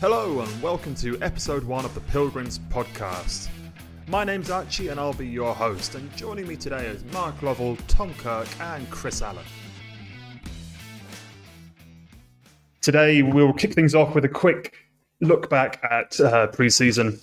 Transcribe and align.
Hello, 0.00 0.42
and 0.42 0.62
welcome 0.62 0.94
to 0.94 1.20
episode 1.20 1.64
one 1.64 1.84
of 1.84 1.92
the 1.92 2.00
Pilgrims 2.00 2.60
podcast. 2.70 3.48
My 4.06 4.22
name's 4.22 4.48
Archie, 4.48 4.86
and 4.88 5.00
I'll 5.00 5.12
be 5.12 5.26
your 5.26 5.52
host. 5.52 5.96
And 5.96 6.16
joining 6.16 6.46
me 6.46 6.54
today 6.54 6.86
is 6.86 7.02
Mark 7.06 7.42
Lovell, 7.42 7.74
Tom 7.88 8.14
Kirk, 8.14 8.46
and 8.60 8.88
Chris 8.90 9.22
Allen. 9.22 9.44
Today, 12.80 13.22
we'll 13.22 13.52
kick 13.52 13.74
things 13.74 13.96
off 13.96 14.14
with 14.14 14.24
a 14.24 14.28
quick 14.28 14.72
look 15.20 15.50
back 15.50 15.82
at 15.90 16.20
uh, 16.20 16.46
pre 16.46 16.70
season, 16.70 17.18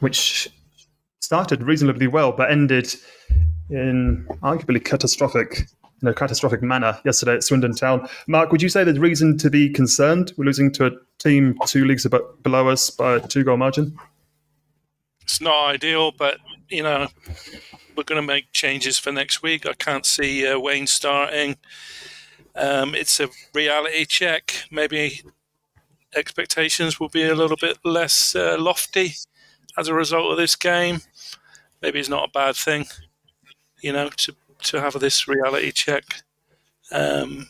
which 0.00 0.50
started 1.20 1.62
reasonably 1.62 2.06
well 2.06 2.32
but 2.32 2.50
ended 2.50 2.90
in 3.68 4.26
arguably 4.42 4.82
catastrophic 4.82 5.68
in 6.02 6.08
a 6.08 6.14
catastrophic 6.14 6.62
manner 6.62 6.98
yesterday 7.04 7.34
at 7.34 7.44
Swindon 7.44 7.74
Town. 7.74 8.08
Mark, 8.26 8.52
would 8.52 8.62
you 8.62 8.68
say 8.68 8.84
there's 8.84 8.98
reason 8.98 9.36
to 9.38 9.50
be 9.50 9.68
concerned? 9.68 10.32
We're 10.36 10.44
losing 10.44 10.72
to 10.72 10.86
a 10.86 10.90
team 11.18 11.58
two 11.66 11.84
leagues 11.84 12.06
below 12.42 12.68
us 12.68 12.90
by 12.90 13.16
a 13.16 13.20
two 13.20 13.44
goal 13.44 13.56
margin. 13.56 13.98
It's 15.22 15.40
not 15.40 15.66
ideal, 15.66 16.12
but 16.12 16.38
you 16.68 16.82
know 16.82 17.08
we're 17.96 18.04
going 18.04 18.20
to 18.20 18.26
make 18.26 18.52
changes 18.52 18.98
for 18.98 19.12
next 19.12 19.42
week. 19.42 19.66
I 19.66 19.72
can't 19.72 20.06
see 20.06 20.46
uh, 20.46 20.58
Waine 20.58 20.86
starting. 20.86 21.56
Um, 22.54 22.94
it's 22.94 23.20
a 23.20 23.28
reality 23.54 24.04
check. 24.04 24.54
Maybe 24.70 25.22
expectations 26.14 26.98
will 26.98 27.08
be 27.08 27.24
a 27.24 27.34
little 27.34 27.56
bit 27.56 27.78
less 27.84 28.34
uh, 28.34 28.56
lofty 28.58 29.14
as 29.76 29.88
a 29.88 29.94
result 29.94 30.30
of 30.30 30.38
this 30.38 30.56
game. 30.56 31.00
Maybe 31.82 32.00
it's 32.00 32.08
not 32.08 32.28
a 32.28 32.32
bad 32.32 32.56
thing, 32.56 32.86
you 33.80 33.92
know, 33.92 34.08
to 34.08 34.34
to 34.64 34.80
have 34.80 34.98
this 35.00 35.28
reality 35.28 35.72
check. 35.72 36.04
Um, 36.92 37.48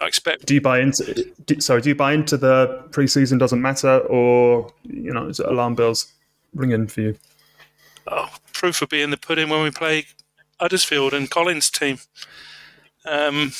I 0.00 0.06
expect. 0.06 0.46
Do 0.46 0.54
you 0.54 0.60
buy 0.60 0.80
into? 0.80 1.32
Do, 1.44 1.60
sorry, 1.60 1.80
do 1.80 1.88
you 1.88 1.94
buy 1.94 2.12
into 2.12 2.36
the 2.36 2.84
preseason 2.90 3.38
doesn't 3.38 3.60
matter, 3.60 3.98
or 3.98 4.72
you 4.84 5.12
know, 5.12 5.28
is 5.28 5.40
it 5.40 5.46
alarm 5.46 5.74
bells 5.74 6.12
ringing 6.54 6.86
for 6.86 7.00
you? 7.00 7.18
Oh, 8.06 8.30
proof 8.52 8.82
of 8.82 8.88
being 8.88 9.10
the 9.10 9.16
pudding 9.16 9.48
when 9.48 9.62
we 9.62 9.70
play 9.70 10.06
Huddersfield 10.60 11.12
and 11.12 11.30
Colin's 11.30 11.70
team. 11.70 11.98
Um, 13.04 13.52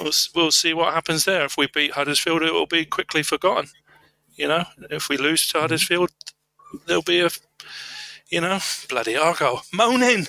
we'll, 0.00 0.12
we'll 0.34 0.50
see 0.50 0.74
what 0.74 0.94
happens 0.94 1.24
there. 1.24 1.44
If 1.44 1.56
we 1.56 1.68
beat 1.72 1.92
Huddersfield, 1.92 2.42
it 2.42 2.52
will 2.52 2.66
be 2.66 2.84
quickly 2.84 3.22
forgotten. 3.22 3.70
You 4.34 4.48
know, 4.48 4.64
if 4.90 5.08
we 5.08 5.16
lose 5.16 5.48
to 5.48 5.60
Huddersfield, 5.60 6.10
there'll 6.86 7.02
be 7.02 7.20
a, 7.20 7.30
you 8.28 8.40
know, 8.40 8.58
bloody 8.88 9.16
Argo 9.16 9.60
moaning. 9.72 10.26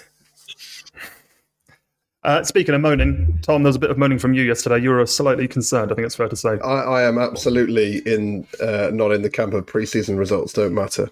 Uh, 2.28 2.44
speaking 2.44 2.75
of 2.75 2.81
moaning, 2.81 3.39
Tom, 3.42 3.64
there 3.64 3.70
was 3.70 3.78
a 3.78 3.80
bit 3.80 3.89
of 3.89 3.97
moaning 3.97 4.20
from 4.20 4.33
you 4.33 4.44
yesterday. 4.44 4.78
You 4.78 4.89
were 4.89 5.06
slightly 5.06 5.47
concerned. 5.47 5.94
I 5.94 5.95
think 5.95 6.06
it's 6.06 6.16
fair 6.16 6.28
to 6.28 6.36
say. 6.36 6.59
I, 6.59 6.81
I 6.81 7.03
am 7.03 7.17
absolutely 7.17 8.00
in, 8.00 8.45
uh, 8.61 8.89
not 8.92 9.14
in 9.14 9.22
the 9.22 9.30
camp 9.30 9.53
of 9.53 9.66
preseason 9.66 10.20
results 10.20 10.52
don't 10.52 10.73
matter. 10.73 11.09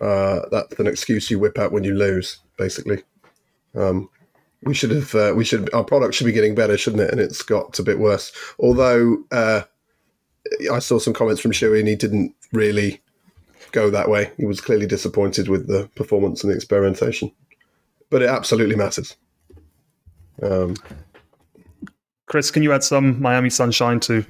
Uh, 0.00 0.40
that's 0.50 0.76
an 0.80 0.88
excuse 0.88 1.30
you 1.30 1.38
whip 1.38 1.56
out 1.56 1.70
when 1.70 1.84
you 1.84 1.94
lose, 1.94 2.38
basically. 2.58 3.00
Um, 3.76 4.10
we 4.64 4.74
should 4.74 4.90
have, 4.90 5.14
uh, 5.14 5.34
we 5.36 5.44
should, 5.44 5.72
our 5.72 5.84
product 5.84 6.14
should 6.14 6.26
be 6.26 6.32
getting 6.32 6.56
better, 6.56 6.76
shouldn't 6.76 7.04
it? 7.04 7.12
And 7.12 7.20
it's 7.20 7.42
got 7.42 7.78
a 7.78 7.84
bit 7.84 8.00
worse. 8.00 8.32
Although 8.58 9.18
uh, 9.30 9.62
I 10.72 10.80
saw 10.80 10.98
some 10.98 11.14
comments 11.14 11.40
from 11.40 11.52
Shuey 11.52 11.78
and 11.78 11.88
he 11.88 11.94
didn't 11.94 12.34
really 12.52 13.00
go 13.70 13.88
that 13.90 14.10
way. 14.10 14.32
He 14.36 14.46
was 14.46 14.60
clearly 14.60 14.86
disappointed 14.86 15.48
with 15.48 15.68
the 15.68 15.88
performance 15.94 16.42
and 16.42 16.50
the 16.50 16.56
experimentation. 16.56 17.30
But 18.10 18.22
it 18.22 18.28
absolutely 18.28 18.74
matters. 18.74 19.16
Um, 20.42 20.76
Chris, 22.26 22.50
can 22.50 22.62
you 22.62 22.72
add 22.72 22.84
some 22.84 23.20
Miami 23.20 23.50
sunshine 23.50 24.00
to 24.00 24.24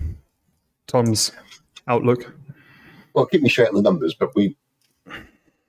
Tom's 0.87 1.33
outlook? 1.87 2.35
Well, 3.15 3.27
keep 3.27 3.43
me 3.43 3.49
straight 3.49 3.69
on 3.69 3.75
the 3.75 3.83
numbers, 3.83 4.15
but 4.15 4.35
we 4.35 4.57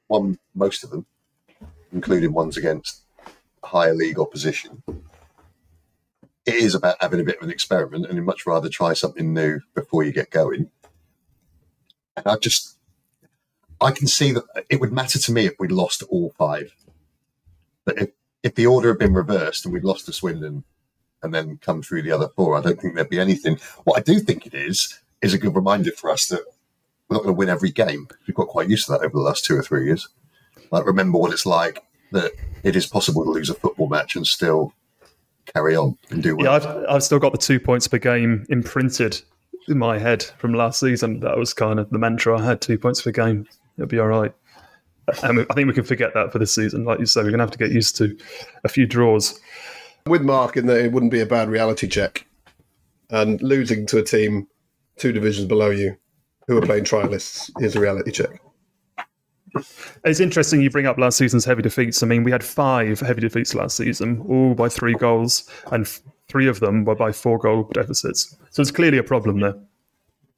won 0.08 0.38
most 0.56 0.84
of 0.84 0.90
them, 0.90 1.06
including 1.92 2.34
ones 2.34 2.58
against 2.58 3.02
higher 3.64 3.94
league 3.94 4.20
opposition. 4.20 4.84
It 6.46 6.56
is 6.56 6.74
about 6.74 6.98
having 7.02 7.20
a 7.20 7.24
bit 7.24 7.38
of 7.38 7.44
an 7.44 7.52
experiment, 7.52 8.06
and 8.06 8.16
you'd 8.16 8.26
much 8.26 8.46
rather 8.46 8.70
try 8.70 8.94
something 8.94 9.34
new 9.34 9.60
before 9.76 10.04
you 10.04 10.12
get 10.12 10.32
going. 10.32 10.72
And 12.18 12.26
I 12.26 12.36
just, 12.38 12.78
I 13.80 13.92
can 13.92 14.08
see 14.08 14.32
that 14.32 14.44
it 14.70 14.80
would 14.80 14.92
matter 14.92 15.20
to 15.20 15.32
me 15.32 15.46
if 15.46 15.54
we 15.60 15.68
lost 15.68 16.04
all 16.04 16.34
five. 16.38 16.76
But 17.86 18.02
if 18.02 18.10
if 18.44 18.56
the 18.56 18.66
order 18.66 18.90
had 18.90 19.00
been 19.00 19.14
reversed 19.14 19.66
and 19.66 19.74
we'd 19.74 19.84
lost 19.84 20.06
to 20.06 20.14
Swindon 20.14 20.64
and 21.24 21.34
then 21.34 21.60
come 21.62 21.82
through 21.82 22.02
the 22.02 22.12
other 22.12 22.30
four, 22.36 22.58
I 22.58 22.62
don't 22.62 22.80
think 22.80 22.96
there'd 22.96 23.10
be 23.10 23.20
anything. 23.20 23.58
What 23.84 23.98
I 23.98 24.02
do 24.02 24.20
think 24.20 24.46
it 24.46 24.54
is 24.54 25.00
is 25.22 25.34
a 25.34 25.38
good 25.38 25.56
reminder 25.56 25.92
for 25.92 26.10
us 26.10 26.28
that 26.28 26.44
we're 27.08 27.16
not 27.16 27.24
going 27.24 27.36
to 27.36 27.38
win 27.38 27.50
every 27.50 27.72
game. 27.72 28.08
We've 28.28 28.36
got 28.36 28.48
quite 28.48 28.70
used 28.70 28.86
to 28.88 28.94
that 28.94 29.02
over 29.02 29.14
the 29.14 29.20
last 29.20 29.46
two 29.46 29.56
or 29.56 29.62
three 29.62 29.86
years. 29.86 30.08
Like 30.72 30.86
remember 30.86 31.18
what 31.18 31.34
it's 31.34 31.46
like 31.46 31.84
that 32.12 32.32
it 32.64 32.76
is 32.76 32.88
possible 32.88 33.24
to 33.24 33.30
lose 33.30 33.50
a 33.50 33.54
football 33.54 33.88
match 33.88 34.16
and 34.16 34.26
still 34.26 34.74
carry 35.54 35.76
on 35.76 35.98
and 36.10 36.24
do 36.24 36.36
well. 36.36 36.46
Yeah, 36.46 36.54
I've, 36.54 36.86
I've 36.90 37.04
still 37.04 37.20
got 37.20 37.32
the 37.32 37.38
two 37.38 37.60
points 37.60 37.88
per 37.88 37.98
game 37.98 38.46
imprinted 38.50 39.22
in 39.68 39.78
my 39.78 39.98
head 39.98 40.24
from 40.24 40.54
last 40.54 40.80
season. 40.80 41.20
That 41.20 41.38
was 41.38 41.54
kind 41.54 41.80
of 41.80 41.90
the 41.90 42.00
mantra 42.00 42.40
I 42.40 42.46
had: 42.46 42.62
two 42.62 42.78
points 42.78 43.02
per 43.02 43.12
game. 43.12 43.48
It'll 43.78 43.88
be 43.88 44.00
all 44.00 44.08
right. 44.08 44.34
And 45.24 45.46
I 45.50 45.54
think 45.54 45.68
we 45.68 45.74
can 45.74 45.84
forget 45.84 46.14
that 46.14 46.32
for 46.32 46.40
this 46.40 46.54
season. 46.54 46.86
Like 46.86 47.00
you 47.00 47.06
said, 47.06 47.24
we're 47.24 47.32
going 47.32 47.40
to 47.40 47.44
have 47.44 47.52
to 47.52 47.58
get 47.58 47.72
used 47.72 47.98
to 47.98 48.18
a 48.64 48.70
few 48.70 48.86
draws. 48.86 49.40
With 50.08 50.22
Mark, 50.22 50.58
in 50.58 50.68
that 50.68 50.84
it 50.84 50.92
wouldn't 50.92 51.12
be 51.12 51.20
a 51.20 51.26
bad 51.26 51.50
reality 51.50 51.88
check. 51.88 52.26
And 53.10 53.42
losing 53.42 53.86
to 53.88 53.98
a 53.98 54.04
team 54.04 54.48
two 54.98 55.12
divisions 55.12 55.48
below 55.48 55.70
you 55.70 55.98
who 56.48 56.58
are 56.58 56.62
playing 56.62 56.86
trialists 56.86 57.52
is 57.62 57.76
a 57.76 57.80
reality 57.80 58.12
check. 58.12 58.42
It's 60.06 60.20
interesting 60.20 60.62
you 60.62 60.70
bring 60.70 60.86
up 60.86 60.98
last 60.98 61.18
season's 61.18 61.44
heavy 61.44 61.62
defeats. 61.62 62.02
I 62.02 62.08
mean, 62.08 62.24
we 62.24 62.32
had 62.32 62.44
five 62.44 63.00
heavy 63.02 63.22
defeats 63.22 63.54
last 63.54 63.76
season, 63.76 64.24
all 64.30 64.54
by 64.54 64.70
three 64.70 64.94
goals, 64.94 65.50
and 65.72 65.88
three 66.30 66.48
of 66.48 66.62
them 66.62 66.86
were 66.86 66.96
by 66.96 67.12
four 67.12 67.38
goal 67.38 67.70
deficits. 67.74 68.36
So 68.52 68.62
it's 68.62 68.72
clearly 68.72 68.98
a 68.98 69.04
problem 69.04 69.42
there. 69.42 69.56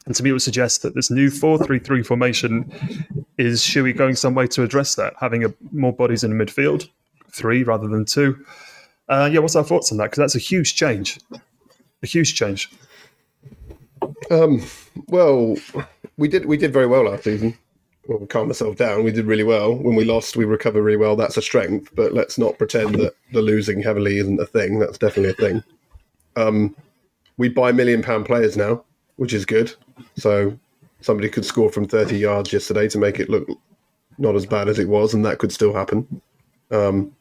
And 0.06 0.16
to 0.16 0.24
me, 0.24 0.30
it 0.30 0.34
would 0.34 0.41
suggest 0.41 0.81
that 0.81 0.96
this 0.96 1.09
new 1.09 1.30
4 1.30 1.59
3 1.59 1.80
3 1.80 2.03
formation 2.03 2.72
is 3.38 3.62
Shuey 3.62 3.96
going 3.96 4.16
some 4.16 4.36
way 4.36 4.47
to 4.47 4.64
address 4.64 4.96
that, 4.96 5.14
having 5.19 5.46
a, 5.46 5.53
more 5.72 5.94
bodies 5.94 6.24
in 6.24 6.38
the 6.38 6.46
midfield, 6.46 6.90
three 7.31 7.64
rather 7.64 7.88
than 7.88 8.06
two. 8.06 8.44
Uh, 9.09 9.30
yeah, 9.31 9.40
what's 9.40 9.56
our 9.56 9.64
thoughts 9.64 9.91
on 9.91 9.97
that? 9.97 10.06
Because 10.06 10.18
that's 10.18 10.36
a 10.36 10.40
huge 10.40 10.75
change. 10.75 11.19
A 11.31 12.08
huge 12.08 12.36
change. 12.36 12.69
Um, 14.30 14.62
well, 15.08 15.56
we 16.18 16.28
did 16.28 16.46
we 16.46 16.58
did 16.58 16.74
very 16.74 16.88
well 16.88 17.06
last 17.06 17.24
season. 17.24 17.58
Well, 18.08 18.25
calm 18.28 18.47
myself 18.47 18.75
down. 18.75 19.06
We 19.06 19.14
did 19.14 19.25
really 19.25 19.46
well. 19.46 19.74
When 19.74 19.96
we 19.96 20.03
lost, 20.03 20.35
we 20.35 20.44
recovered 20.44 20.84
really 20.84 20.97
well. 20.97 21.16
That's 21.16 21.38
a 21.38 21.41
strength, 21.41 21.90
but 21.96 22.14
let's 22.14 22.38
not 22.38 22.58
pretend 22.58 22.96
that 22.96 23.16
the 23.31 23.41
losing 23.41 23.81
heavily 23.81 24.18
isn't 24.18 24.41
a 24.41 24.46
thing. 24.46 24.80
That's 24.80 24.97
definitely 24.97 25.30
a 25.30 25.50
thing. 25.50 25.64
Um, 26.35 26.75
we 27.38 27.47
buy 27.47 27.72
million 27.72 28.02
pound 28.02 28.25
players 28.25 28.58
now 28.58 28.84
which 29.18 29.34
is 29.34 29.46
good. 29.46 29.74
So 30.18 30.57
somebody 31.01 31.29
could 31.29 31.46
score 31.46 31.69
from 31.69 31.88
30 31.88 32.18
yards 32.18 32.53
yesterday 32.53 32.88
to 32.90 32.97
make 32.97 33.19
it 33.19 33.29
look 33.29 33.47
not 34.18 34.35
as 34.35 34.46
bad 34.46 34.69
as 34.69 34.79
it 34.79 34.88
was, 34.88 35.13
and 35.13 35.25
that 35.25 35.40
could 35.40 35.51
still 35.51 35.74
happen. 35.74 36.22
Um, 36.72 37.16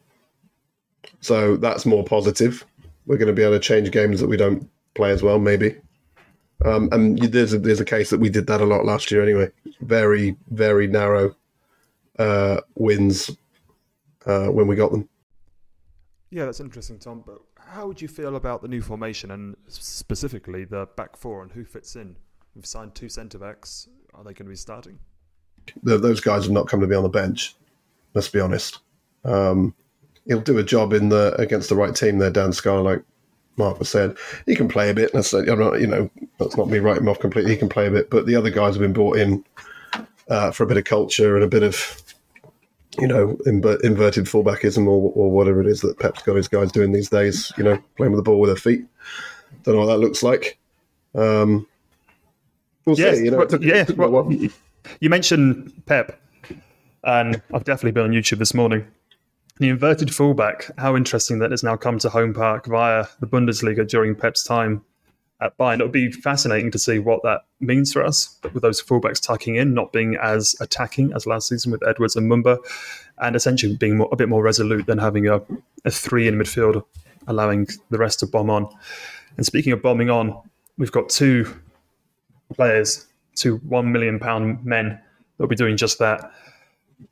so 1.20 1.56
that's 1.56 1.86
more 1.86 2.04
positive. 2.04 2.64
We're 3.06 3.16
going 3.16 3.28
to 3.28 3.32
be 3.32 3.42
able 3.42 3.54
to 3.54 3.60
change 3.60 3.90
games 3.90 4.20
that 4.20 4.28
we 4.28 4.36
don't 4.36 4.68
play 4.94 5.10
as 5.10 5.22
well, 5.22 5.38
maybe. 5.38 5.76
Um, 6.64 6.88
and 6.92 7.18
there's 7.18 7.52
a, 7.52 7.58
there's 7.58 7.80
a 7.80 7.84
case 7.84 8.10
that 8.10 8.20
we 8.20 8.28
did 8.28 8.46
that 8.46 8.60
a 8.60 8.66
lot 8.66 8.84
last 8.84 9.10
year 9.10 9.22
anyway. 9.22 9.50
Very, 9.80 10.36
very 10.50 10.86
narrow 10.86 11.34
uh, 12.18 12.60
wins 12.76 13.30
uh, 14.26 14.46
when 14.46 14.66
we 14.66 14.76
got 14.76 14.92
them. 14.92 15.08
Yeah, 16.30 16.44
that's 16.44 16.60
interesting, 16.60 16.98
Tom. 16.98 17.24
But 17.26 17.40
how 17.72 17.86
would 17.86 18.02
you 18.02 18.08
feel 18.08 18.36
about 18.36 18.60
the 18.60 18.68
new 18.68 18.82
formation 18.82 19.30
and 19.30 19.56
specifically 19.66 20.64
the 20.64 20.86
back 20.96 21.16
four 21.16 21.42
and 21.42 21.50
who 21.52 21.64
fits 21.64 21.96
in? 21.96 22.16
We've 22.54 22.66
signed 22.66 22.94
two 22.94 23.08
centre 23.08 23.38
backs. 23.38 23.88
Are 24.12 24.22
they 24.22 24.34
going 24.34 24.44
to 24.44 24.50
be 24.50 24.56
starting? 24.56 24.98
The, 25.82 25.96
those 25.96 26.20
guys 26.20 26.44
have 26.44 26.52
not 26.52 26.68
come 26.68 26.80
to 26.80 26.86
be 26.86 26.94
on 26.94 27.02
the 27.02 27.08
bench. 27.08 27.56
Let's 28.12 28.28
be 28.28 28.40
honest. 28.40 28.80
Um, 29.24 29.74
he'll 30.26 30.40
do 30.40 30.58
a 30.58 30.62
job 30.62 30.92
in 30.92 31.08
the 31.08 31.34
against 31.38 31.70
the 31.70 31.74
right 31.74 31.94
team 31.94 32.18
there, 32.18 32.30
Dan 32.30 32.52
Scarr, 32.52 32.82
like 32.82 33.02
Mark 33.56 33.78
was 33.78 33.88
said. 33.88 34.18
He 34.44 34.54
can 34.54 34.68
play 34.68 34.90
a 34.90 34.94
bit. 34.94 35.14
I'm 35.14 35.58
not, 35.58 35.80
you 35.80 35.86
know, 35.86 36.10
that's 36.38 36.58
not 36.58 36.68
me 36.68 36.78
writing 36.78 37.04
him 37.04 37.08
off 37.08 37.20
completely. 37.20 37.52
He 37.52 37.56
can 37.56 37.70
play 37.70 37.86
a 37.86 37.90
bit, 37.90 38.10
but 38.10 38.26
the 38.26 38.36
other 38.36 38.50
guys 38.50 38.74
have 38.74 38.82
been 38.82 38.92
brought 38.92 39.16
in 39.16 39.44
uh, 40.28 40.50
for 40.50 40.64
a 40.64 40.66
bit 40.66 40.76
of 40.76 40.84
culture 40.84 41.36
and 41.36 41.44
a 41.44 41.48
bit 41.48 41.62
of 41.62 42.02
you 42.98 43.06
know, 43.06 43.38
inverted 43.46 44.26
fullbackism 44.26 44.86
or, 44.86 45.12
or 45.14 45.30
whatever 45.30 45.60
it 45.60 45.66
is 45.66 45.80
that 45.80 45.98
Pep's 45.98 46.22
got 46.22 46.36
his 46.36 46.48
guys 46.48 46.70
doing 46.70 46.92
these 46.92 47.08
days, 47.08 47.52
you 47.56 47.64
know, 47.64 47.82
playing 47.96 48.12
with 48.12 48.18
the 48.18 48.22
ball 48.22 48.38
with 48.38 48.50
their 48.50 48.56
feet. 48.56 48.84
Don't 49.62 49.74
know 49.74 49.80
what 49.80 49.86
that 49.86 49.98
looks 49.98 50.22
like. 50.22 50.58
Um, 51.14 51.66
we'll 52.84 52.98
yes, 52.98 53.18
see. 53.18 53.24
You 53.24 53.30
know, 53.30 53.44
took, 53.44 53.62
yeah, 53.62 53.84
you 55.00 55.10
mentioned 55.10 55.72
Pep, 55.86 56.20
and 57.04 57.40
I've 57.54 57.64
definitely 57.64 57.92
been 57.92 58.04
on 58.04 58.10
YouTube 58.10 58.38
this 58.38 58.54
morning. 58.54 58.86
The 59.58 59.68
inverted 59.68 60.14
fullback, 60.14 60.70
how 60.78 60.96
interesting 60.96 61.38
that 61.38 61.50
has 61.50 61.62
now 61.62 61.76
come 61.76 61.98
to 62.00 62.08
home 62.08 62.34
park 62.34 62.66
via 62.66 63.06
the 63.20 63.26
Bundesliga 63.26 63.86
during 63.86 64.14
Pep's 64.14 64.44
time 64.44 64.84
at 65.42 65.58
Bayern. 65.58 65.80
It 65.80 65.82
would 65.82 65.92
be 65.92 66.12
fascinating 66.12 66.70
to 66.70 66.78
see 66.78 66.98
what 66.98 67.22
that 67.24 67.40
means 67.60 67.92
for 67.92 68.04
us 68.04 68.38
with 68.52 68.62
those 68.62 68.82
fullbacks 68.82 69.20
tucking 69.20 69.56
in, 69.56 69.74
not 69.74 69.92
being 69.92 70.16
as 70.22 70.54
attacking 70.60 71.12
as 71.14 71.26
last 71.26 71.48
season 71.48 71.72
with 71.72 71.86
Edwards 71.86 72.16
and 72.16 72.30
Mumba, 72.30 72.58
and 73.18 73.34
essentially 73.36 73.76
being 73.76 73.96
more, 73.96 74.08
a 74.12 74.16
bit 74.16 74.28
more 74.28 74.42
resolute 74.42 74.86
than 74.86 74.98
having 74.98 75.26
a, 75.26 75.40
a 75.84 75.90
three 75.90 76.28
in 76.28 76.36
midfield, 76.36 76.84
allowing 77.26 77.66
the 77.90 77.98
rest 77.98 78.20
to 78.20 78.26
bomb 78.26 78.50
on. 78.50 78.68
And 79.36 79.44
speaking 79.44 79.72
of 79.72 79.82
bombing 79.82 80.10
on, 80.10 80.40
we've 80.78 80.92
got 80.92 81.08
two 81.08 81.52
players, 82.54 83.06
two 83.34 83.56
one 83.58 83.92
million 83.92 84.18
pound 84.18 84.64
men 84.64 85.00
that'll 85.36 85.48
be 85.48 85.56
doing 85.56 85.76
just 85.76 85.98
that. 85.98 86.30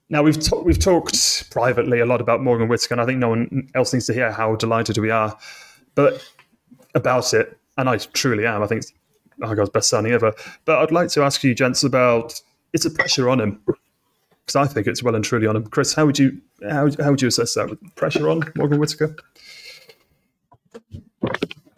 Now 0.08 0.22
we've 0.22 0.40
ta- 0.40 0.60
we've 0.60 0.78
talked 0.78 1.50
privately 1.50 2.00
a 2.00 2.06
lot 2.06 2.20
about 2.20 2.42
Morgan 2.42 2.68
Whittaker, 2.68 2.94
and 2.94 3.00
I 3.00 3.06
think 3.06 3.18
no 3.18 3.30
one 3.30 3.68
else 3.74 3.92
needs 3.92 4.06
to 4.06 4.14
hear 4.14 4.30
how 4.30 4.56
delighted 4.56 4.98
we 4.98 5.10
are, 5.10 5.36
but 5.94 6.24
about 6.94 7.32
it, 7.34 7.56
and 7.76 7.88
I 7.88 7.96
truly 7.96 8.46
am. 8.46 8.62
I 8.62 8.66
think 8.66 8.82
it's 8.82 8.92
God's 9.40 9.70
best 9.70 9.88
signing 9.88 10.12
ever. 10.12 10.32
But 10.64 10.78
I'd 10.78 10.92
like 10.92 11.08
to 11.10 11.22
ask 11.22 11.42
you, 11.42 11.54
gents, 11.54 11.82
about 11.82 12.40
it's 12.72 12.84
a 12.84 12.90
pressure 12.90 13.28
on 13.28 13.40
him 13.40 13.60
because 14.46 14.56
I 14.56 14.72
think 14.72 14.86
it's 14.86 15.02
well 15.02 15.14
and 15.14 15.24
truly 15.24 15.46
on 15.46 15.56
him. 15.56 15.66
Chris, 15.66 15.94
how 15.94 16.06
would 16.06 16.18
you 16.18 16.40
how, 16.62 16.88
how 17.00 17.10
would 17.10 17.22
you 17.22 17.28
assess 17.28 17.54
that? 17.54 17.76
Pressure 17.96 18.28
on 18.28 18.42
Morgan 18.56 18.78
Whittaker? 18.78 19.16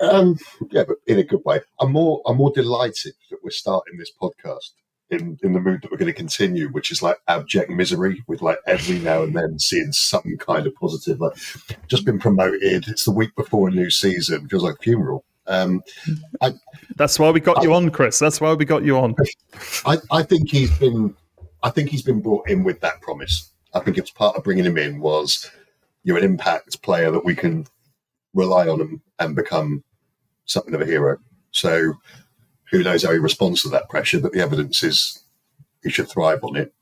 Um, 0.01 0.37
yeah, 0.71 0.85
but 0.87 0.97
in 1.07 1.19
a 1.19 1.25
good 1.25 1.45
way. 1.45 1.61
I'm 1.81 1.93
more 1.93 2.23
I'm 2.27 2.37
more 2.37 2.53
delighted 2.53 3.15
that 3.31 3.39
we're 3.43 3.51
starting 3.51 3.99
this 3.99 4.11
podcast 4.21 4.71
in, 5.11 5.39
in 5.43 5.53
the 5.53 5.61
mood 5.61 5.83
that 5.83 5.91
we're 5.91 5.99
going 5.99 6.13
to 6.13 6.17
continue, 6.17 6.69
which 6.69 6.91
is 6.91 7.03
like 7.03 7.19
abject 7.29 7.71
misery, 7.71 8.25
with 8.27 8.43
like 8.43 8.59
every 8.67 8.99
now 8.99 9.23
and 9.23 9.37
then 9.37 9.59
seeing 9.59 9.93
some 9.93 10.37
kind 10.39 10.67
of 10.67 10.75
positive. 10.75 11.21
Like, 11.21 11.37
just 11.87 12.05
been 12.05 12.19
promoted. 12.19 12.89
It's 12.89 13.05
the 13.05 13.13
week 13.13 13.35
before 13.37 13.69
a 13.69 13.71
new 13.71 13.91
season. 13.91 14.49
Feels 14.49 14.63
like 14.63 14.83
funeral. 14.83 15.25
Um, 15.47 15.83
I, 16.41 16.53
That's 16.97 17.19
why 17.19 17.31
we 17.31 17.41
got 17.41 17.63
you 17.63 17.75
on, 17.75 17.91
Chris. 17.91 18.19
That's 18.19 18.41
why 18.41 18.53
we 18.55 18.65
got 18.65 18.85
you 18.85 18.97
on. 18.97 19.15
I, 19.85 19.99
I 20.11 20.23
think 20.23 20.51
he's 20.51 20.77
been 20.79 21.17
I 21.63 21.71
think 21.71 21.91
he's 21.91 22.03
been 22.03 22.21
brought 22.21 22.49
in 22.49 22.65
with 22.65 22.81
that 22.81 23.01
promise. 23.01 23.51
I 23.75 23.81
think 23.81 23.99
it's 23.99 24.11
part 24.11 24.37
of 24.37 24.45
bringing 24.45 24.65
him 24.65 24.79
in 24.79 25.01
was 25.01 25.51
you're 26.05 26.19
an 26.19 26.25
impact 26.25 26.83
player 26.83 27.11
that 27.11 27.25
we 27.25 27.35
can 27.35 27.67
rely 28.35 28.69
on 28.69 28.81
and, 28.81 29.01
and 29.19 29.37
become 29.37 29.85
something 30.45 30.75
of 30.75 30.81
a 30.81 30.87
hero. 30.87 31.19
So 31.53 31.95
who 32.71 32.83
knows 32.83 33.05
how 33.05 33.13
he 33.13 33.19
responds 33.19 33.63
to 33.63 33.69
that 33.71 33.89
pressure, 33.89 34.21
but 34.21 34.33
the 34.33 34.41
evidence 34.41 34.83
is 34.83 35.23
he 35.83 35.91
should 35.91 36.09
thrive 36.09 36.43
on 36.43 36.57
it. 36.57 36.73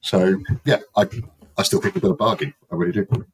So 0.00 0.36
yeah, 0.64 0.80
I 0.96 1.08
I 1.56 1.62
still 1.62 1.80
think 1.80 1.94
we've 1.94 2.02
got 2.02 2.10
a 2.10 2.16
bargain. 2.16 2.54
I 2.70 2.76
really 2.76 2.92
do. 2.92 3.26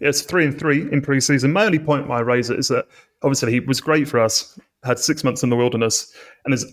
It's 0.00 0.22
three 0.22 0.44
and 0.44 0.58
three 0.58 0.90
in 0.92 1.02
pre-season. 1.02 1.52
My 1.52 1.64
only 1.64 1.78
point 1.78 2.10
I 2.10 2.20
raise 2.20 2.50
it 2.50 2.58
is 2.58 2.68
that 2.68 2.86
obviously 3.22 3.52
he 3.52 3.60
was 3.60 3.80
great 3.80 4.08
for 4.08 4.18
us, 4.20 4.58
had 4.84 4.98
six 4.98 5.24
months 5.24 5.42
in 5.42 5.50
the 5.50 5.56
wilderness, 5.56 6.12
and 6.44 6.52
there's 6.52 6.66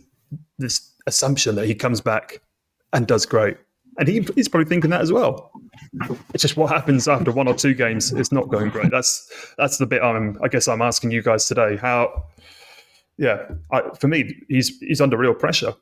this 0.58 0.94
assumption 1.08 1.56
that 1.56 1.66
he 1.66 1.76
comes 1.76 2.02
back 2.02 2.42
and 2.94 3.08
does 3.08 3.26
great. 3.26 3.58
And 3.98 4.08
he, 4.08 4.26
he's 4.36 4.48
probably 4.48 4.70
thinking 4.70 4.92
that 4.92 5.02
as 5.02 5.12
well. 5.12 5.52
It's 6.34 6.42
just 6.42 6.56
what 6.56 6.72
happens 6.72 7.08
after 7.08 7.32
one 7.32 7.48
or 7.48 7.54
two 7.54 7.74
games 7.74 8.14
is 8.14 8.32
not 8.32 8.48
going 8.50 8.70
great. 8.70 8.92
That's 8.92 9.54
that's 9.58 9.78
the 9.78 9.86
bit 9.86 10.02
I'm 10.02 10.38
I 10.42 10.48
guess 10.48 10.68
I'm 10.68 10.82
asking 10.82 11.12
you 11.12 11.22
guys 11.22 11.48
today. 11.48 11.76
How 11.76 12.26
yeah, 13.18 13.50
I, 13.72 13.82
for 14.00 14.08
me, 14.08 14.42
he's 14.48 14.78
he's 14.80 15.02
under 15.02 15.18
real 15.18 15.34
pressure. 15.34 15.74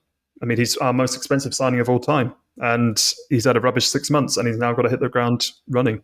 I 0.42 0.46
mean, 0.46 0.58
he's 0.58 0.78
our 0.78 0.94
most 0.94 1.16
expensive 1.16 1.54
signing 1.54 1.80
of 1.80 1.90
all 1.90 2.00
time, 2.00 2.34
and 2.58 3.14
he's 3.30 3.46
had 3.46 3.58
a 3.58 3.60
rubbish 3.60 3.88
six 3.88 4.10
months, 4.10 4.38
and 4.38 4.48
he's 4.48 4.58
now 4.58 4.74
got 4.74 4.84
to 4.84 4.90
hit 4.90 5.00
the 5.00 5.10
ground 5.10 5.52
running 5.70 6.02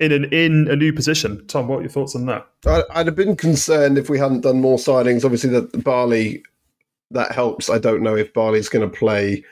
in 0.00 0.12
an 0.12 0.24
in 0.32 0.68
a 0.70 0.76
new 0.76 0.92
position. 0.92 1.46
Tom, 1.46 1.68
what 1.68 1.78
are 1.78 1.82
your 1.82 1.90
thoughts 1.90 2.14
on 2.14 2.26
that? 2.26 2.46
I'd 2.66 3.06
have 3.06 3.16
been 3.16 3.36
concerned 3.36 3.98
if 3.98 4.08
we 4.08 4.18
hadn't 4.18 4.42
done 4.42 4.60
more 4.60 4.78
signings. 4.78 5.24
Obviously, 5.24 5.50
that 5.50 5.84
Bali 5.84 6.42
that 7.10 7.32
helps. 7.32 7.70
I 7.70 7.78
don't 7.78 8.02
know 8.02 8.16
if 8.16 8.32
Bali's 8.32 8.68
going 8.68 8.88
to 8.88 8.96
play 8.96 9.44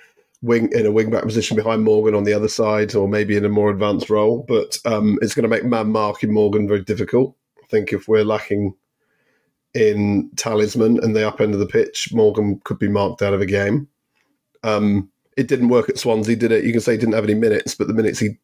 wing 0.43 0.69
in 0.73 0.87
a 0.87 0.93
wing 0.93 1.11
back 1.11 1.23
position 1.23 1.57
behind 1.57 1.83
Morgan 1.83 2.15
on 2.15 2.25
the 2.25 2.35
other 2.35 2.49
side, 2.49 2.95
or 2.95 3.09
maybe 3.09 3.37
in 3.37 3.45
a 3.45 3.49
more 3.49 3.71
advanced 3.71 4.11
role. 4.11 4.45
But 4.47 4.79
um, 4.85 5.19
it's 5.23 5.35
going 5.35 5.45
to 5.45 5.49
make 5.49 5.65
man 5.65 5.91
marking 5.91 6.33
Morgan 6.33 6.69
very 6.69 6.83
difficult. 6.83 7.35
I 7.63 7.67
think 7.69 7.93
if 7.93 8.09
we're 8.09 8.25
lacking 8.25 8.75
in 9.73 10.31
talisman 10.37 11.03
and 11.03 11.17
the 11.17 11.27
up 11.27 11.41
end 11.41 11.55
of 11.55 11.61
the 11.61 11.67
pitch, 11.67 12.13
Morgan 12.13 12.61
could 12.65 12.79
be 12.79 12.89
marked 12.89 13.23
out 13.23 13.35
of 13.35 13.41
a 13.41 13.47
game. 13.47 13.89
Um, 14.63 15.11
it 15.37 15.49
didn't 15.49 15.69
work 15.69 15.89
at 15.89 15.99
Swansea, 15.99 16.37
did 16.37 16.53
it? 16.53 16.65
You 16.65 16.73
can 16.73 16.81
say 16.81 16.93
he 16.93 16.99
didn't 16.99 17.15
have 17.15 17.25
any 17.25 17.35
minutes, 17.35 17.75
but 17.75 17.89
the 17.89 17.95
minutes 17.95 18.19
he 18.19 18.39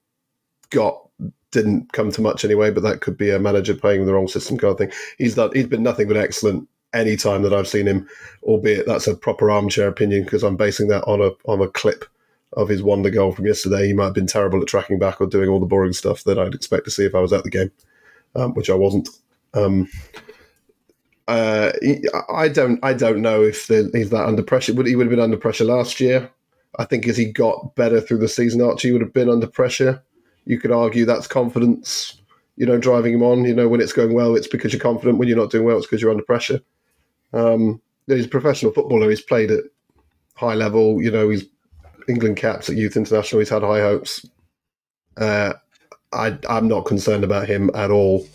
got 0.71 1.09
didn't 1.51 1.93
come 1.93 2.11
to 2.13 2.21
much 2.21 2.45
anyway. 2.45 2.71
But 2.71 2.83
that 2.83 3.01
could 3.01 3.17
be 3.17 3.31
a 3.31 3.39
manager 3.39 3.75
playing 3.75 4.07
the 4.07 4.15
wrong 4.15 4.29
system 4.29 4.59
kind 4.59 4.73
of 4.73 4.79
thing. 4.79 4.93
He's 5.19 5.35
done. 5.35 5.51
He's 5.53 5.67
been 5.67 5.83
nothing 5.83 6.09
but 6.09 6.17
excellent 6.17 6.69
any 6.93 7.17
time 7.17 7.43
that 7.43 7.53
I've 7.53 7.69
seen 7.69 7.87
him. 7.87 8.09
Albeit 8.43 8.87
that's 8.87 9.07
a 9.07 9.15
proper 9.15 9.51
armchair 9.51 9.89
opinion 9.89 10.25
because 10.25 10.43
I'm 10.43 10.57
basing 10.57 10.89
that 10.89 11.05
on 11.05 11.21
a 11.21 11.31
on 11.51 11.61
a 11.61 11.69
clip 11.69 12.05
of 12.55 12.69
his 12.69 12.83
wonder 12.83 13.11
goal 13.11 13.33
from 13.33 13.47
yesterday. 13.47 13.87
He 13.87 13.93
might 13.93 14.07
have 14.07 14.15
been 14.15 14.27
terrible 14.27 14.61
at 14.61 14.69
tracking 14.69 14.99
back 14.99 15.21
or 15.21 15.27
doing 15.27 15.49
all 15.49 15.61
the 15.61 15.67
boring 15.67 15.93
stuff 15.93 16.25
that 16.25 16.39
I'd 16.39 16.55
expect 16.55 16.85
to 16.85 16.91
see 16.91 17.05
if 17.05 17.15
I 17.15 17.21
was 17.21 17.33
at 17.33 17.45
the 17.45 17.51
game, 17.51 17.71
um, 18.35 18.55
which 18.55 18.71
I 18.71 18.75
wasn't. 18.75 19.09
Um, 19.55 19.89
uh, 21.29 21.71
I 22.33 22.49
don't. 22.49 22.81
I 22.83 22.93
don't 22.93 23.23
know 23.23 23.43
if 23.43 23.69
he's 23.69 24.11
that 24.11 24.27
under 24.27 24.43
pressure. 24.43 24.75
Would 24.75 24.87
he 24.87 24.97
would 24.97 25.07
have 25.07 25.11
been 25.11 25.21
under 25.21 25.37
pressure 25.37 25.65
last 25.65 26.01
year? 26.01 26.31
I 26.79 26.85
think 26.85 27.07
as 27.07 27.17
he 27.17 27.27
got 27.27 27.75
better 27.75 28.01
through 28.01 28.19
the 28.19 28.29
season, 28.29 28.63
Archie 28.63 28.93
would 28.93 29.01
have 29.01 29.13
been 29.13 29.29
under 29.29 29.47
pressure. 29.47 30.03
You 30.51 30.59
could 30.59 30.73
argue 30.73 31.05
that's 31.05 31.29
confidence. 31.29 32.21
You 32.57 32.67
know, 32.67 32.77
driving 32.77 33.15
him 33.15 33.23
on. 33.23 33.45
You 33.45 33.55
know, 33.55 33.69
when 33.69 33.81
it's 33.81 33.93
going 33.93 34.15
well, 34.15 34.35
it's 34.35 34.49
because 34.49 34.73
you're 34.73 34.81
confident. 34.81 35.19
When 35.19 35.29
you're 35.29 35.37
not 35.37 35.53
doing 35.53 35.65
well, 35.65 35.77
it's 35.77 35.87
because 35.87 36.03
you're 36.03 36.11
under 36.11 36.25
pressure. 36.25 36.61
Um, 37.33 37.81
he's 38.09 38.27
a 38.27 38.29
professional 38.29 38.73
footballer. 38.73 39.09
He's 39.09 39.21
played 39.21 39.53
at 39.53 39.63
high 40.35 40.55
level. 40.55 41.01
You 41.01 41.13
know, 41.13 41.29
he's 41.29 41.45
England 42.09 42.37
caps 42.37 42.69
at 42.69 42.75
youth 42.75 42.97
international. 42.97 43.39
He's 43.39 43.49
had 43.49 43.63
high 43.63 43.79
hopes. 43.79 44.27
Uh, 45.17 45.53
I, 46.13 46.37
I'm 46.49 46.67
not 46.67 46.85
concerned 46.85 47.23
about 47.23 47.47
him 47.47 47.71
at 47.77 47.93
all. 47.93 48.27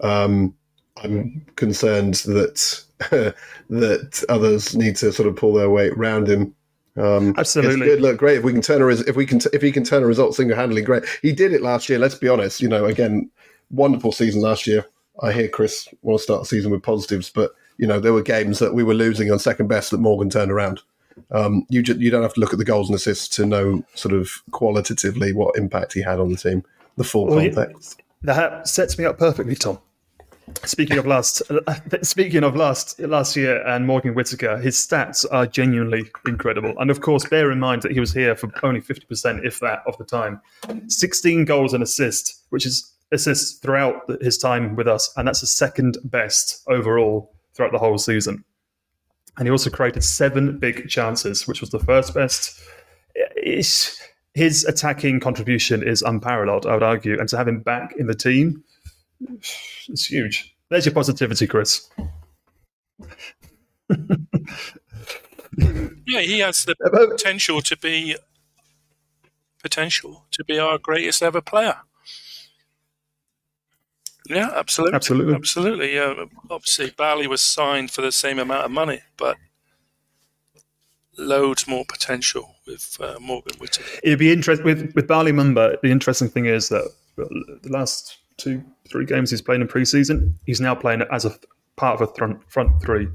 Um, 0.00 0.54
I'm 1.02 1.46
concerned 1.56 2.16
that 2.26 2.84
that 3.70 4.24
others 4.28 4.76
need 4.76 4.96
to 4.96 5.10
sort 5.10 5.26
of 5.26 5.36
pull 5.36 5.54
their 5.54 5.70
weight 5.70 5.96
round 5.96 6.28
him. 6.28 6.54
Um, 6.96 7.34
Absolutely. 7.38 7.86
it's 7.86 7.94
good. 7.96 8.00
Look, 8.02 8.18
great 8.18 8.38
if 8.38 8.44
we 8.44 8.52
can 8.52 8.60
turn 8.62 8.82
a 8.82 8.84
res- 8.84 9.00
if 9.02 9.16
we 9.16 9.24
can 9.26 9.38
t- 9.38 9.48
if 9.52 9.62
he 9.62 9.72
can 9.72 9.84
turn 9.84 10.02
a 10.02 10.06
result 10.06 10.34
single 10.34 10.56
handedly. 10.56 10.82
Great. 10.82 11.04
He 11.22 11.32
did 11.32 11.52
it 11.52 11.62
last 11.62 11.88
year. 11.88 11.98
Let's 11.98 12.14
be 12.14 12.28
honest. 12.28 12.60
You 12.60 12.68
know, 12.68 12.84
again, 12.84 13.30
wonderful 13.70 14.12
season 14.12 14.42
last 14.42 14.66
year. 14.66 14.84
I 15.22 15.32
hear 15.32 15.48
Chris 15.48 15.88
want 16.02 16.18
to 16.18 16.22
start 16.22 16.42
the 16.42 16.46
season 16.46 16.70
with 16.70 16.82
positives, 16.82 17.30
but 17.30 17.52
you 17.78 17.86
know 17.86 17.98
there 18.00 18.12
were 18.12 18.22
games 18.22 18.58
that 18.58 18.74
we 18.74 18.82
were 18.82 18.94
losing 18.94 19.30
on 19.32 19.38
second 19.38 19.68
best 19.68 19.90
that 19.90 19.98
Morgan 20.00 20.28
turned 20.30 20.50
around. 20.52 20.80
Um, 21.30 21.66
you 21.68 21.82
ju- 21.82 21.96
you 21.98 22.10
don't 22.10 22.22
have 22.22 22.34
to 22.34 22.40
look 22.40 22.52
at 22.52 22.58
the 22.58 22.64
goals 22.64 22.88
and 22.88 22.96
assists 22.96 23.28
to 23.36 23.46
know 23.46 23.82
sort 23.94 24.14
of 24.14 24.30
qualitatively 24.50 25.32
what 25.32 25.56
impact 25.56 25.92
he 25.94 26.02
had 26.02 26.18
on 26.18 26.30
the 26.30 26.36
team. 26.36 26.62
The 26.96 27.04
full 27.04 27.26
Well, 27.26 27.40
context. 27.40 28.02
That 28.22 28.68
sets 28.68 28.98
me 28.98 29.04
up 29.04 29.18
perfectly, 29.18 29.54
Tom. 29.54 29.78
Speaking 30.64 30.98
of 30.98 31.06
last, 31.06 31.42
speaking 32.02 32.44
of 32.44 32.56
last 32.56 32.98
last 33.00 33.36
year 33.36 33.66
and 33.66 33.86
Morgan 33.86 34.14
Whittaker, 34.14 34.58
his 34.58 34.76
stats 34.76 35.24
are 35.30 35.46
genuinely 35.46 36.10
incredible. 36.26 36.74
And 36.78 36.90
of 36.90 37.00
course, 37.00 37.24
bear 37.24 37.50
in 37.50 37.60
mind 37.60 37.82
that 37.82 37.92
he 37.92 38.00
was 38.00 38.12
here 38.12 38.36
for 38.36 38.50
only 38.62 38.80
fifty 38.80 39.06
percent, 39.06 39.44
if 39.44 39.60
that, 39.60 39.82
of 39.86 39.96
the 39.98 40.04
time. 40.04 40.40
Sixteen 40.88 41.44
goals 41.44 41.74
and 41.74 41.82
assists, 41.82 42.42
which 42.50 42.66
is 42.66 42.92
assists 43.12 43.58
throughout 43.58 44.02
his 44.20 44.38
time 44.38 44.74
with 44.74 44.88
us, 44.88 45.12
and 45.16 45.28
that's 45.28 45.40
the 45.40 45.46
second 45.46 45.98
best 46.04 46.62
overall 46.68 47.32
throughout 47.54 47.72
the 47.72 47.78
whole 47.78 47.98
season. 47.98 48.44
And 49.38 49.46
he 49.46 49.50
also 49.50 49.70
created 49.70 50.02
seven 50.02 50.58
big 50.58 50.88
chances, 50.88 51.46
which 51.46 51.60
was 51.60 51.70
the 51.70 51.78
first 51.78 52.14
best. 52.14 52.60
It's, 53.14 54.00
his 54.34 54.64
attacking 54.64 55.20
contribution 55.20 55.86
is 55.86 56.02
unparalleled, 56.02 56.66
I 56.66 56.74
would 56.74 56.82
argue, 56.82 57.18
and 57.18 57.28
to 57.28 57.36
have 57.36 57.48
him 57.48 57.60
back 57.60 57.94
in 57.98 58.06
the 58.06 58.14
team 58.14 58.62
it's 59.88 60.06
huge. 60.06 60.54
There's 60.68 60.86
your 60.86 60.94
positivity, 60.94 61.46
Chris. 61.46 61.88
Yeah, 66.06 66.20
he 66.20 66.38
has 66.40 66.64
the 66.64 66.74
potential 67.10 67.60
to 67.62 67.76
be 67.76 68.16
potential 69.62 70.24
to 70.32 70.44
be 70.44 70.58
our 70.58 70.78
greatest 70.78 71.22
ever 71.22 71.40
player. 71.40 71.76
Yeah, 74.28 74.50
absolutely, 74.54 74.94
Absolutely. 74.94 75.34
absolutely. 75.34 75.94
Yeah, 75.94 76.24
obviously, 76.50 76.90
Bali 76.90 77.26
was 77.26 77.42
signed 77.42 77.90
for 77.90 78.02
the 78.02 78.12
same 78.12 78.38
amount 78.38 78.64
of 78.64 78.70
money, 78.70 79.00
but 79.16 79.36
loads 81.18 81.66
more 81.66 81.84
potential 81.84 82.54
with 82.66 82.96
uh, 83.00 83.18
Morgan 83.20 83.58
Whittaker. 83.58 84.00
It'd 84.02 84.18
be 84.18 84.32
interesting 84.32 84.64
with 84.64 84.92
with 84.94 85.06
Bali 85.06 85.32
Mumba. 85.32 85.80
The 85.82 85.90
interesting 85.90 86.28
thing 86.28 86.46
is 86.46 86.68
that 86.68 86.90
the 87.16 87.58
last 87.68 88.18
two, 88.36 88.62
three 88.88 89.04
games 89.04 89.30
he's 89.30 89.42
playing 89.42 89.60
in 89.60 89.68
preseason, 89.68 90.34
he's 90.46 90.60
now 90.60 90.74
playing 90.74 91.02
as 91.10 91.24
a 91.24 91.36
part 91.76 92.00
of 92.00 92.08
a 92.08 92.14
front 92.14 92.50
front 92.50 92.82
three, 92.82 93.08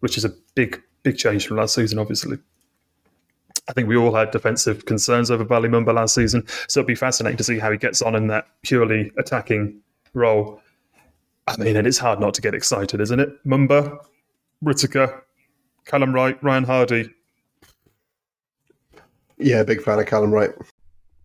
which 0.00 0.16
is 0.16 0.24
a 0.24 0.32
big 0.54 0.82
big 1.02 1.16
change 1.16 1.46
from 1.46 1.56
last 1.56 1.74
season. 1.74 1.98
Obviously, 1.98 2.38
I 3.68 3.72
think 3.72 3.88
we 3.88 3.96
all 3.96 4.14
had 4.14 4.30
defensive 4.30 4.86
concerns 4.86 5.30
over 5.30 5.44
Bali 5.44 5.68
Mumba 5.68 5.94
last 5.94 6.14
season, 6.14 6.44
so 6.68 6.80
it'd 6.80 6.86
be 6.86 6.94
fascinating 6.94 7.36
to 7.38 7.44
see 7.44 7.58
how 7.58 7.70
he 7.70 7.78
gets 7.78 8.02
on 8.02 8.14
in 8.14 8.26
that 8.28 8.46
purely 8.62 9.12
attacking 9.18 9.80
role. 10.14 10.60
I 11.46 11.56
mean, 11.56 11.76
and 11.76 11.86
it's 11.86 11.98
hard 11.98 12.20
not 12.20 12.34
to 12.34 12.40
get 12.40 12.54
excited, 12.54 13.00
isn't 13.00 13.20
it? 13.20 13.44
Mumba, 13.44 13.98
Whittaker, 14.60 15.24
Callum 15.84 16.14
Wright, 16.14 16.42
Ryan 16.42 16.64
Hardy. 16.64 17.10
Yeah, 19.38 19.64
big 19.64 19.82
fan 19.82 19.98
of 19.98 20.06
Callum 20.06 20.30
Wright. 20.30 20.50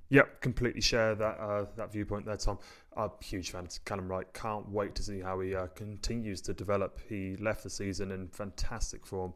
Yep, 0.09 0.41
completely 0.41 0.81
share 0.81 1.15
that 1.15 1.39
uh, 1.39 1.65
that 1.75 1.91
viewpoint 1.91 2.25
there, 2.25 2.37
Tom. 2.37 2.59
I'm 2.95 3.09
a 3.19 3.23
huge 3.23 3.51
fan 3.51 3.65
of 3.65 3.85
Callum 3.85 4.07
Wright. 4.07 4.31
Can't 4.33 4.69
wait 4.69 4.95
to 4.95 5.03
see 5.03 5.19
how 5.19 5.39
he 5.41 5.53
uh, 5.53 5.67
continues 5.67 6.41
to 6.41 6.53
develop. 6.53 6.99
He 7.09 7.35
left 7.37 7.63
the 7.63 7.69
season 7.69 8.11
in 8.11 8.29
fantastic 8.29 9.05
form, 9.05 9.33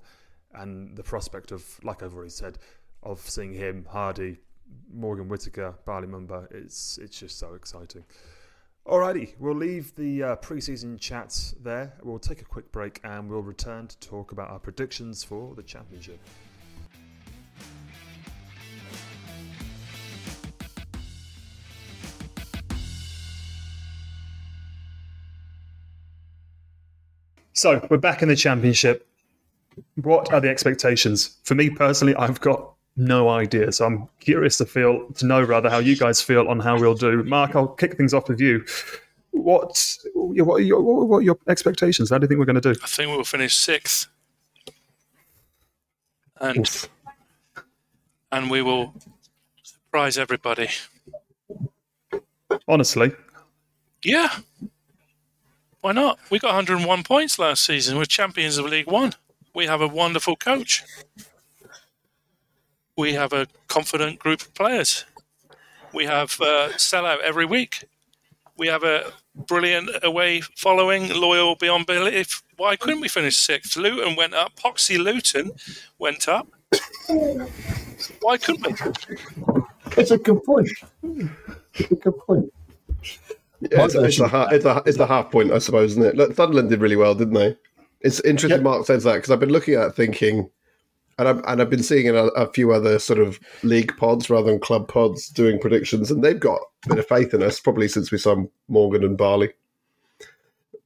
and 0.54 0.96
the 0.96 1.04
prospect 1.04 1.52
of, 1.52 1.66
like 1.84 2.02
I've 2.02 2.14
already 2.14 2.30
said, 2.32 2.58
of 3.04 3.20
seeing 3.20 3.54
him, 3.54 3.86
Hardy, 3.90 4.38
Morgan 4.94 5.28
Whittaker, 5.28 5.76
Bali 5.86 6.08
Mumba, 6.08 6.48
it's 6.52 6.98
it's 6.98 7.20
just 7.20 7.38
so 7.38 7.54
exciting. 7.54 8.06
Alrighty, 8.88 9.34
we'll 9.40 9.54
leave 9.56 9.94
the 9.96 10.24
uh, 10.24 10.36
preseason 10.38 11.00
chats 11.00 11.54
there. 11.62 11.94
We'll 12.02 12.18
take 12.18 12.42
a 12.42 12.46
quick 12.46 12.72
break 12.72 13.00
and 13.04 13.30
we'll 13.30 13.44
return 13.44 13.88
to 13.88 14.00
talk 14.00 14.32
about 14.32 14.50
our 14.50 14.60
predictions 14.60 15.24
for 15.24 15.54
the 15.54 15.62
championship. 15.62 16.20
So 27.54 27.86
we're 27.90 27.98
back 27.98 28.22
in 28.22 28.30
the 28.30 28.36
championship. 28.36 29.08
What 29.96 30.32
are 30.34 30.40
the 30.40 30.50
expectations? 30.50 31.38
For 31.44 31.56
me 31.56 31.70
personally, 31.70 32.16
I've 32.16 32.40
got 32.42 32.74
no 32.98 33.30
idea. 33.30 33.72
So 33.72 33.86
I'm 33.86 34.08
curious 34.20 34.58
to 34.58 34.66
feel 34.66 35.08
to 35.14 35.26
know 35.26 35.42
rather 35.42 35.70
how 35.70 35.80
you 35.80 35.96
guys 35.96 36.22
feel 36.22 36.48
on 36.48 36.60
how 36.60 36.80
we'll 36.80 36.94
do. 36.96 37.24
Mark, 37.24 37.56
I'll 37.56 37.68
kick 37.68 37.98
things 37.98 38.14
off 38.14 38.28
with 38.30 38.40
you. 38.40 38.66
What 39.32 39.98
what 40.14 40.56
are 40.56 40.60
your, 40.60 40.82
what 40.82 41.18
are 41.18 41.22
your 41.22 41.38
expectations? 41.48 42.10
How 42.10 42.18
do 42.18 42.26
you 42.26 42.28
think 42.28 42.40
we're 42.40 42.46
going 42.46 42.62
to 42.62 42.74
do? 42.74 42.80
I 42.84 42.88
think 42.88 43.10
we'll 43.10 43.24
finish 43.24 43.56
sixth, 43.56 44.08
and 46.40 46.88
and 48.32 48.52
we 48.52 48.62
will 48.62 48.94
surprise 49.64 50.18
everybody. 50.18 50.68
Honestly, 52.68 53.14
Yeah. 54.04 54.30
Why 55.82 55.94
not? 55.94 56.20
We 56.30 56.38
got 56.38 56.50
101 56.56 57.04
points 57.04 57.40
last 57.40 57.64
season. 57.64 57.98
We're 57.98 58.06
champions 58.06 58.58
of 58.58 58.66
League 58.66 58.86
One. 58.86 59.14
We 59.56 59.66
have 59.66 59.82
a 59.82 59.88
wonderful 59.88 60.36
coach. 60.36 60.84
We 62.96 63.14
have 63.14 63.34
a 63.34 63.48
confident 63.68 64.20
group 64.20 64.42
of 64.42 64.54
players. 64.54 65.06
We 65.92 66.06
have 66.06 66.40
uh, 66.40 66.78
sell 66.78 67.06
out 67.06 67.22
every 67.22 67.46
week. 67.46 67.84
We 68.58 68.68
have 68.68 68.84
a 68.84 69.12
brilliant 69.36 69.90
away 70.04 70.42
following, 70.56 71.10
loyal 71.10 71.56
beyond 71.56 71.88
belief. 71.88 72.44
Why 72.58 72.76
couldn't 72.76 73.02
we 73.02 73.08
finish 73.08 73.38
sixth? 73.38 73.76
Luton 73.76 74.16
went 74.16 74.36
up. 74.36 74.56
Poxy 74.56 75.04
Luton 75.04 75.52
went 75.98 76.28
up. 76.28 76.48
Why 78.22 78.38
couldn't 78.38 78.68
we? 78.68 78.76
It's 79.98 80.12
a 80.12 80.18
good 80.18 80.44
point. 80.44 80.70
It's 81.74 81.92
a 81.92 81.96
good 81.96 82.18
point. 82.20 82.54
Yeah, 83.62 83.86
it's, 83.86 83.96
it's, 83.96 84.20
ha- 84.20 84.50
it's, 84.52 84.66
a, 84.66 84.82
it's 84.86 84.98
a 85.00 85.06
half 85.08 85.32
point, 85.32 85.52
I 85.52 85.60
suppose, 85.60 85.92
isn't 85.92 86.04
it? 86.04 86.16
Look, 86.16 86.36
Sunderland 86.36 86.70
did 86.70 86.82
really 86.82 86.96
well, 86.96 87.14
didn't 87.14 87.36
they? 87.36 87.56
It's 88.02 88.20
interesting 88.22 88.60
Yep. 88.60 88.64
Mark 88.64 88.86
says 88.88 89.04
that 89.04 89.16
because 89.16 89.30
I've 89.30 89.40
been 89.40 89.52
looking 89.52 89.76
at 89.76 89.88
it 89.88 89.96
thinking, 89.96 90.50
and 91.20 91.28
I've, 91.28 91.42
and 91.46 91.62
I've 91.62 91.70
been 91.70 91.84
seeing 91.84 92.08
in 92.08 92.16
a, 92.16 92.26
a 92.28 92.52
few 92.52 92.72
other 92.72 92.98
sort 92.98 93.20
of 93.20 93.40
league 93.62 93.96
pods 93.98 94.30
rather 94.30 94.50
than 94.50 94.60
club 94.60 94.88
pods 94.88 95.30
doing 95.30 95.60
predictions, 95.60 96.10
and 96.10 96.24
they've 96.24 96.40
got 96.40 96.60
a 96.86 96.90
bit 96.90 97.00
of 97.00 97.08
faith 97.08 97.34
in 97.36 97.44
us, 97.44 97.60
probably 97.60 97.88
since 97.88 98.12
we 98.12 98.18
saw 98.18 98.36
Morgan 98.68 99.04
and 99.04 99.18
Bali. 99.18 99.52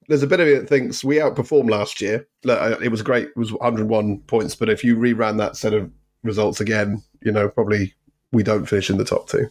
There's 0.08 0.24
a 0.24 0.27
bit 0.27 0.39
of 0.41 0.48
it 0.48 0.60
that 0.60 0.70
thinks 0.70 1.03
we 1.03 1.15
outperformed 1.17 1.70
last 1.72 2.01
year. 2.01 2.27
Look, 2.44 2.82
It 2.82 2.89
was 2.89 3.01
great. 3.01 3.29
It 3.29 3.38
was 3.38 3.53
101 3.53 4.20
points, 4.27 4.55
but 4.55 4.70
if 4.70 4.84
you 4.84 4.98
reran 4.98 5.38
that 5.38 5.55
set 5.55 5.74
of 5.74 5.89
results 6.24 6.60
again, 6.60 7.01
you 7.22 7.32
know, 7.32 7.48
probably 7.50 7.94
we 8.32 8.44
don't 8.44 8.65
finish 8.67 8.89
in 8.89 8.98
the 8.98 9.05
top 9.05 9.29
two. 9.29 9.48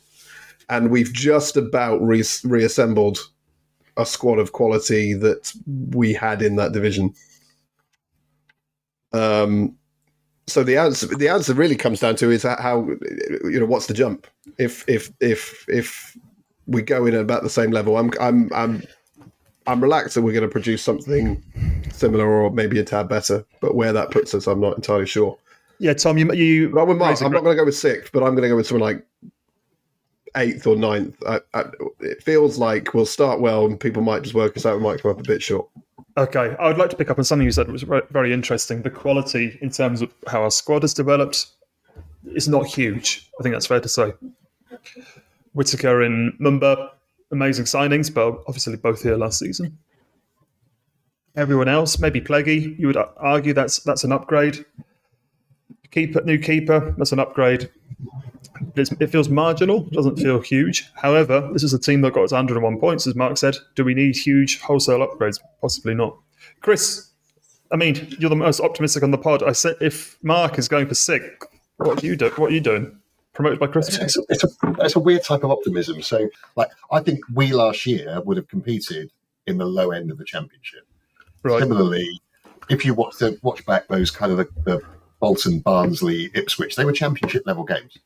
And 0.69 0.91
we've 0.91 1.13
just 1.13 1.57
about 1.57 2.01
re- 2.03 2.25
reassembled 2.45 3.19
a 3.97 4.07
squad 4.07 4.39
of 4.39 4.53
quality 4.53 5.15
that 5.15 5.53
we 5.91 6.13
had 6.13 6.43
in 6.43 6.57
that 6.57 6.73
division. 6.73 7.15
Um, 9.13 9.77
so 10.47 10.63
the 10.63 10.77
answer 10.77 11.07
the 11.07 11.29
answer 11.29 11.55
really 11.55 11.77
comes 11.77 12.01
down 12.01 12.17
to 12.17 12.31
is 12.31 12.43
how 12.43 12.87
you 13.45 13.61
know 13.61 13.67
what's 13.67 13.87
the 13.87 13.95
jump 13.95 14.27
if 14.59 14.87
if 14.89 15.11
if 15.21 15.65
if 15.69 16.17
we 16.67 16.83
go 16.83 17.07
in 17.07 17.15
at 17.15 17.21
about 17.21 17.43
the 17.43 17.51
same 17.51 17.71
level 17.71 17.97
i'm 17.97 18.11
i'm 18.21 18.51
i'm 18.55 18.83
i'm 19.67 19.83
relaxed 19.83 20.15
that 20.15 20.23
we're 20.23 20.33
going 20.33 20.43
to 20.43 20.49
produce 20.49 20.83
something 20.83 21.43
similar 21.91 22.29
or 22.29 22.51
maybe 22.51 22.79
a 22.79 22.85
tad 22.85 23.09
better 23.09 23.45
but 23.61 23.75
where 23.75 23.93
that 23.93 24.11
puts 24.11 24.35
us 24.35 24.47
i'm 24.47 24.61
not 24.61 24.77
entirely 24.77 25.07
sure 25.07 25.37
yeah, 25.81 25.93
Tom, 25.93 26.17
you 26.17 26.33
you. 26.33 26.79
I'm, 26.79 26.87
with 26.87 26.99
Mark, 26.99 27.11
raise 27.11 27.21
a 27.21 27.25
I'm 27.25 27.33
not 27.33 27.43
going 27.43 27.57
to 27.57 27.61
go 27.61 27.65
with 27.65 27.77
sixth 27.77 28.13
but 28.13 28.23
i'm 28.23 28.35
going 28.35 28.43
to 28.43 28.49
go 28.49 28.57
with 28.57 28.67
something 28.67 28.83
like 28.83 29.05
eighth 30.37 30.67
or 30.67 30.77
ninth 30.77 31.17
I, 31.27 31.41
I, 31.55 31.65
it 32.01 32.23
feels 32.23 32.59
like 32.59 32.95
we'll 32.95 33.07
start 33.07 33.41
well 33.41 33.67
and 33.67 33.79
people 33.79 34.03
might 34.03 34.23
just 34.23 34.35
work 34.35 34.57
us 34.57 34.67
out 34.67 34.77
we 34.77 34.83
might 34.83 35.01
come 35.01 35.11
up 35.11 35.21
a 35.21 35.23
bit 35.23 35.43
short 35.43 35.69
Okay, 36.17 36.55
I 36.61 36.69
would 36.69 36.79
like 36.79 36.91
to 36.91 36.97
pick 36.97 37.11
up 37.11 37.19
on 37.19 37.25
something 37.25 37.45
you 37.45 37.51
said 37.51 37.67
that 37.67 37.73
was 37.73 37.83
ve- 37.83 38.01
very 38.11 38.33
interesting. 38.33 38.83
The 38.83 38.91
quality 38.91 39.59
in 39.61 39.71
terms 39.71 40.01
of 40.01 40.13
how 40.29 40.43
our 40.43 40.51
squad 40.51 40.83
has 40.83 40.95
developed 40.95 41.47
is 42.35 42.47
not 42.47 42.67
huge. 42.67 43.29
I 43.39 43.43
think 43.43 43.53
that's 43.53 43.67
fair 43.67 43.81
to 43.81 43.89
say. 43.89 44.13
Whittaker 45.55 46.03
and 46.03 46.33
Mumba, 46.39 46.91
amazing 47.33 47.65
signings, 47.65 48.15
but 48.15 48.39
obviously 48.47 48.77
both 48.77 49.03
here 49.03 49.17
last 49.17 49.41
season. 49.41 49.77
Everyone 51.35 51.69
else, 51.69 51.99
maybe 51.99 52.21
Pleggy, 52.21 52.79
you 52.79 52.87
would 52.87 52.97
argue 53.17 53.53
that's 53.53 53.81
that's 53.81 54.05
an 54.05 54.13
upgrade. 54.13 54.65
Keeper, 55.91 56.23
new 56.23 56.39
keeper, 56.39 56.95
that's 56.97 57.11
an 57.11 57.19
upgrade. 57.19 57.69
It's, 58.77 58.93
it 58.93 59.09
feels 59.09 59.29
marginal, 59.29 59.81
doesn't 59.91 60.17
feel 60.17 60.41
huge. 60.41 60.91
However, 60.95 61.49
this 61.53 61.63
is 61.63 61.75
a 61.75 61.79
team 61.79 62.01
that 62.03 62.13
got 62.13 62.29
to 62.29 62.35
101 62.35 62.79
points, 62.79 63.07
as 63.07 63.15
Mark 63.15 63.37
said. 63.37 63.57
Do 63.75 63.85
we 63.85 63.95
need 63.95 64.17
huge 64.17 64.61
wholesale 64.61 65.01
upgrades? 65.01 65.41
Possibly 65.61 65.95
not. 65.95 66.17
Chris, 66.61 67.11
I 67.73 67.77
mean, 67.77 68.17
you're 68.19 68.31
the 68.31 68.37
most 68.37 68.61
optimistic 68.61 69.03
on 69.03 69.11
the 69.11 69.19
pod. 69.19 69.43
I 69.43 69.53
said 69.53 69.77
if 69.81 70.19
Mark 70.23 70.59
is 70.59 70.69
going 70.69 70.87
for 70.87 70.95
sixth, 70.95 71.49
what 71.77 71.99
do 71.99 72.07
you 72.07 72.17
do? 72.17 72.31
What 72.37 72.51
are 72.51 72.55
you 72.55 72.61
doing? 72.61 72.99
Promoted 73.33 73.59
by 73.59 73.67
Chris? 73.67 73.99
It's, 73.99 74.17
it's, 74.29 74.45
a, 74.45 74.49
it's 74.79 74.95
a 74.95 75.01
weird 75.01 75.25
type 75.25 75.43
of 75.43 75.51
optimism. 75.51 76.01
So, 76.03 76.29
like, 76.55 76.69
I 76.93 77.01
think 77.01 77.21
we 77.35 77.53
last 77.53 77.85
year 77.85 78.21
would 78.25 78.37
have 78.37 78.47
competed 78.47 79.11
in 79.47 79.59
the 79.59 79.65
low 79.65 79.91
end 79.91 80.11
of 80.11 80.19
the 80.19 80.25
championship. 80.25 80.87
Right. 81.43 81.61
Similarly, 81.61 82.21
if 82.71 82.85
you 82.85 82.95
watch 82.95 83.17
the 83.19 83.39
watch 83.43 83.67
back 83.67 83.89
those 83.89 84.11
kind 84.11 84.33
of 84.33 84.39
the, 84.39 84.49
the 84.65 84.81
Bolton, 85.21 85.59
Barnsley, 85.61 86.31
Ipswich, 86.35 86.77
they 86.77 86.85
were 86.85 86.93
championship 86.93 87.45
level 87.47 87.65
games. 87.65 87.99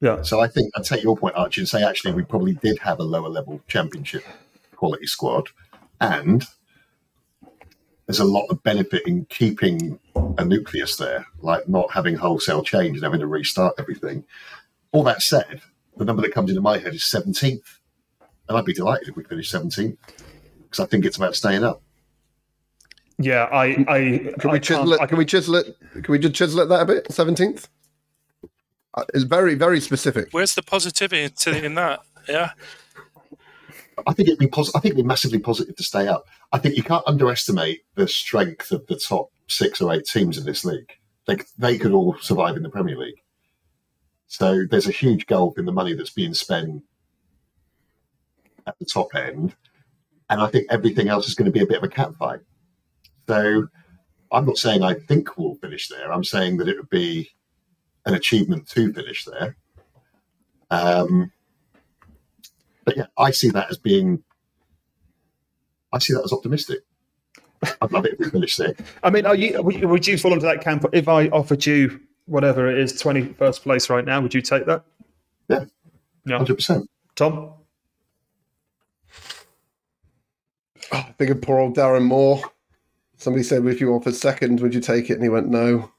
Yeah. 0.00 0.22
So 0.22 0.40
I 0.40 0.48
think 0.48 0.70
I'd 0.76 0.84
take 0.84 1.02
your 1.02 1.16
point, 1.16 1.34
Archie, 1.36 1.60
and 1.62 1.68
say 1.68 1.82
actually 1.82 2.14
we 2.14 2.22
probably 2.22 2.54
did 2.54 2.78
have 2.78 3.00
a 3.00 3.04
lower 3.04 3.28
level 3.28 3.60
championship 3.66 4.24
quality 4.76 5.06
squad, 5.06 5.48
and 6.00 6.44
there's 8.06 8.20
a 8.20 8.24
lot 8.24 8.46
of 8.46 8.62
benefit 8.62 9.02
in 9.06 9.24
keeping 9.26 9.98
a 10.38 10.44
nucleus 10.44 10.96
there, 10.96 11.26
like 11.40 11.68
not 11.68 11.92
having 11.92 12.14
wholesale 12.14 12.62
change 12.62 12.96
and 12.96 13.04
having 13.04 13.20
to 13.20 13.26
restart 13.26 13.74
everything. 13.78 14.24
All 14.92 15.02
that 15.02 15.20
said, 15.20 15.60
the 15.96 16.04
number 16.04 16.22
that 16.22 16.32
comes 16.32 16.50
into 16.50 16.62
my 16.62 16.78
head 16.78 16.94
is 16.94 17.02
17th, 17.02 17.78
and 18.48 18.56
I'd 18.56 18.64
be 18.64 18.72
delighted 18.72 19.08
if 19.08 19.16
we 19.16 19.24
finished 19.24 19.52
17th 19.52 19.96
because 20.62 20.80
I 20.80 20.86
think 20.86 21.04
it's 21.04 21.16
about 21.16 21.34
staying 21.34 21.64
up. 21.64 21.82
Yeah, 23.18 23.44
I, 23.44 23.64
I, 23.88 24.32
Can 24.38 24.50
I 24.50 24.52
we 24.52 24.60
chisel 24.60 24.84
can't- 24.90 25.02
it? 25.02 25.08
Can 25.08 25.18
we 25.18 25.24
chisel 25.24 25.56
it? 25.56 25.76
Can 25.92 26.04
we 26.08 26.18
just 26.20 26.34
chisel 26.36 26.60
it 26.60 26.66
that 26.66 26.82
a 26.82 26.84
bit? 26.84 27.10
Seventeenth. 27.12 27.68
Uh, 28.94 29.04
It's 29.14 29.24
very 29.24 29.54
very 29.54 29.80
specific. 29.80 30.28
Where's 30.32 30.54
the 30.54 30.62
positivity 30.62 31.30
in 31.64 31.74
that? 31.74 32.00
Yeah. 32.28 32.50
I 34.06 34.12
think 34.12 34.28
it'd 34.28 34.38
be 34.38 34.46
pos- 34.46 34.74
I 34.74 34.80
think 34.80 34.92
it'd 34.94 35.04
be 35.04 35.08
massively 35.08 35.38
positive 35.38 35.76
to 35.76 35.82
stay 35.82 36.06
up. 36.06 36.26
I 36.52 36.58
think 36.58 36.76
you 36.76 36.82
can't 36.82 37.02
underestimate 37.06 37.80
the 37.94 38.06
strength 38.06 38.70
of 38.70 38.86
the 38.86 38.96
top 38.96 39.30
six 39.48 39.80
or 39.80 39.92
eight 39.92 40.06
teams 40.06 40.38
in 40.38 40.44
this 40.44 40.64
league. 40.64 40.92
They 41.26 41.38
they 41.58 41.78
could 41.78 41.92
all 41.92 42.16
survive 42.20 42.56
in 42.56 42.62
the 42.62 42.70
Premier 42.70 42.96
League. 42.96 43.20
So 44.26 44.64
there's 44.70 44.86
a 44.86 44.92
huge 44.92 45.26
gulf 45.26 45.58
in 45.58 45.64
the 45.64 45.72
money 45.72 45.94
that's 45.94 46.10
being 46.10 46.34
spent 46.34 46.82
at 48.66 48.78
the 48.78 48.84
top 48.84 49.14
end, 49.14 49.56
and 50.30 50.40
I 50.40 50.46
think 50.48 50.66
everything 50.70 51.08
else 51.08 51.26
is 51.28 51.34
going 51.34 51.46
to 51.46 51.58
be 51.58 51.62
a 51.62 51.66
bit 51.66 51.78
of 51.78 51.84
a 51.84 51.88
catfight. 51.88 52.40
So 53.26 53.66
I'm 54.30 54.46
not 54.46 54.58
saying 54.58 54.82
I 54.82 54.94
think 54.94 55.36
we'll 55.36 55.54
finish 55.56 55.88
there. 55.88 56.12
I'm 56.12 56.24
saying 56.24 56.58
that 56.58 56.68
it 56.68 56.76
would 56.76 56.90
be 56.90 57.30
an 58.08 58.14
achievement 58.14 58.68
to 58.70 58.92
finish 58.92 59.24
there. 59.24 59.56
Um, 60.70 61.30
but 62.84 62.96
yeah, 62.96 63.06
I 63.16 63.30
see 63.30 63.50
that 63.50 63.70
as 63.70 63.78
being, 63.78 64.22
I 65.92 65.98
see 65.98 66.14
that 66.14 66.24
as 66.24 66.32
optimistic. 66.32 66.80
I'd 67.82 67.92
love 67.92 68.06
it 68.06 68.14
if 68.14 68.18
we 68.20 68.30
finished 68.30 68.58
there. 68.58 68.74
I 69.02 69.10
mean, 69.10 69.26
are 69.26 69.34
you? 69.34 69.60
Would 69.62 69.74
you- 69.76 69.88
would 69.88 70.06
you 70.06 70.16
fall 70.18 70.32
into 70.32 70.46
that 70.46 70.62
camp? 70.62 70.84
If 70.92 71.08
I 71.08 71.28
offered 71.28 71.64
you 71.66 72.00
whatever 72.26 72.70
it 72.70 72.78
is, 72.78 72.98
twenty 73.00 73.32
first 73.34 73.62
place 73.62 73.90
right 73.90 74.04
now, 74.04 74.20
would 74.20 74.32
you 74.34 74.40
take 74.42 74.66
that? 74.66 74.84
Yeah, 75.48 75.64
Yeah. 76.26 76.36
hundred 76.36 76.56
percent. 76.56 76.88
Tom. 77.16 77.52
I 80.92 81.02
think 81.18 81.30
of 81.30 81.42
poor 81.42 81.58
old 81.58 81.76
Darren 81.76 82.04
Moore. 82.04 82.40
Somebody 83.16 83.42
said, 83.42 83.66
if 83.66 83.80
you 83.80 83.92
offered 83.92 84.14
second, 84.14 84.60
would 84.60 84.72
you 84.74 84.80
take 84.80 85.10
it? 85.10 85.14
And 85.14 85.22
he 85.24 85.28
went, 85.28 85.48
no. 85.48 85.90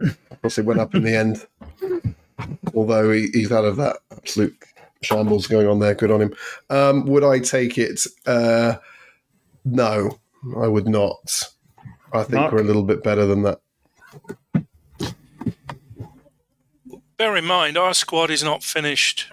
Of 0.00 0.42
course, 0.42 0.58
it 0.58 0.64
went 0.64 0.80
up 0.80 0.94
in 0.94 1.02
the 1.02 1.16
end. 1.16 1.46
Although 2.74 3.10
he, 3.12 3.28
he's 3.32 3.52
out 3.52 3.64
of 3.64 3.76
that 3.76 3.98
absolute 4.12 4.56
shambles 5.02 5.46
going 5.46 5.66
on 5.66 5.78
there. 5.78 5.94
Good 5.94 6.10
on 6.10 6.22
him. 6.22 6.34
Um, 6.70 7.06
would 7.06 7.24
I 7.24 7.38
take 7.38 7.78
it? 7.78 8.00
Uh, 8.26 8.74
no, 9.64 10.18
I 10.58 10.68
would 10.68 10.88
not. 10.88 11.42
I 12.12 12.22
think 12.22 12.34
Mark? 12.34 12.52
we're 12.52 12.60
a 12.60 12.64
little 12.64 12.82
bit 12.82 13.02
better 13.02 13.26
than 13.26 13.42
that. 13.42 13.60
Bear 17.16 17.36
in 17.36 17.46
mind, 17.46 17.78
our 17.78 17.94
squad 17.94 18.30
is 18.30 18.42
not 18.42 18.62
finished. 18.62 19.32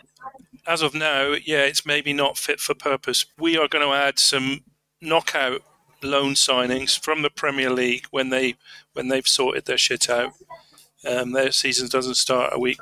As 0.66 0.82
of 0.82 0.94
now, 0.94 1.36
yeah, 1.46 1.64
it's 1.64 1.86
maybe 1.86 2.14
not 2.14 2.38
fit 2.38 2.62
for 2.62 2.74
purpose. 2.74 3.26
We 3.38 3.58
are 3.58 3.68
going 3.68 3.86
to 3.86 3.94
add 3.94 4.20
some 4.20 4.62
knockout 5.02 5.62
loan 6.02 6.34
signings 6.34 6.98
from 6.98 7.22
the 7.22 7.30
Premier 7.30 7.70
League 7.70 8.06
when 8.12 8.30
they 8.30 8.56
when 8.94 9.10
they've 9.10 9.28
sorted 9.28 9.66
their 9.66 9.78
shit 9.78 10.10
out. 10.10 10.34
Um, 11.06 11.32
their 11.34 11.52
season 11.52 11.88
doesn't 11.88 12.16
start 12.16 12.54
a 12.54 12.60
week 12.60 12.80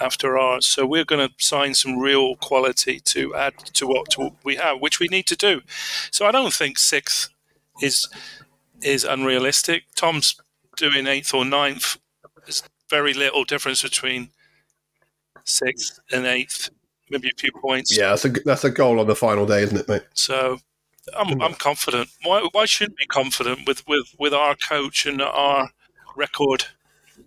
after 0.00 0.36
ours, 0.38 0.66
so 0.66 0.86
we're 0.86 1.04
going 1.04 1.26
to 1.26 1.34
sign 1.38 1.74
some 1.74 1.98
real 1.98 2.36
quality 2.36 3.00
to 3.00 3.34
add 3.34 3.56
to 3.74 3.86
what 3.86 4.10
to 4.10 4.20
what 4.20 4.32
we 4.44 4.56
have, 4.56 4.80
which 4.80 5.00
we 5.00 5.08
need 5.08 5.26
to 5.26 5.36
do. 5.36 5.62
So 6.10 6.26
I 6.26 6.32
don't 6.32 6.52
think 6.52 6.78
sixth 6.78 7.30
is 7.80 8.08
is 8.82 9.04
unrealistic. 9.04 9.84
Tom's 9.94 10.36
doing 10.76 11.06
eighth 11.06 11.32
or 11.32 11.44
ninth. 11.44 11.98
There's 12.44 12.62
very 12.90 13.14
little 13.14 13.44
difference 13.44 13.82
between 13.82 14.30
sixth 15.44 15.98
and 16.12 16.26
eighth, 16.26 16.70
maybe 17.10 17.28
a 17.28 17.40
few 17.40 17.50
points. 17.60 17.96
Yeah, 17.96 18.10
that's 18.10 18.24
a 18.24 18.30
that's 18.30 18.64
a 18.64 18.70
goal 18.70 19.00
on 19.00 19.06
the 19.06 19.16
final 19.16 19.46
day, 19.46 19.62
isn't 19.62 19.78
it, 19.78 19.88
mate? 19.88 20.04
So 20.14 20.58
I'm, 21.16 21.40
I'm 21.40 21.54
confident. 21.54 22.08
Why, 22.22 22.46
why 22.52 22.64
shouldn't 22.64 22.98
be 22.98 23.06
confident 23.06 23.66
with, 23.66 23.86
with, 23.86 24.14
with 24.18 24.34
our 24.34 24.56
coach 24.56 25.06
and 25.06 25.22
our 25.22 25.70
record 26.16 26.66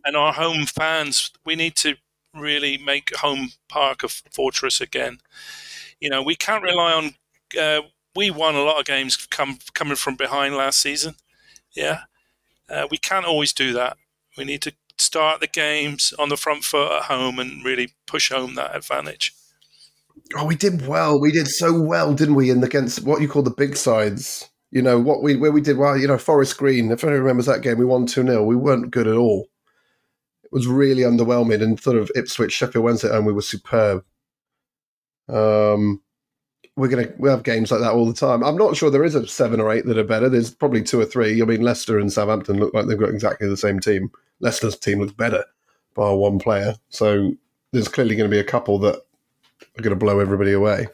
and 0.06 0.16
our 0.16 0.34
home 0.34 0.66
fans? 0.66 1.32
We 1.46 1.56
need 1.56 1.76
to 1.78 1.96
really 2.36 2.78
make 2.78 3.16
home 3.16 3.50
park 3.68 4.04
a 4.04 4.10
fortress 4.10 4.82
again. 4.82 5.20
You 6.00 6.10
know, 6.10 6.22
we 6.22 6.36
can't 6.36 6.64
rely 6.64 6.94
on. 6.94 7.16
Uh, 7.60 7.88
we 8.16 8.30
won 8.30 8.56
a 8.56 8.64
lot 8.64 8.80
of 8.80 8.86
games 8.86 9.16
come, 9.28 9.60
coming 9.74 9.96
from 9.96 10.16
behind 10.16 10.56
last 10.56 10.80
season. 10.82 11.16
Yeah, 11.76 12.02
uh, 12.70 12.88
we 12.90 12.98
can't 12.98 13.26
always 13.26 13.54
do 13.54 13.74
that. 13.74 13.98
We 14.38 14.46
need 14.46 14.62
to 14.64 14.74
start 14.98 15.40
the 15.40 15.48
games 15.48 16.14
on 16.20 16.30
the 16.30 16.38
front 16.38 16.64
foot 16.64 16.92
at 16.92 17.04
home 17.04 17.40
and 17.40 17.64
really 17.64 17.94
push 18.06 18.32
home 18.32 18.56
that 18.56 18.76
advantage. 18.76 19.34
Oh, 20.36 20.46
we 20.46 20.56
did 20.56 20.86
well. 20.88 21.20
We 21.20 21.32
did 21.32 21.48
so 21.48 21.80
well, 21.80 22.14
didn't 22.14 22.36
we? 22.36 22.52
In 22.52 22.64
against 22.64 23.04
what 23.04 23.22
you 23.22 23.28
call 23.28 23.42
the 23.42 23.50
big 23.50 23.76
sides. 23.76 24.48
You 24.72 24.84
know 24.84 25.00
what 25.00 25.24
we 25.24 25.36
where 25.36 25.52
we 25.52 25.62
did 25.62 25.78
well. 25.78 25.98
You 25.98 26.08
know 26.08 26.18
Forest 26.18 26.58
Green. 26.58 26.92
If 26.92 27.04
anyone 27.04 27.22
remembers 27.22 27.48
that 27.48 27.64
game, 27.64 27.80
we 27.80 27.86
won 27.86 28.06
two 28.06 28.24
0 28.24 28.44
We 28.44 28.56
weren't 28.56 28.92
good 28.92 29.08
at 29.08 29.16
all. 29.16 29.49
Was 30.52 30.68
really 30.68 31.04
underwhelming. 31.04 31.62
And 31.62 31.80
sort 31.80 31.98
of 31.98 32.12
Ipswich, 32.16 32.52
Sheffield 32.52 32.84
Wednesday, 32.84 33.16
and 33.16 33.26
we 33.26 33.34
were 33.34 33.42
superb. 33.42 34.04
Um, 35.28 36.02
we're 36.76 36.88
gonna 36.88 37.10
we 37.18 37.30
have 37.30 37.44
games 37.44 37.72
like 37.72 37.82
that 37.82 37.92
all 37.92 38.06
the 38.06 38.14
time. 38.14 38.44
I'm 38.44 38.56
not 38.58 38.76
sure 38.76 38.90
there 38.90 39.04
is 39.04 39.16
a 39.16 39.28
seven 39.28 39.60
or 39.60 39.72
eight 39.72 39.86
that 39.86 39.98
are 39.98 40.04
better. 40.04 40.30
There's 40.30 40.50
probably 40.50 40.82
two 40.82 41.00
or 41.00 41.06
three. 41.06 41.42
I 41.42 41.46
mean, 41.46 41.62
Leicester 41.62 42.00
and 42.00 42.12
Southampton 42.12 42.58
look 42.58 42.74
like 42.74 42.88
they've 42.88 42.98
got 42.98 43.10
exactly 43.10 43.48
the 43.48 43.58
same 43.58 43.80
team. 43.80 44.10
Leicester's 44.40 44.78
team 44.78 45.00
looks 45.00 45.14
better 45.14 45.44
by 45.94 46.10
one 46.12 46.40
player. 46.40 46.76
So 46.90 47.34
there's 47.72 47.90
clearly 47.90 48.16
going 48.16 48.30
to 48.30 48.34
be 48.34 48.40
a 48.40 48.44
couple 48.44 48.80
that 48.80 48.96
are 48.96 49.82
going 49.82 49.90
to 49.92 49.96
blow 49.96 50.20
everybody 50.20 50.54
away. 50.54 50.88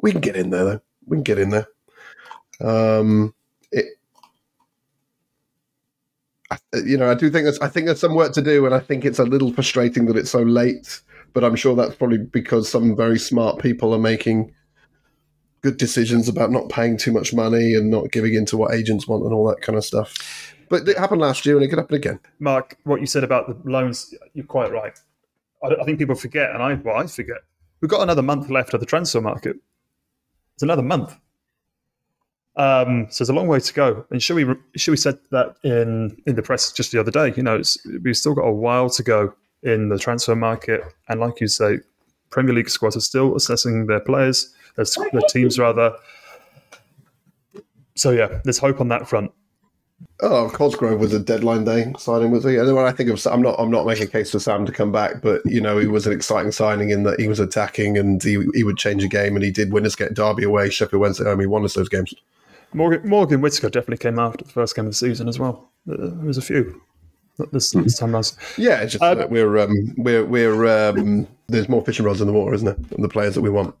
We 0.00 0.12
can 0.12 0.20
get 0.20 0.36
in 0.36 0.50
there 0.50 0.64
though. 0.64 0.80
We 1.06 1.16
can 1.16 1.24
get 1.24 1.38
in 1.38 1.50
there. 1.50 1.66
Um, 2.60 3.34
it, 3.72 3.86
I- 6.37 6.37
Uh, 6.50 6.56
you 6.84 6.96
know, 6.96 7.10
I 7.10 7.14
do 7.14 7.30
think 7.30 7.44
there's, 7.44 7.58
I 7.60 7.68
think 7.68 7.86
there's 7.86 8.00
some 8.00 8.14
work 8.14 8.32
to 8.34 8.42
do, 8.42 8.64
and 8.64 8.74
I 8.74 8.80
think 8.80 9.04
it's 9.04 9.18
a 9.18 9.24
little 9.24 9.52
frustrating 9.52 10.06
that 10.06 10.16
it's 10.16 10.30
so 10.30 10.42
late. 10.42 11.00
But 11.34 11.44
I'm 11.44 11.56
sure 11.56 11.76
that's 11.76 11.94
probably 11.94 12.18
because 12.18 12.68
some 12.68 12.96
very 12.96 13.18
smart 13.18 13.60
people 13.60 13.94
are 13.94 13.98
making 13.98 14.54
good 15.60 15.76
decisions 15.76 16.28
about 16.28 16.50
not 16.50 16.68
paying 16.68 16.96
too 16.96 17.12
much 17.12 17.34
money 17.34 17.74
and 17.74 17.90
not 17.90 18.10
giving 18.12 18.34
in 18.34 18.46
to 18.46 18.56
what 18.56 18.72
agents 18.72 19.06
want 19.06 19.24
and 19.24 19.34
all 19.34 19.46
that 19.48 19.60
kind 19.60 19.76
of 19.76 19.84
stuff. 19.84 20.54
But 20.68 20.88
it 20.88 20.98
happened 20.98 21.20
last 21.20 21.44
year, 21.44 21.56
and 21.56 21.64
it 21.64 21.68
could 21.68 21.78
happen 21.78 21.96
again. 21.96 22.18
Mark, 22.38 22.76
what 22.84 23.00
you 23.00 23.06
said 23.06 23.24
about 23.24 23.64
the 23.64 23.70
loans, 23.70 24.14
you're 24.34 24.46
quite 24.46 24.72
right. 24.72 24.98
I, 25.62 25.68
I 25.80 25.84
think 25.84 25.98
people 25.98 26.14
forget, 26.14 26.50
and 26.50 26.62
I, 26.62 26.74
well, 26.74 26.96
I 26.96 27.06
forget. 27.06 27.38
We've 27.80 27.90
got 27.90 28.02
another 28.02 28.22
month 28.22 28.50
left 28.50 28.74
of 28.74 28.80
the 28.80 28.86
transfer 28.86 29.20
market. 29.20 29.56
It's 30.54 30.62
another 30.62 30.82
month. 30.82 31.16
Um, 32.58 33.06
so 33.08 33.22
there's 33.22 33.30
a 33.30 33.34
long 33.34 33.46
way 33.46 33.60
to 33.60 33.72
go. 33.72 34.04
And 34.10 34.20
should 34.20 34.34
we 34.34 34.54
should 34.76 34.90
we 34.90 34.96
said 34.96 35.18
that 35.30 35.56
in 35.62 36.20
in 36.26 36.34
the 36.34 36.42
press 36.42 36.72
just 36.72 36.90
the 36.92 37.00
other 37.00 37.12
day? 37.12 37.32
You 37.36 37.42
know, 37.44 37.62
we've 38.02 38.16
still 38.16 38.34
got 38.34 38.42
a 38.42 38.52
while 38.52 38.90
to 38.90 39.02
go 39.02 39.32
in 39.62 39.88
the 39.88 39.98
transfer 39.98 40.34
market, 40.34 40.82
and 41.08 41.20
like 41.20 41.40
you 41.40 41.46
say, 41.46 41.78
Premier 42.30 42.54
League 42.54 42.68
squads 42.68 42.96
are 42.96 43.00
still 43.00 43.36
assessing 43.36 43.86
their 43.86 44.00
players, 44.00 44.52
their, 44.76 44.84
their 45.12 45.22
teams 45.28 45.58
rather. 45.58 45.94
So 47.94 48.10
yeah, 48.10 48.40
there's 48.44 48.58
hope 48.58 48.80
on 48.80 48.88
that 48.88 49.08
front. 49.08 49.32
Oh, 50.20 50.50
Cosgrove 50.52 51.00
was 51.00 51.12
a 51.12 51.18
deadline 51.20 51.64
day 51.64 51.92
signing, 51.98 52.30
was 52.30 52.44
he? 52.44 52.56
And 52.56 52.74
when 52.74 52.84
I 52.84 52.92
think 52.92 53.10
of, 53.10 53.24
I'm 53.26 53.42
not, 53.42 53.56
I'm 53.58 53.70
not 53.70 53.86
making 53.86 54.04
a 54.04 54.10
case 54.10 54.30
for 54.32 54.38
Sam 54.40 54.66
to 54.66 54.72
come 54.72 54.92
back, 54.92 55.22
but 55.22 55.42
you 55.44 55.60
know, 55.60 55.78
he 55.78 55.86
was 55.86 56.06
an 56.06 56.12
exciting 56.12 56.52
signing 56.52 56.90
in 56.90 57.04
that 57.04 57.20
he 57.20 57.28
was 57.28 57.40
attacking 57.40 57.98
and 57.98 58.22
he, 58.22 58.44
he 58.54 58.64
would 58.64 58.78
change 58.78 59.04
a 59.04 59.08
game, 59.08 59.36
and 59.36 59.44
he 59.44 59.50
did 59.50 59.72
win 59.72 59.86
us 59.86 59.94
get 59.94 60.14
Derby 60.14 60.44
away, 60.44 60.70
Sheffield 60.70 61.00
Wednesday 61.00 61.24
home. 61.24 61.40
He 61.40 61.46
won 61.46 61.64
us 61.64 61.74
those 61.74 61.88
games. 61.88 62.14
Morgan, 62.72 63.08
Morgan 63.08 63.40
Whittaker 63.40 63.70
definitely 63.70 63.98
came 63.98 64.18
after 64.18 64.44
the 64.44 64.50
first 64.50 64.76
game 64.76 64.86
of 64.86 64.92
the 64.92 64.96
season 64.96 65.28
as 65.28 65.38
well. 65.38 65.70
Uh, 65.90 65.96
There 65.96 66.26
was 66.26 66.38
a 66.38 66.42
few. 66.42 66.80
This, 67.52 67.70
this 67.70 67.96
time 67.96 68.12
last. 68.12 68.36
Yeah, 68.56 68.80
it's 68.80 68.92
just 68.92 69.02
Uh, 69.02 69.14
that 69.14 69.30
we're 69.30 69.58
um, 69.58 69.94
we're 69.96 70.24
we're 70.24 70.66
um, 70.66 71.28
there's 71.46 71.68
more 71.68 71.84
fishing 71.84 72.04
rods 72.04 72.20
in 72.20 72.26
the 72.26 72.32
water, 72.32 72.52
isn't 72.52 72.66
there? 72.66 72.96
And 72.96 73.04
the 73.04 73.08
players 73.08 73.36
that 73.36 73.42
we 73.42 73.50
want, 73.50 73.76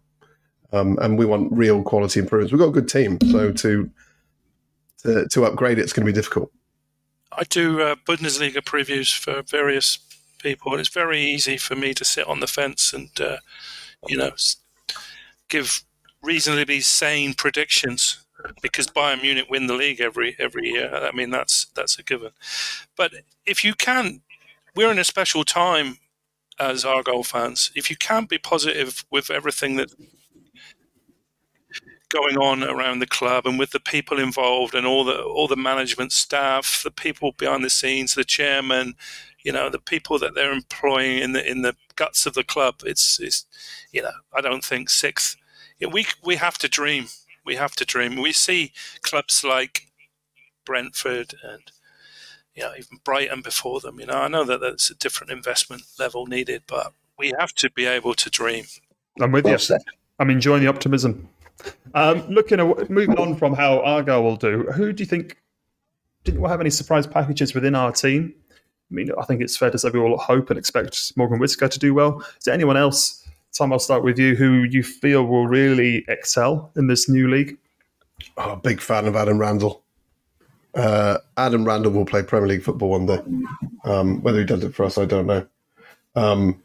um, 0.72 0.96
and 1.00 1.18
we 1.18 1.26
want 1.26 1.52
real 1.52 1.82
quality 1.82 2.20
improvements. 2.20 2.52
We've 2.52 2.60
got 2.60 2.68
a 2.68 2.80
good 2.80 2.88
team, 2.88 3.18
so 3.32 3.50
to 3.50 3.90
to, 5.02 5.26
to 5.28 5.44
upgrade 5.44 5.78
it's 5.80 5.92
going 5.92 6.06
to 6.06 6.12
be 6.12 6.16
difficult. 6.16 6.52
I 7.32 7.44
do 7.44 7.80
uh, 7.80 7.96
Bundesliga 8.06 8.62
previews 8.62 9.16
for 9.16 9.42
various 9.42 9.98
people, 10.40 10.72
and 10.72 10.80
it's 10.80 10.88
very 10.88 11.20
easy 11.20 11.56
for 11.56 11.74
me 11.74 11.94
to 11.94 12.04
sit 12.04 12.26
on 12.26 12.40
the 12.40 12.46
fence 12.46 12.92
and, 12.92 13.10
uh, 13.20 13.38
you 14.06 14.16
know, 14.16 14.32
give 15.48 15.82
reasonably 16.22 16.80
sane 16.80 17.34
predictions 17.34 18.24
because 18.62 18.86
Bayern 18.86 19.22
Munich 19.22 19.46
win 19.50 19.66
the 19.66 19.74
league 19.74 20.00
every 20.00 20.36
every 20.38 20.68
year. 20.68 20.94
I 20.94 21.12
mean, 21.12 21.30
that's 21.30 21.66
that's 21.74 21.98
a 21.98 22.02
given. 22.02 22.30
But 22.96 23.12
if 23.46 23.64
you 23.64 23.74
can, 23.74 24.22
we're 24.74 24.90
in 24.90 24.98
a 24.98 25.04
special 25.04 25.44
time 25.44 25.98
as 26.58 26.84
Argyle 26.84 27.22
fans. 27.22 27.70
If 27.74 27.90
you 27.90 27.96
can't 27.96 28.28
be 28.28 28.38
positive 28.38 29.04
with 29.10 29.30
everything 29.30 29.76
that 29.76 29.90
going 32.08 32.38
on 32.38 32.64
around 32.64 33.00
the 33.00 33.06
club 33.06 33.46
and 33.46 33.58
with 33.58 33.70
the 33.70 33.80
people 33.80 34.18
involved 34.18 34.74
and 34.74 34.86
all 34.86 35.04
the 35.04 35.20
all 35.22 35.46
the 35.46 35.56
management 35.56 36.12
staff, 36.12 36.82
the 36.82 36.90
people 36.90 37.32
behind 37.32 37.64
the 37.64 37.70
scenes, 37.70 38.14
the 38.14 38.24
chairman, 38.24 38.94
you 39.44 39.52
know, 39.52 39.68
the 39.68 39.78
people 39.78 40.18
that 40.18 40.34
they're 40.34 40.52
employing 40.52 41.18
in 41.18 41.32
the 41.32 41.48
in 41.48 41.62
the 41.62 41.76
guts 41.96 42.26
of 42.26 42.34
the 42.34 42.44
club. 42.44 42.76
It's 42.84 43.20
it's 43.20 43.46
you 43.92 44.02
know, 44.02 44.12
I 44.34 44.40
don't 44.40 44.64
think 44.64 44.90
sixth. 44.90 45.36
We 45.92 46.06
we 46.24 46.36
have 46.36 46.58
to 46.58 46.68
dream. 46.68 47.06
We 47.48 47.56
have 47.56 47.74
to 47.76 47.86
dream. 47.86 48.16
We 48.16 48.32
see 48.32 48.72
clubs 49.00 49.42
like 49.42 49.86
Brentford 50.66 51.32
and 51.42 51.62
you 52.54 52.62
know 52.62 52.72
even 52.78 52.98
Brighton 53.04 53.40
before 53.40 53.80
them. 53.80 53.98
You 53.98 54.04
know, 54.04 54.18
I 54.18 54.28
know 54.28 54.44
that 54.44 54.60
that's 54.60 54.90
a 54.90 54.94
different 54.94 55.32
investment 55.32 55.84
level 55.98 56.26
needed, 56.26 56.64
but 56.66 56.92
we 57.18 57.32
have 57.38 57.54
to 57.54 57.70
be 57.70 57.86
able 57.86 58.12
to 58.12 58.28
dream. 58.28 58.66
I'm 59.18 59.32
with 59.32 59.46
you. 59.46 59.78
I'm 60.18 60.28
enjoying 60.28 60.62
the 60.62 60.68
optimism. 60.68 61.26
Um, 61.94 62.28
looking 62.28 62.60
at 62.60 62.90
moving 62.90 63.18
on 63.18 63.34
from 63.34 63.54
how 63.54 63.80
Argyle 63.80 64.22
will 64.22 64.36
do, 64.36 64.64
who 64.74 64.92
do 64.92 65.02
you 65.02 65.06
think 65.06 65.38
didn't 66.24 66.42
we 66.42 66.50
have 66.50 66.60
any 66.60 66.68
surprise 66.68 67.06
packages 67.06 67.54
within 67.54 67.74
our 67.74 67.92
team? 67.92 68.34
I 68.90 68.94
mean, 68.94 69.08
I 69.18 69.24
think 69.24 69.40
it's 69.40 69.56
fair 69.56 69.70
to 69.70 69.78
say 69.78 69.88
we 69.88 70.00
all 70.00 70.18
hope 70.18 70.50
and 70.50 70.58
expect 70.58 71.14
Morgan 71.16 71.38
Whittaker 71.38 71.68
to 71.68 71.78
do 71.78 71.94
well. 71.94 72.20
Is 72.20 72.44
there 72.44 72.52
anyone 72.52 72.76
else? 72.76 73.26
Tom, 73.52 73.72
I'll 73.72 73.78
start 73.78 74.04
with 74.04 74.18
you. 74.18 74.36
Who 74.36 74.62
you 74.62 74.82
feel 74.82 75.24
will 75.24 75.46
really 75.46 76.04
excel 76.08 76.70
in 76.76 76.86
this 76.86 77.08
new 77.08 77.28
league? 77.28 77.56
Oh, 78.36 78.56
big 78.56 78.80
fan 78.80 79.06
of 79.06 79.16
Adam 79.16 79.38
Randell. 79.38 79.82
Uh, 80.74 81.18
Adam 81.36 81.64
Randell 81.64 81.92
will 81.92 82.04
play 82.04 82.22
Premier 82.22 82.48
League 82.48 82.62
football 82.62 82.90
one 82.90 83.06
day. 83.06 83.20
Um, 83.84 84.22
whether 84.22 84.38
he 84.38 84.44
does 84.44 84.62
it 84.62 84.74
for 84.74 84.84
us, 84.84 84.98
I 84.98 85.06
don't 85.06 85.26
know. 85.26 85.46
Um, 86.14 86.62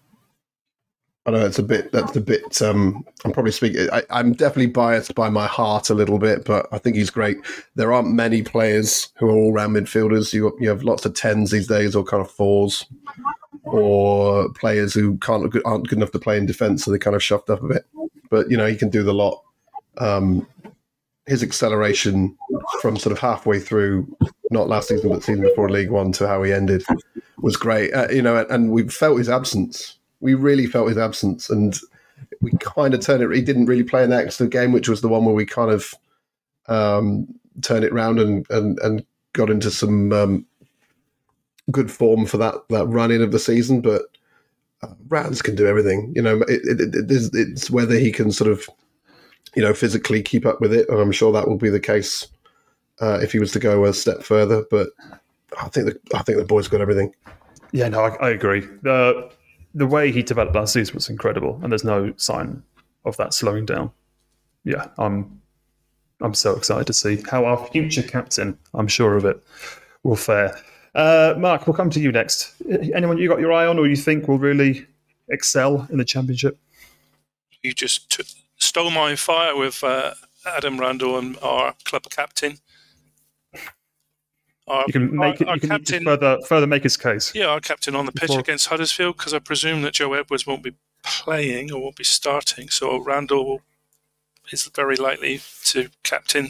I 1.26 1.32
don't 1.32 1.40
know 1.40 1.46
it's 1.46 1.60
a 1.60 1.64
bit. 1.64 1.92
That's 1.94 2.16
a 2.18 2.22
bit. 2.22 2.62
Um, 2.62 3.06
I'm 3.24 3.32
probably 3.32 3.54
speaking. 3.54 3.88
I, 3.94 4.04
I'm 4.10 4.34
definitely 4.34 4.68
biased 4.68 5.16
by 5.16 5.30
my 5.30 5.48
heart 5.48 5.90
a 5.90 5.94
little 5.94 6.20
bit, 6.20 6.44
but 6.44 6.68
I 6.74 6.78
think 6.80 6.98
he's 6.98 7.10
great. 7.10 7.38
There 7.76 7.94
aren't 7.94 8.12
many 8.12 8.42
players 8.42 9.08
who 9.18 9.30
are 9.30 9.36
all 9.36 9.54
round 9.54 9.76
midfielders. 9.76 10.34
You 10.34 10.56
you 10.60 10.68
have 10.68 10.84
lots 10.84 11.06
of 11.06 11.14
tens 11.14 11.52
these 11.52 11.68
days, 11.68 11.96
or 11.96 12.04
kind 12.04 12.22
of 12.22 12.30
fours, 12.30 12.86
or 13.64 14.50
players 14.54 14.94
who 14.94 15.18
can't 15.20 15.56
aren't 15.64 15.88
good 15.88 15.98
enough 15.98 16.12
to 16.12 16.20
play 16.20 16.38
in 16.38 16.46
defence, 16.46 16.84
so 16.84 16.92
they 16.92 17.00
kind 17.00 17.16
of 17.16 17.24
shoved 17.24 17.50
up 17.50 17.64
a 17.64 17.68
bit. 17.68 17.86
But 18.30 18.52
you 18.52 18.58
know, 18.58 18.66
he 18.66 18.76
can 18.76 18.90
do 18.90 19.04
the 19.04 19.14
lot. 19.14 19.42
Um, 20.00 20.46
his 21.26 21.42
acceleration 21.42 22.38
from 22.82 22.98
sort 22.98 23.14
of 23.14 23.20
halfway 23.20 23.60
through 23.60 24.14
not 24.52 24.68
last 24.68 24.90
season, 24.90 25.10
but 25.10 25.24
season 25.24 25.44
before 25.44 25.70
League 25.70 25.90
One 25.90 26.12
to 26.14 26.28
how 26.28 26.44
he 26.44 26.52
ended 26.52 26.84
was 27.38 27.56
great. 27.56 27.94
Uh, 27.94 28.10
you 28.10 28.22
know, 28.22 28.36
and, 28.36 28.52
and 28.52 28.72
we 28.72 28.90
felt 28.90 29.20
his 29.20 29.30
absence. 29.30 30.00
We 30.24 30.34
really 30.34 30.66
felt 30.66 30.88
his 30.88 30.98
absence, 30.98 31.50
and 31.50 31.78
we 32.42 32.52
kind 32.60 32.94
of 32.94 33.02
turned 33.02 33.22
it. 33.22 33.36
He 33.36 33.42
didn't 33.42 33.66
really 33.66 33.84
play 33.84 34.04
in 34.04 34.10
the 34.10 34.18
Exeter 34.18 34.48
game, 34.48 34.72
which 34.72 34.90
was 34.90 35.02
the 35.02 35.10
one 35.10 35.26
where 35.26 35.36
we 35.36 35.46
kind 35.46 35.72
of 35.72 35.94
um, 36.68 37.28
turned 37.62 37.86
it 37.86 37.94
round 37.94 38.20
and 38.20 38.46
and 38.50 38.80
and 38.80 39.06
got 39.34 39.50
into 39.50 39.70
some 39.70 40.12
um, 40.14 40.46
good 41.72 41.92
form 41.92 42.26
for 42.26 42.38
that 42.38 42.56
that 42.70 42.86
run 42.88 43.12
in 43.12 43.22
of 43.22 43.32
the 43.32 43.40
season. 43.40 43.82
But 43.82 44.04
uh, 44.82 44.94
Rans 45.10 45.42
can 45.42 45.56
do 45.56 45.68
everything. 45.68 46.14
You 46.16 46.22
know, 46.22 46.42
it, 46.44 46.62
it, 46.64 46.82
it, 46.82 47.12
it's, 47.12 47.36
it's 47.36 47.70
whether 47.70 47.96
he 47.96 48.12
can 48.12 48.32
sort 48.32 48.52
of 48.52 48.68
you 49.56 49.62
know 49.62 49.74
physically 49.74 50.22
keep 50.22 50.46
up 50.46 50.62
with 50.62 50.74
it, 50.74 50.88
and 50.90 51.00
I'm 51.00 51.12
sure 51.12 51.32
that 51.34 51.48
will 51.48 51.58
be 51.58 51.70
the 51.70 51.80
case 51.80 52.28
uh, 53.02 53.20
if 53.22 53.32
he 53.32 53.40
was 53.40 53.52
to 53.52 53.60
go 53.60 53.86
a 53.86 53.94
step 53.94 54.24
further. 54.24 54.64
But 54.72 54.90
I 55.62 55.68
think 55.70 55.88
the 55.88 56.18
I 56.18 56.24
think 56.24 56.38
the 56.38 56.46
boy's 56.46 56.68
got 56.68 56.82
everything. 56.82 57.14
Yeah, 57.72 57.90
no, 57.90 58.02
I, 58.02 58.16
I 58.28 58.30
agree. 58.30 58.62
The 58.84 59.32
the 59.74 59.88
way 59.88 60.12
he 60.12 60.24
developed 60.24 60.56
last 60.56 60.74
season 60.74 60.96
was 60.96 61.10
incredible, 61.10 61.60
and 61.62 61.72
there's 61.72 61.84
no 61.84 62.14
sign 62.18 62.64
of 63.06 63.18
that 63.18 63.34
slowing 63.34 63.66
down. 63.66 63.92
Yeah, 64.64 64.88
I'm 64.98 65.42
I'm 66.22 66.34
so 66.34 66.56
excited 66.56 66.88
to 66.88 66.94
see 66.94 67.22
how 67.30 67.46
our 67.46 67.58
future 67.68 68.04
captain, 68.04 68.58
I'm 68.74 68.88
sure 68.88 69.18
of 69.18 69.26
it, 69.26 69.44
will 70.04 70.16
fare. 70.16 70.58
Uh, 70.96 71.34
Mark, 71.38 71.68
we'll 71.68 71.76
come 71.76 71.90
to 71.90 72.00
you 72.00 72.12
next. 72.12 72.54
Anyone 72.94 73.18
you 73.18 73.28
got 73.28 73.40
your 73.40 73.52
eye 73.52 73.66
on, 73.66 73.80
or 73.80 73.88
you 73.88 73.96
think 73.96 74.28
will 74.28 74.40
really 74.40 74.86
excel 75.30 75.88
in 75.90 75.98
the 75.98 76.06
championship? 76.06 76.58
You 77.62 77.74
just 77.74 78.12
t- 78.12 78.24
stole 78.58 78.92
my 78.92 79.16
fire 79.16 79.56
with 79.56 79.84
uh, 79.84 80.14
Adam 80.46 80.80
Randell 80.80 81.18
and 81.18 81.38
our 81.42 81.74
club 81.84 82.04
captain. 82.10 82.60
Our, 84.68 84.84
You 84.88 84.94
can 84.94 85.16
make 85.16 85.42
our, 85.42 85.42
it. 85.42 85.48
our 85.50 85.56
You 85.56 85.60
can 85.62 85.70
captain, 85.70 86.04
further 86.06 86.38
further 86.48 86.68
make 86.68 86.84
his 86.84 86.96
case. 86.98 87.34
yeah, 87.36 87.48
our 87.48 87.60
captain 87.60 87.96
on 87.96 88.06
the 88.06 88.12
pitch 88.12 88.28
Before- 88.30 88.40
against 88.40 88.68
Huddersfield 88.68 89.18
because 89.18 89.34
I 89.34 89.40
presume 89.40 89.82
that 89.82 89.94
Joe 89.94 90.14
Edwards 90.14 90.48
won't 90.48 90.64
be 90.64 90.74
playing 91.04 91.72
or 91.72 91.82
won't 91.82 91.98
be 91.98 92.04
starting. 92.06 92.70
So 92.70 92.98
Randell 92.98 93.62
is 94.52 94.70
very 94.74 94.96
likely 94.96 95.42
to 95.66 95.90
captain 96.04 96.50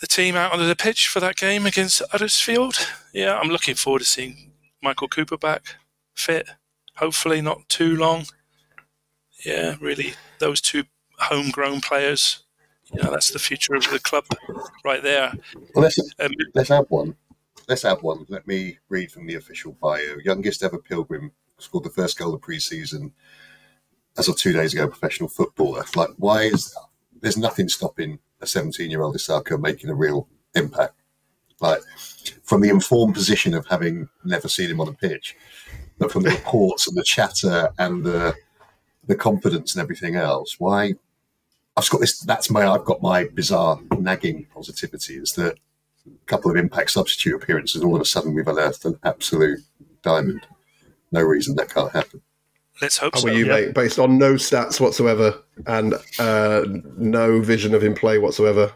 the 0.00 0.06
team 0.06 0.34
out 0.36 0.52
onto 0.52 0.66
the 0.66 0.74
pitch 0.76 1.06
for 1.08 1.20
that 1.20 1.36
game 1.36 1.66
against 1.66 2.02
Huddersfield. 2.10 2.76
Yeah, 3.12 3.38
I'm 3.38 3.48
looking 3.50 3.74
forward 3.74 4.00
to 4.00 4.04
seeing 4.04 4.52
Michael 4.82 5.08
Cooper 5.08 5.36
back 5.36 5.76
fit. 6.14 6.48
Hopefully, 6.96 7.40
not 7.40 7.68
too 7.68 7.94
long. 7.96 8.24
Yeah, 9.44 9.76
really, 9.80 10.14
those 10.38 10.60
two 10.60 10.84
homegrown 11.18 11.80
players. 11.82 12.42
You 12.92 13.02
know, 13.02 13.10
that's 13.10 13.30
the 13.30 13.38
future 13.38 13.74
of 13.74 13.88
the 13.90 13.98
club 13.98 14.24
right 14.84 15.02
there. 15.02 15.32
Well, 15.74 15.84
let's 15.84 15.98
Um, 16.18 16.32
let's 16.54 16.70
add 16.70 16.86
one. 16.88 17.16
Let's 17.68 17.84
add 17.84 18.02
one. 18.02 18.26
Let 18.28 18.46
me 18.46 18.78
read 18.88 19.10
from 19.10 19.26
the 19.26 19.36
official 19.36 19.72
bio. 19.80 20.16
Youngest 20.24 20.62
ever 20.62 20.78
Pilgrim 20.78 21.32
scored 21.58 21.84
the 21.84 21.90
first 21.90 22.18
goal 22.18 22.34
of 22.34 22.42
pre-season 22.42 23.12
as 24.18 24.28
of 24.28 24.36
two 24.36 24.52
days 24.52 24.74
ago. 24.74 24.88
Professional 24.88 25.28
footballer. 25.28 25.84
Like, 25.94 26.10
why 26.16 26.42
is 26.42 26.76
there's 27.20 27.36
nothing 27.36 27.68
stopping 27.68 28.18
a 28.40 28.44
17-year-old 28.44 29.16
Issaka 29.16 29.60
making 29.60 29.90
a 29.90 29.94
real 29.94 30.28
impact? 30.54 30.94
Like, 31.60 31.80
from 32.42 32.60
the 32.60 32.68
informed 32.70 33.14
position 33.14 33.54
of 33.54 33.66
having 33.68 34.08
never 34.24 34.48
seen 34.48 34.70
him 34.70 34.80
on 34.80 34.88
a 34.88 34.92
pitch, 34.92 35.36
but 35.98 36.10
from 36.10 36.24
the 36.24 36.30
reports 36.30 36.88
and 36.88 36.96
the 36.96 37.04
chatter 37.04 37.70
and 37.78 38.04
the 38.04 38.34
the 39.06 39.16
confidence 39.16 39.74
and 39.74 39.82
everything 39.82 40.14
else, 40.14 40.60
why? 40.60 40.94
I've 41.76 41.88
got 41.88 42.00
this. 42.00 42.20
That's 42.20 42.50
my. 42.50 42.66
I've 42.66 42.84
got 42.84 43.02
my 43.02 43.24
bizarre 43.24 43.80
nagging 43.98 44.46
positivity. 44.52 45.14
Is 45.14 45.32
that 45.34 45.58
a 46.06 46.26
couple 46.26 46.50
of 46.50 46.56
impact 46.56 46.90
substitute 46.90 47.34
appearances, 47.42 47.80
and 47.80 47.88
all 47.88 47.96
of 47.96 48.02
a 48.02 48.06
sudden 48.06 48.34
we've 48.34 48.48
unearthed 48.48 48.84
an 48.84 48.98
absolute 49.04 49.60
diamond. 50.02 50.46
No 51.12 51.22
reason 51.22 51.56
that 51.56 51.72
can't 51.72 51.92
happen. 51.92 52.20
let's 52.80 52.98
hope 52.98 53.14
How 53.14 53.20
so. 53.20 53.28
are 53.28 53.32
you, 53.32 53.46
yeah. 53.46 53.52
mate? 53.52 53.74
Based 53.74 53.98
on 53.98 54.18
no 54.18 54.34
stats 54.34 54.80
whatsoever 54.80 55.42
and 55.66 55.94
uh, 56.18 56.64
no 56.96 57.40
vision 57.40 57.74
of 57.74 57.82
him 57.82 57.94
play 57.94 58.18
whatsoever. 58.18 58.72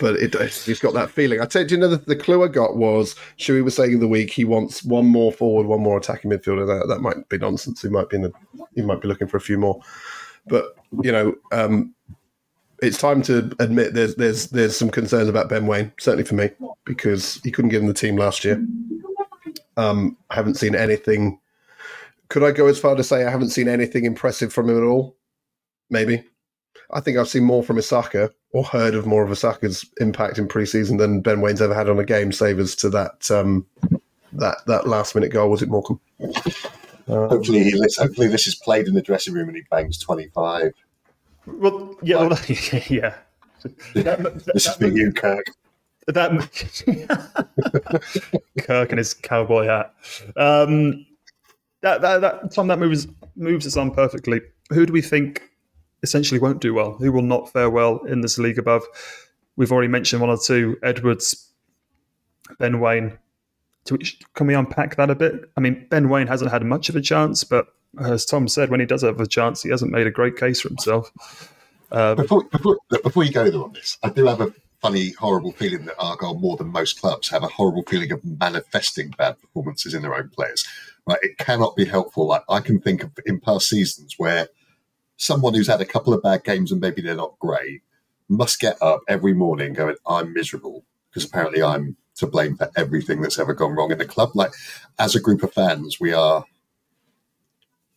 But 0.00 0.16
it, 0.16 0.34
he's 0.34 0.80
got 0.80 0.94
that 0.94 1.10
feeling. 1.10 1.40
I 1.40 1.46
tell 1.46 1.62
you, 1.62 1.68
do 1.68 1.74
you 1.74 1.80
know, 1.80 1.88
the, 1.88 1.98
the 1.98 2.16
clue 2.16 2.42
I 2.42 2.48
got 2.48 2.76
was 2.76 3.14
Shuey 3.38 3.62
was 3.62 3.76
saying 3.76 3.92
in 3.92 4.00
the 4.00 4.08
week 4.08 4.30
he 4.30 4.44
wants 4.44 4.82
one 4.82 5.06
more 5.06 5.32
forward, 5.32 5.66
one 5.66 5.80
more 5.80 5.98
attacking 5.98 6.30
midfielder. 6.30 6.66
That, 6.66 6.88
that 6.88 7.00
might 7.00 7.28
be 7.28 7.38
nonsense. 7.38 7.82
He 7.82 7.88
might 7.88 8.08
be 8.08 8.16
in 8.16 8.22
the, 8.22 8.32
he 8.74 8.82
might 8.82 9.02
be 9.02 9.08
looking 9.08 9.28
for 9.28 9.36
a 9.36 9.40
few 9.40 9.58
more. 9.58 9.80
But 10.46 10.76
you 11.02 11.12
know, 11.12 11.34
um, 11.52 11.94
it's 12.80 12.98
time 12.98 13.22
to 13.22 13.52
admit 13.58 13.94
there's 13.94 14.16
there's 14.16 14.48
there's 14.48 14.76
some 14.76 14.90
concerns 14.90 15.28
about 15.28 15.48
Ben 15.48 15.66
Waine, 15.66 15.92
certainly 15.98 16.24
for 16.24 16.34
me, 16.34 16.50
because 16.84 17.40
he 17.44 17.50
couldn't 17.50 17.70
get 17.70 17.80
in 17.80 17.88
the 17.88 17.94
team 17.94 18.16
last 18.16 18.44
year. 18.44 18.64
Um, 19.76 20.16
I 20.30 20.34
haven't 20.34 20.56
seen 20.56 20.74
anything 20.74 21.38
could 22.32 22.42
I 22.42 22.50
go 22.50 22.66
as 22.66 22.78
far 22.78 22.94
to 22.94 23.04
say 23.04 23.26
I 23.26 23.30
haven't 23.30 23.50
seen 23.50 23.68
anything 23.68 24.06
impressive 24.06 24.54
from 24.54 24.70
him 24.70 24.78
at 24.78 24.84
all? 24.84 25.14
Maybe. 25.90 26.24
I 26.90 27.00
think 27.00 27.18
I've 27.18 27.28
seen 27.28 27.44
more 27.44 27.62
from 27.62 27.76
Issaka 27.76 28.30
or 28.54 28.64
heard 28.64 28.94
of 28.94 29.04
more 29.04 29.22
of 29.22 29.28
Issaka's 29.28 29.84
impact 30.00 30.38
in 30.38 30.48
preseason 30.48 30.96
than 30.96 31.20
Ben 31.20 31.42
Waine's 31.42 31.60
ever 31.60 31.74
had 31.74 31.90
on 31.90 31.98
a 31.98 32.06
game, 32.06 32.32
save 32.32 32.56
to 32.76 32.88
that 32.88 33.30
um, 33.30 33.66
that 34.32 34.56
that 34.66 34.86
last 34.86 35.14
minute 35.14 35.30
goal. 35.30 35.50
Was 35.50 35.60
it 35.60 35.68
Morecambe? 35.68 36.00
Hopefully, 37.08 37.64
he 37.64 37.72
lis- 37.72 37.96
hopefully 37.96 38.28
this 38.28 38.46
is 38.46 38.54
played 38.54 38.86
in 38.86 38.94
the 38.94 39.02
dressing 39.02 39.34
room 39.34 39.48
and 39.48 39.56
he 39.56 39.62
bangs 39.70 39.98
twenty 39.98 40.28
five. 40.28 40.72
Well, 41.46 41.96
yeah, 42.02 42.26
well, 42.26 42.38
yeah. 42.88 43.14
That, 43.94 44.42
This 44.54 44.66
is 44.66 44.74
for 44.74 44.86
you, 44.88 45.12
Kirk. 45.12 45.44
that 46.08 46.30
Kirk 48.58 48.90
and 48.90 48.98
his 48.98 49.14
cowboy 49.14 49.66
hat. 49.66 49.94
Um, 50.36 51.06
that, 51.82 52.00
that, 52.02 52.20
that 52.22 52.52
Tom, 52.52 52.66
that 52.68 52.78
moves 52.80 53.06
moves 53.36 53.66
us 53.66 53.76
on 53.76 53.92
perfectly. 53.92 54.40
Who 54.70 54.84
do 54.86 54.92
we 54.92 55.00
think 55.02 55.42
essentially 56.02 56.40
won't 56.40 56.60
do 56.60 56.74
well? 56.74 56.94
Who 56.94 57.12
will 57.12 57.22
not 57.22 57.52
fare 57.52 57.70
well 57.70 57.98
in 58.04 58.20
this 58.20 58.36
league 58.38 58.58
above? 58.58 58.82
We've 59.56 59.70
already 59.70 59.88
mentioned 59.88 60.20
one 60.20 60.30
or 60.30 60.38
two: 60.38 60.76
Edwards, 60.82 61.52
Ben 62.58 62.80
Waine. 62.80 63.18
Do 63.84 63.96
we, 63.96 64.06
can 64.34 64.46
we 64.46 64.54
unpack 64.54 64.96
that 64.96 65.10
a 65.10 65.14
bit? 65.14 65.50
I 65.56 65.60
mean, 65.60 65.86
Ben 65.90 66.08
Waine 66.08 66.28
hasn't 66.28 66.50
had 66.50 66.64
much 66.64 66.88
of 66.88 66.96
a 66.96 67.00
chance, 67.00 67.42
but 67.44 67.66
as 68.00 68.24
Tom 68.24 68.48
said, 68.48 68.70
when 68.70 68.80
he 68.80 68.86
does 68.86 69.02
have 69.02 69.20
a 69.20 69.26
chance, 69.26 69.62
he 69.62 69.70
hasn't 69.70 69.90
made 69.90 70.06
a 70.06 70.10
great 70.10 70.36
case 70.36 70.60
for 70.60 70.68
himself. 70.68 71.10
Uh, 71.90 72.14
Before, 72.14 72.44
before, 72.44 72.78
before 73.02 73.24
you 73.24 73.32
go 73.32 73.50
there 73.50 73.62
on 73.62 73.72
this, 73.72 73.98
I 74.02 74.08
do 74.08 74.26
have 74.26 74.40
a 74.40 74.52
funny, 74.80 75.10
horrible 75.12 75.52
feeling 75.52 75.84
that 75.84 75.94
Argyle, 75.98 76.34
more 76.34 76.56
than 76.56 76.68
most 76.68 77.00
clubs, 77.00 77.28
have 77.28 77.42
a 77.42 77.48
horrible 77.48 77.82
feeling 77.82 78.12
of 78.12 78.24
manifesting 78.24 79.10
bad 79.10 79.40
performances 79.40 79.94
in 79.94 80.02
their 80.02 80.14
own 80.14 80.28
players. 80.30 80.66
Right? 81.06 81.18
It 81.22 81.38
cannot 81.38 81.76
be 81.76 81.84
helpful. 81.84 82.28
Like 82.28 82.44
I 82.48 82.60
can 82.60 82.80
think 82.80 83.02
of 83.02 83.10
in 83.26 83.40
past 83.40 83.68
seasons 83.68 84.14
where 84.16 84.48
someone 85.16 85.54
who's 85.54 85.68
had 85.68 85.80
a 85.80 85.86
couple 85.86 86.14
of 86.14 86.22
bad 86.22 86.44
games 86.44 86.72
and 86.72 86.80
maybe 86.80 87.02
they're 87.02 87.14
not 87.14 87.38
great 87.38 87.82
must 88.28 88.58
get 88.58 88.80
up 88.80 89.00
every 89.08 89.34
morning 89.34 89.72
going, 89.72 89.96
"I'm 90.06 90.32
miserable," 90.32 90.84
because 91.10 91.24
apparently 91.24 91.62
I'm 91.62 91.96
to 92.16 92.26
blame 92.26 92.56
for 92.56 92.70
everything 92.76 93.20
that's 93.22 93.38
ever 93.38 93.54
gone 93.54 93.72
wrong 93.74 93.90
in 93.92 93.98
the 93.98 94.04
club. 94.04 94.30
Like 94.34 94.52
as 94.98 95.14
a 95.14 95.20
group 95.20 95.42
of 95.42 95.52
fans, 95.52 95.98
we 96.00 96.12
are. 96.12 96.44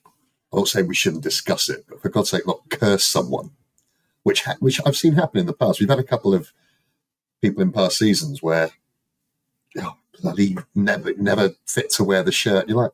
I 0.05 0.55
won't 0.57 0.67
say 0.69 0.83
we 0.83 0.95
shouldn't 0.95 1.23
discuss 1.23 1.69
it, 1.69 1.85
but 1.89 2.01
for 2.01 2.09
God's 2.09 2.29
sake, 2.29 2.47
not 2.47 2.61
curse 2.69 3.03
someone 3.03 3.51
which 4.23 4.43
ha- 4.43 4.55
which 4.59 4.81
I've 4.85 4.95
seen 4.95 5.13
happen 5.13 5.39
in 5.39 5.45
the 5.45 5.53
past. 5.53 5.79
We've 5.79 5.89
had 5.89 5.99
a 5.99 6.03
couple 6.03 6.33
of 6.33 6.51
people 7.41 7.61
in 7.61 7.71
past 7.71 7.97
seasons 7.97 8.41
where 8.41 8.71
oh, 9.79 9.95
bloody 10.21 10.57
never 10.73 11.13
never 11.17 11.51
fit 11.67 11.91
to 11.91 12.03
wear 12.03 12.23
the 12.23 12.31
shirt. 12.31 12.67
You're 12.67 12.77
like, 12.77 12.91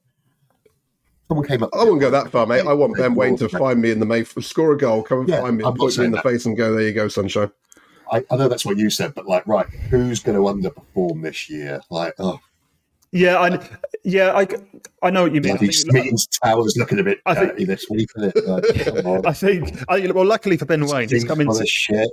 someone 1.29 1.47
came 1.47 1.63
up. 1.63 1.69
I 1.73 1.83
wouldn't 1.83 2.01
go 2.01 2.09
that 2.09 2.31
far, 2.31 2.45
mate. 2.45 2.67
I 2.67 2.73
want 2.73 2.97
Ben 2.97 3.15
Waine 3.15 3.37
to 3.37 3.47
find 3.47 3.81
me 3.81 3.91
in 3.91 3.99
the 3.99 4.05
May, 4.05 4.25
score 4.25 4.73
a 4.73 4.77
goal, 4.77 5.03
come 5.03 5.21
and 5.21 5.29
Yeah, 5.29 5.41
find 5.41 5.57
me, 5.57 5.63
and 5.63 5.73
put 5.73 5.79
me 5.79 5.85
in 5.85 5.91
saying 5.91 6.11
the 6.11 6.17
that. 6.17 6.23
face, 6.23 6.45
and 6.45 6.57
go, 6.57 6.73
"There 6.73 6.81
you 6.87 6.93
go, 6.93 7.07
sunshine." 7.07 7.51
I, 8.11 8.23
I 8.29 8.35
know 8.35 8.47
that's 8.49 8.65
what 8.65 8.77
you 8.77 8.89
said, 8.89 9.13
but 9.15 9.25
like, 9.27 9.45
right, 9.47 9.67
who's 9.89 10.19
going 10.21 10.37
to 10.37 10.43
underperform 10.69 11.23
this 11.23 11.49
year? 11.49 11.79
Like, 11.89 12.13
oh, 12.19 12.39
yeah, 13.13 13.39
I, 13.39 13.69
yeah, 14.03 14.33
I, 14.33 14.47
I 15.01 15.09
know 15.09 15.23
what 15.23 15.33
you 15.33 15.41
mean. 15.41 15.51
I 15.53 15.57
bloody 15.57 15.67
think- 15.73 15.91
Smeaton's 15.91 16.27
Tower's 16.27 16.75
looking 16.77 16.99
a 16.99 17.03
bit 17.03 17.19
I 17.25 17.33
think- 17.35 17.51
dirty 17.51 17.65
this 17.65 17.85
week? 17.89 18.09
Like. 18.15 18.33
I 19.25 19.33
think, 19.33 19.83
I, 19.89 20.11
well, 20.11 20.25
luckily 20.25 20.57
for 20.57 20.65
Ben 20.65 20.85
Waine, 20.87 21.07
he's 21.09 21.23
full 21.25 21.39
into 21.39 21.65
shit. 21.65 22.09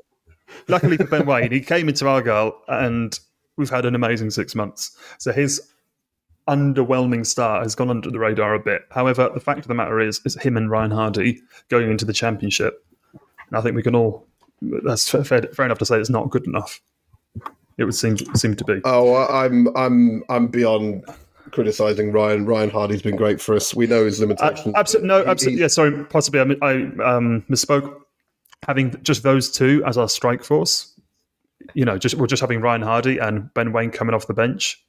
luckily 0.68 0.96
for 0.96 1.04
Ben 1.06 1.26
Waine, 1.26 1.50
he 1.50 1.60
came 1.60 1.88
into 1.88 2.06
Argyle 2.08 2.60
and 2.68 3.18
we've 3.56 3.70
had 3.70 3.84
an 3.84 3.94
amazing 3.96 4.30
six 4.30 4.54
months. 4.54 4.96
So 5.18 5.32
his 5.32 5.60
underwhelming 6.48 7.26
start 7.26 7.64
has 7.64 7.74
gone 7.74 7.90
under 7.90 8.10
the 8.10 8.18
radar 8.18 8.54
a 8.54 8.60
bit. 8.60 8.82
However, 8.90 9.30
the 9.34 9.40
fact 9.40 9.60
of 9.60 9.68
the 9.68 9.74
matter 9.74 10.00
is, 10.00 10.20
is 10.24 10.34
him 10.40 10.56
and 10.56 10.70
Ryan 10.70 10.92
Hardy 10.92 11.40
going 11.68 11.90
into 11.90 12.04
the 12.04 12.12
championship. 12.12 12.84
And 13.12 13.58
I 13.58 13.60
think 13.60 13.74
we 13.76 13.82
can 13.82 13.94
all, 13.94 14.27
that's 14.60 15.08
fair, 15.08 15.24
fair, 15.24 15.64
enough 15.64 15.78
to 15.78 15.86
say 15.86 15.98
it's 15.98 16.10
not 16.10 16.30
good 16.30 16.46
enough. 16.46 16.80
It 17.76 17.84
would 17.84 17.94
seem 17.94 18.16
seem 18.34 18.56
to 18.56 18.64
be. 18.64 18.80
Oh, 18.84 19.14
I'm 19.14 19.74
I'm 19.76 20.24
I'm 20.28 20.48
beyond 20.48 21.04
criticizing 21.52 22.12
Ryan. 22.12 22.44
Ryan 22.44 22.70
Hardy's 22.70 23.02
been 23.02 23.16
great 23.16 23.40
for 23.40 23.54
us. 23.54 23.74
We 23.74 23.86
know 23.86 24.04
his 24.04 24.20
limitations. 24.20 24.74
Absolutely, 24.76 25.08
no, 25.08 25.24
absolutely. 25.24 25.60
Yeah, 25.60 25.68
sorry, 25.68 26.04
possibly 26.04 26.40
I, 26.40 26.66
I 26.66 26.72
um, 27.16 27.44
misspoke. 27.48 28.00
Having 28.66 29.00
just 29.02 29.22
those 29.22 29.50
two 29.50 29.84
as 29.86 29.96
our 29.96 30.08
strike 30.08 30.42
force, 30.42 30.98
you 31.74 31.84
know, 31.84 31.96
just 31.96 32.16
we're 32.16 32.26
just 32.26 32.40
having 32.40 32.60
Ryan 32.60 32.82
Hardy 32.82 33.18
and 33.18 33.52
Ben 33.54 33.72
Waine 33.72 33.92
coming 33.92 34.14
off 34.14 34.26
the 34.26 34.34
bench. 34.34 34.82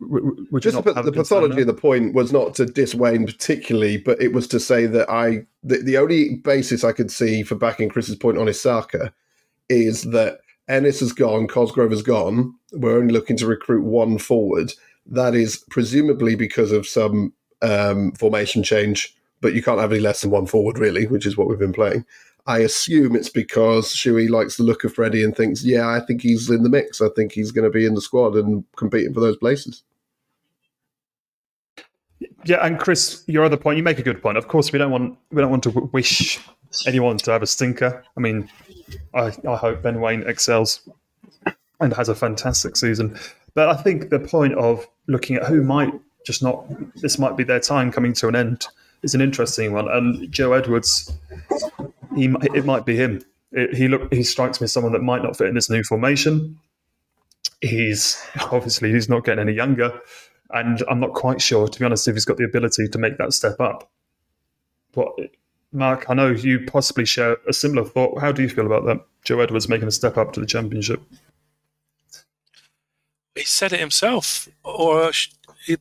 Would 0.00 0.62
just 0.62 0.82
the, 0.84 0.92
the 1.02 1.10
pathology 1.10 1.62
of 1.62 1.66
the 1.66 1.74
point 1.74 2.14
was 2.14 2.32
not 2.32 2.54
to 2.54 2.66
diss 2.66 2.94
Waine 2.94 3.26
particularly, 3.26 3.96
but 3.96 4.22
it 4.22 4.32
was 4.32 4.46
to 4.48 4.60
say 4.60 4.86
that 4.86 5.10
I 5.10 5.46
the, 5.64 5.78
the 5.78 5.98
only 5.98 6.36
basis 6.36 6.84
I 6.84 6.92
could 6.92 7.10
see 7.10 7.42
for 7.42 7.56
backing 7.56 7.88
Chris's 7.88 8.14
point 8.14 8.38
on 8.38 8.46
Issaka 8.46 9.12
is 9.68 10.02
that 10.04 10.38
Ennis 10.68 11.00
has 11.00 11.12
gone, 11.12 11.48
Cosgrove 11.48 11.90
has 11.90 12.02
gone. 12.02 12.54
We're 12.72 12.98
only 12.98 13.12
looking 13.12 13.36
to 13.38 13.46
recruit 13.46 13.82
one 13.82 14.18
forward. 14.18 14.72
That 15.06 15.34
is 15.34 15.64
presumably 15.70 16.36
because 16.36 16.70
of 16.70 16.86
some 16.86 17.32
um, 17.62 18.12
formation 18.12 18.62
change, 18.62 19.16
but 19.40 19.54
you 19.54 19.62
can't 19.62 19.80
have 19.80 19.92
any 19.92 20.00
less 20.00 20.20
than 20.20 20.30
one 20.30 20.46
forward, 20.46 20.78
really, 20.78 21.06
which 21.06 21.26
is 21.26 21.36
what 21.36 21.48
we've 21.48 21.58
been 21.58 21.72
playing. 21.72 22.04
I 22.46 22.60
assume 22.60 23.14
it's 23.14 23.28
because 23.28 23.94
Shuey 23.94 24.30
likes 24.30 24.56
the 24.56 24.62
look 24.62 24.84
of 24.84 24.94
Freddie 24.94 25.24
and 25.24 25.36
thinks, 25.36 25.64
yeah, 25.64 25.88
I 25.88 26.00
think 26.00 26.22
he's 26.22 26.48
in 26.48 26.62
the 26.62 26.70
mix. 26.70 27.00
I 27.00 27.08
think 27.14 27.32
he's 27.32 27.50
going 27.50 27.64
to 27.64 27.70
be 27.70 27.84
in 27.84 27.94
the 27.94 28.00
squad 28.00 28.36
and 28.36 28.64
competing 28.76 29.12
for 29.12 29.20
those 29.20 29.36
places. 29.36 29.82
Yeah, 32.44 32.64
and 32.64 32.78
Chris, 32.78 33.24
your 33.26 33.44
other 33.44 33.56
point, 33.56 33.76
you 33.76 33.82
make 33.82 33.98
a 33.98 34.02
good 34.02 34.20
point. 34.22 34.38
Of 34.38 34.48
course, 34.48 34.72
we 34.72 34.78
don't 34.78 34.90
want 34.90 35.18
we 35.30 35.40
don't 35.40 35.50
want 35.50 35.62
to 35.64 35.70
wish 35.92 36.40
anyone 36.86 37.16
to 37.18 37.30
have 37.30 37.42
a 37.42 37.46
stinker. 37.46 38.04
I 38.16 38.20
mean, 38.20 38.48
I, 39.14 39.32
I 39.48 39.56
hope 39.56 39.82
Ben 39.82 40.00
Waine 40.00 40.24
excels 40.26 40.88
and 41.80 41.92
has 41.94 42.08
a 42.08 42.14
fantastic 42.14 42.76
season. 42.76 43.18
But 43.54 43.68
I 43.68 43.74
think 43.74 44.10
the 44.10 44.18
point 44.18 44.54
of 44.54 44.86
looking 45.06 45.36
at 45.36 45.44
who 45.44 45.62
might 45.62 45.92
just 46.24 46.42
not 46.42 46.66
this 46.96 47.18
might 47.18 47.36
be 47.36 47.44
their 47.44 47.60
time 47.60 47.90
coming 47.90 48.12
to 48.14 48.28
an 48.28 48.36
end 48.36 48.66
is 49.02 49.14
an 49.14 49.20
interesting 49.20 49.72
one. 49.72 49.88
And 49.88 50.30
Joe 50.30 50.52
Edwards, 50.52 51.12
he 52.14 52.34
it 52.54 52.64
might 52.64 52.84
be 52.84 52.96
him. 52.96 53.24
It, 53.52 53.74
he 53.74 53.88
look 53.88 54.12
he 54.12 54.22
strikes 54.22 54.60
me 54.60 54.64
as 54.66 54.72
someone 54.72 54.92
that 54.92 55.02
might 55.02 55.22
not 55.22 55.36
fit 55.36 55.48
in 55.48 55.54
this 55.54 55.70
new 55.70 55.82
formation. 55.82 56.58
He's 57.60 58.22
obviously 58.52 58.92
he's 58.92 59.08
not 59.08 59.24
getting 59.24 59.40
any 59.40 59.52
younger, 59.54 59.98
and 60.50 60.82
I'm 60.88 61.00
not 61.00 61.12
quite 61.14 61.40
sure, 61.40 61.68
to 61.68 61.78
be 61.78 61.84
honest, 61.84 62.08
if 62.08 62.14
he's 62.14 62.24
got 62.24 62.36
the 62.36 62.44
ability 62.44 62.88
to 62.88 62.98
make 62.98 63.18
that 63.18 63.32
step 63.32 63.60
up. 63.60 63.90
But 64.92 65.08
Mark, 65.72 66.06
I 66.08 66.14
know 66.14 66.30
you 66.30 66.64
possibly 66.66 67.04
share 67.04 67.36
a 67.46 67.52
similar 67.52 67.86
thought. 67.86 68.20
How 68.20 68.32
do 68.32 68.42
you 68.42 68.48
feel 68.48 68.66
about 68.66 68.86
that? 68.86 69.04
Joe 69.24 69.40
Edwards 69.40 69.68
making 69.68 69.88
a 69.88 69.92
step 69.92 70.16
up 70.16 70.32
to 70.32 70.40
the 70.40 70.46
championship. 70.46 71.02
He 73.34 73.44
said 73.44 73.72
it 73.72 73.80
himself, 73.80 74.48
or 74.64 75.12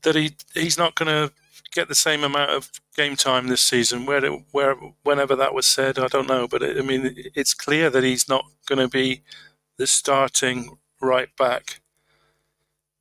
that 0.01 0.15
he 0.15 0.35
he's 0.53 0.77
not 0.77 0.95
going 0.95 1.07
to 1.07 1.33
get 1.71 1.87
the 1.87 1.95
same 1.95 2.23
amount 2.23 2.51
of 2.51 2.69
game 2.95 3.15
time 3.15 3.47
this 3.47 3.61
season. 3.61 4.05
Where, 4.05 4.21
where, 4.51 4.75
whenever 5.03 5.35
that 5.35 5.53
was 5.53 5.65
said, 5.65 5.97
I 5.97 6.07
don't 6.07 6.27
know. 6.27 6.47
But 6.47 6.61
it, 6.61 6.77
I 6.77 6.81
mean, 6.81 7.13
it's 7.33 7.53
clear 7.53 7.89
that 7.89 8.03
he's 8.03 8.27
not 8.27 8.45
going 8.67 8.79
to 8.79 8.89
be 8.89 9.21
the 9.77 9.87
starting 9.87 10.77
right 11.01 11.29
back 11.37 11.81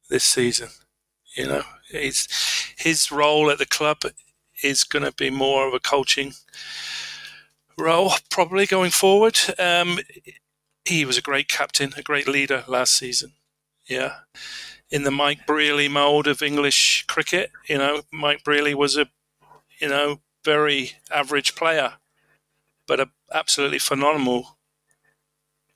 this 0.09 0.25
season. 0.25 0.69
You 1.37 1.47
know, 1.47 1.63
his 1.91 2.29
his 2.79 3.11
role 3.11 3.51
at 3.51 3.59
the 3.59 3.67
club 3.67 4.03
is 4.63 4.85
going 4.85 5.05
to 5.05 5.13
be 5.13 5.31
more 5.31 5.69
of 5.69 5.75
a 5.75 5.81
coaching 5.81 6.33
role, 7.79 8.13
probably 8.31 8.67
going 8.67 8.91
forward. 8.91 9.39
Um, 9.59 9.99
he 10.85 11.05
was 11.05 11.19
a 11.19 11.23
great 11.23 11.49
captain, 11.49 11.93
a 11.97 12.03
great 12.03 12.27
leader 12.29 12.65
last 12.67 12.95
season. 12.95 13.33
Yeah, 13.87 14.15
in 14.91 15.05
the 15.05 15.11
Mike 15.11 15.47
Brearley 15.47 15.89
mold 15.89 16.27
of 16.27 16.43
English 16.43 17.05
cricket. 17.07 17.51
You 17.69 17.79
know, 17.79 18.03
Mike 18.13 18.43
Brearley 18.45 18.75
was 18.75 18.97
a, 18.97 19.07
you 19.79 19.89
know, 19.89 20.21
very 20.45 20.93
average 21.11 21.55
player, 21.55 21.95
but 22.87 23.01
a 23.01 23.11
absolutely 23.33 23.79
phenomenal 23.79 24.59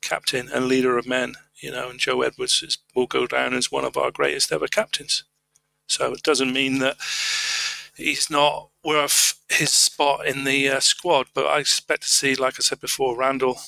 captain 0.01 0.49
and 0.49 0.67
leader 0.67 0.97
of 0.97 1.07
men. 1.07 1.35
You 1.57 1.71
know, 1.71 1.91
and 1.91 2.01
Joe 2.01 2.23
Edwards 2.23 2.63
is, 2.63 2.79
will 2.95 3.07
go 3.07 3.27
down 3.27 3.53
as 3.53 3.71
one 3.71 3.85
of 3.85 3.97
our 3.97 4.11
greatest 4.11 4.51
ever 4.51 4.67
captains. 4.67 5.25
So 5.91 6.13
it 6.13 6.23
doesn't 6.23 6.53
mean 6.53 6.79
that 6.79 6.97
he's 7.97 8.31
not 8.31 8.69
worth 8.85 9.35
his 9.49 9.73
spot 9.73 10.27
in 10.27 10.45
the 10.45 10.69
uh, 10.69 10.81
squad, 10.81 11.27
but 11.35 11.47
I 11.47 11.59
expect 11.59 12.03
to 12.03 12.09
see, 12.09 12.35
like 12.35 12.55
I 12.59 12.63
said 12.63 12.81
before, 12.81 13.17
Randall 13.17 13.59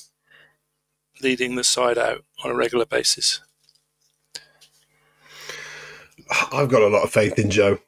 leading 1.21 1.55
the 1.55 1.63
side 1.63 1.97
out 1.97 2.23
on 2.43 2.51
a 2.51 2.55
regular 2.55 2.85
basis. 2.85 3.41
I've 6.51 6.69
got 6.69 6.81
a 6.81 6.87
lot 6.87 7.03
of 7.03 7.11
faith 7.11 7.37
in 7.37 7.49
Joe. 7.49 7.79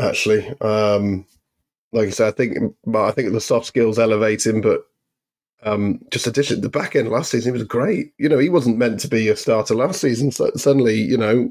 Actually, 0.00 0.48
um, 0.60 1.26
like 1.92 2.08
I 2.08 2.10
said, 2.10 2.28
I 2.28 2.30
think 2.30 2.74
I 2.94 3.10
think 3.10 3.32
the 3.32 3.40
soft 3.40 3.66
skills 3.66 3.98
elevate 3.98 4.46
him, 4.46 4.60
but 4.60 4.86
um, 5.64 6.00
just 6.12 6.26
addition 6.26 6.60
the 6.60 6.68
back 6.68 6.94
end 6.94 7.08
last 7.08 7.32
season 7.32 7.52
he 7.52 7.58
was 7.58 7.66
great. 7.66 8.12
You 8.18 8.28
know, 8.28 8.38
he 8.38 8.48
wasn't 8.48 8.78
meant 8.78 9.00
to 9.00 9.08
be 9.08 9.28
a 9.28 9.36
starter 9.36 9.74
last 9.74 10.00
season. 10.00 10.30
So 10.30 10.52
suddenly, 10.54 10.94
you 10.94 11.16
know, 11.16 11.50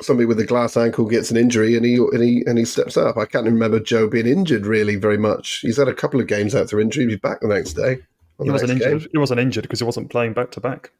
somebody 0.00 0.26
with 0.26 0.38
a 0.38 0.46
glass 0.46 0.76
ankle 0.76 1.06
gets 1.06 1.30
an 1.30 1.36
injury 1.36 1.76
and 1.76 1.84
he 1.84 1.96
and 1.96 2.22
he 2.22 2.42
and 2.46 2.58
he 2.58 2.64
steps 2.64 2.96
up. 2.96 3.16
I 3.16 3.24
can't 3.24 3.46
remember 3.46 3.80
Joe 3.80 4.08
being 4.08 4.26
injured 4.26 4.66
really 4.66 4.96
very 4.96 5.18
much. 5.18 5.60
He's 5.60 5.76
had 5.76 5.88
a 5.88 5.94
couple 5.94 6.20
of 6.20 6.26
games 6.26 6.54
out 6.54 6.68
through 6.68 6.82
injury. 6.82 7.06
He's 7.06 7.18
back 7.18 7.40
the 7.40 7.48
next 7.48 7.74
day. 7.74 7.98
He 8.42 8.50
wasn't 8.50 8.72
injured. 8.72 9.08
He 9.10 9.18
wasn't 9.18 9.40
injured 9.40 9.62
because 9.62 9.80
he 9.80 9.84
wasn't 9.84 10.10
playing 10.10 10.32
back 10.32 10.52
to 10.52 10.60
back. 10.60 10.92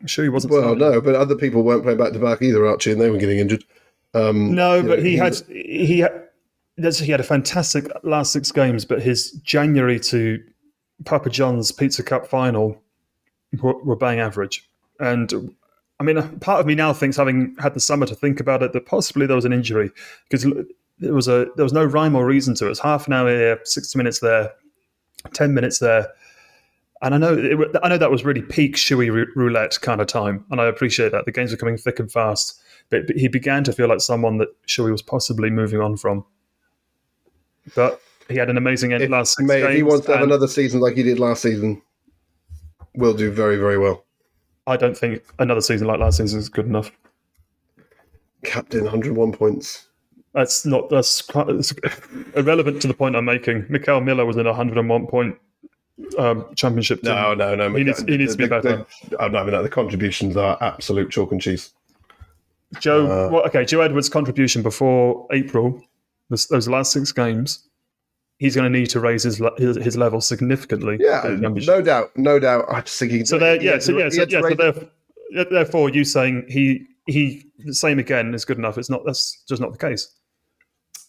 I'm 0.00 0.08
sure 0.08 0.24
he 0.24 0.28
wasn't. 0.28 0.52
Well, 0.52 0.74
no, 0.74 1.00
but 1.00 1.14
other 1.14 1.36
people 1.36 1.62
weren't 1.62 1.82
playing 1.82 1.98
back 1.98 2.12
to 2.12 2.18
back 2.18 2.42
either, 2.42 2.66
Archie, 2.66 2.92
and 2.92 3.00
they 3.00 3.10
were 3.10 3.18
getting 3.18 3.38
injured. 3.38 3.64
Um, 4.14 4.54
no, 4.54 4.82
but 4.82 4.98
know, 4.98 5.04
he, 5.04 5.10
he, 5.10 5.16
had 5.16 5.36
he 5.48 5.98
had 6.00 6.28
he 6.76 7.10
had 7.10 7.20
a 7.20 7.24
fantastic 7.24 7.86
last 8.02 8.32
six 8.32 8.50
games, 8.50 8.84
but 8.84 9.00
his 9.00 9.32
January 9.42 10.00
to 10.00 10.42
Papa 11.04 11.30
John's 11.30 11.72
Pizza 11.72 12.02
Cup 12.02 12.26
final 12.26 12.80
were, 13.60 13.82
were 13.82 13.96
bang 13.96 14.18
average. 14.20 14.68
And 14.98 15.54
I 15.98 16.04
mean, 16.04 16.38
part 16.40 16.60
of 16.60 16.66
me 16.66 16.74
now 16.74 16.92
thinks, 16.92 17.16
having 17.16 17.56
had 17.58 17.74
the 17.74 17.80
summer 17.80 18.06
to 18.06 18.14
think 18.14 18.38
about 18.38 18.62
it, 18.62 18.72
that 18.72 18.86
possibly 18.86 19.26
there 19.26 19.36
was 19.36 19.46
an 19.46 19.52
injury 19.52 19.90
because 20.28 20.44
there 20.98 21.14
was 21.14 21.28
a 21.28 21.46
there 21.56 21.64
was 21.64 21.72
no 21.72 21.84
rhyme 21.84 22.14
or 22.14 22.26
reason 22.26 22.54
to 22.56 22.64
it. 22.64 22.68
It 22.68 22.70
was 22.70 22.80
half 22.80 23.06
an 23.06 23.12
hour 23.12 23.30
here, 23.30 23.60
sixty 23.64 23.98
minutes 23.98 24.20
there, 24.20 24.52
ten 25.32 25.54
minutes 25.54 25.78
there 25.78 26.08
and 27.02 27.14
I 27.14 27.18
know 27.18 27.34
it, 27.34 27.76
I 27.82 27.88
know 27.88 27.98
that 27.98 28.10
was 28.10 28.24
really 28.24 28.42
peak 28.42 28.76
Shuey 28.76 29.26
roulette 29.34 29.78
kind 29.80 30.00
of 30.00 30.06
time, 30.06 30.44
and 30.50 30.60
I 30.60 30.66
appreciate 30.66 31.12
that 31.12 31.24
the 31.24 31.32
games 31.32 31.50
were 31.50 31.56
coming 31.56 31.76
thick 31.76 31.98
and 31.98 32.10
fast. 32.10 32.60
But, 32.88 33.06
but 33.06 33.16
he 33.16 33.28
began 33.28 33.64
to 33.64 33.72
feel 33.72 33.88
like 33.88 34.00
someone 34.00 34.38
that 34.38 34.48
Shuey 34.66 34.92
was 34.92 35.02
possibly 35.02 35.50
moving 35.50 35.80
on 35.80 35.96
from. 35.96 36.24
But 37.74 38.00
he 38.28 38.36
had 38.36 38.48
an 38.48 38.56
amazing 38.56 38.92
end 38.92 39.02
if, 39.02 39.10
last 39.10 39.36
six 39.36 39.46
mate. 39.46 39.62
If 39.62 39.74
he 39.74 39.82
wants 39.82 40.06
to 40.06 40.12
have 40.12 40.22
another 40.22 40.48
season 40.48 40.80
like 40.80 40.94
he 40.94 41.02
did 41.02 41.18
last 41.18 41.42
season, 41.42 41.82
will 42.94 43.14
do 43.14 43.30
very 43.30 43.56
very 43.56 43.78
well. 43.78 44.05
I 44.66 44.76
don't 44.76 44.96
think 44.96 45.22
another 45.38 45.60
season 45.60 45.86
like 45.86 46.00
last 46.00 46.18
season 46.18 46.38
is 46.38 46.48
good 46.48 46.66
enough. 46.66 46.90
Captain, 48.44 48.82
101 48.82 49.32
points. 49.32 49.88
That's 50.34 50.66
not 50.66 50.90
that's, 50.90 51.22
quite, 51.22 51.46
that's 51.46 51.72
irrelevant 52.34 52.82
to 52.82 52.88
the 52.88 52.94
point 52.94 53.16
I'm 53.16 53.24
making. 53.24 53.64
Mickel 53.64 54.04
Miller 54.04 54.26
was 54.26 54.36
in 54.36 54.46
a 54.46 54.50
101 54.50 55.06
point 55.06 55.36
um, 56.18 56.46
championship 56.54 57.02
team. 57.02 57.14
No, 57.14 57.34
no, 57.34 57.54
no. 57.54 57.74
He 57.74 57.84
needs, 57.84 58.02
he 58.02 58.16
needs 58.16 58.36
the, 58.36 58.42
to 58.42 58.48
be 58.48 58.48
better. 58.48 58.86
The, 59.08 59.22
I'm 59.22 59.32
not 59.32 59.42
even 59.42 59.54
that. 59.54 59.62
The 59.62 59.68
contributions 59.68 60.36
are 60.36 60.58
absolute 60.60 61.10
chalk 61.10 61.32
and 61.32 61.40
cheese. 61.40 61.72
Joe, 62.80 63.06
uh, 63.06 63.30
well, 63.32 63.46
okay, 63.46 63.64
Joe 63.64 63.80
Edwards' 63.80 64.08
contribution 64.08 64.62
before 64.62 65.26
April, 65.32 65.82
this, 66.28 66.46
those 66.46 66.68
last 66.68 66.92
six 66.92 67.12
games, 67.12 67.65
he's 68.38 68.54
going 68.54 68.70
to 68.70 68.78
need 68.78 68.90
to 68.90 69.00
raise 69.00 69.22
his 69.22 69.40
his, 69.56 69.76
his 69.76 69.96
level 69.96 70.20
significantly. 70.20 70.98
Yeah, 71.00 71.36
no 71.40 71.82
doubt, 71.82 72.16
no 72.16 72.38
doubt. 72.38 72.66
I 72.68 72.80
just 72.82 72.98
think 72.98 73.12
he. 73.12 73.24
So 73.24 73.38
there, 73.38 73.60
yeah, 73.60 73.78
so 73.78 73.96
yeah, 73.96 74.08
so, 74.08 74.24
yeah, 74.28 74.40
so 74.40 74.54
therefore, 74.54 74.90
therefore, 75.50 75.90
you 75.90 76.04
saying 76.04 76.46
he 76.48 76.86
he 77.06 77.46
the 77.58 77.74
same 77.74 77.98
again 77.98 78.34
is 78.34 78.44
good 78.44 78.58
enough. 78.58 78.78
It's 78.78 78.90
not. 78.90 79.04
That's 79.04 79.42
just 79.48 79.60
not 79.60 79.72
the 79.72 79.78
case. 79.78 80.12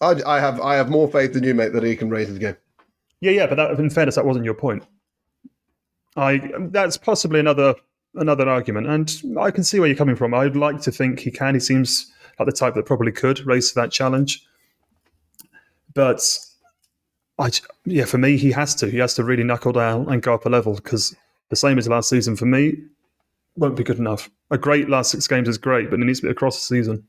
I, 0.02 0.16
I 0.26 0.40
have 0.40 0.62
I 0.62 0.76
have 0.76 0.90
more 0.90 1.08
faith 1.08 1.34
than 1.34 1.44
you, 1.44 1.54
mate, 1.54 1.74
that 1.74 1.84
he 1.84 1.96
can 1.96 2.10
raise 2.10 2.28
his 2.28 2.38
game. 2.38 2.56
Yeah, 3.20 3.32
yeah, 3.32 3.48
but 3.48 3.56
that, 3.56 3.80
in 3.80 3.90
fairness, 3.90 4.16
that 4.16 4.26
wasn't 4.26 4.46
your 4.46 4.54
point. 4.54 4.84
I 6.16 6.52
that's 6.72 6.98
possibly 6.98 7.40
another 7.40 7.76
another 8.16 8.48
argument, 8.48 8.88
and 8.88 9.40
I 9.40 9.52
can 9.52 9.63
see 9.63 9.80
where 9.80 9.88
you're 9.88 9.98
coming 9.98 10.16
from. 10.16 10.34
I'd 10.34 10.56
like 10.56 10.82
to 10.82 10.92
think 10.92 11.20
he 11.20 11.32
can. 11.32 11.54
He 11.54 11.60
seems 11.60 12.12
like 12.40 12.46
the 12.48 12.52
type 12.52 12.76
that 12.76 12.86
probably 12.86 13.12
could 13.12 13.46
raise 13.46 13.70
to 13.70 13.76
that 13.76 13.92
challenge, 13.92 14.46
but 15.94 16.22
I 17.39 17.52
yeah, 17.86 18.06
for 18.06 18.17
me, 18.17 18.38
he 18.38 18.52
has 18.52 18.73
to. 18.76 18.89
He 18.89 18.97
has 18.97 19.13
to 19.15 19.23
really 19.23 19.43
knuckle 19.43 19.71
down 19.71 20.10
and 20.12 20.21
go 20.21 20.34
up 20.34 20.45
a 20.45 20.50
level 20.50 20.76
because 20.76 21.15
the 21.50 21.56
same 21.56 21.78
as 21.78 21.88
last 21.88 22.10
season 22.10 22.36
for 22.36 22.45
me 22.45 22.78
won't 23.56 23.76
be 23.76 23.84
good 23.84 24.00
enough. 24.00 24.30
A 24.52 24.58
great 24.58 24.89
last 24.89 25.12
six 25.12 25.28
games 25.28 25.47
is 25.47 25.58
great, 25.58 25.89
but 25.89 26.00
it 26.00 26.06
needs 26.06 26.19
to 26.21 26.28
be 26.28 26.32
across 26.32 26.56
the 26.56 26.76
season. 26.76 27.04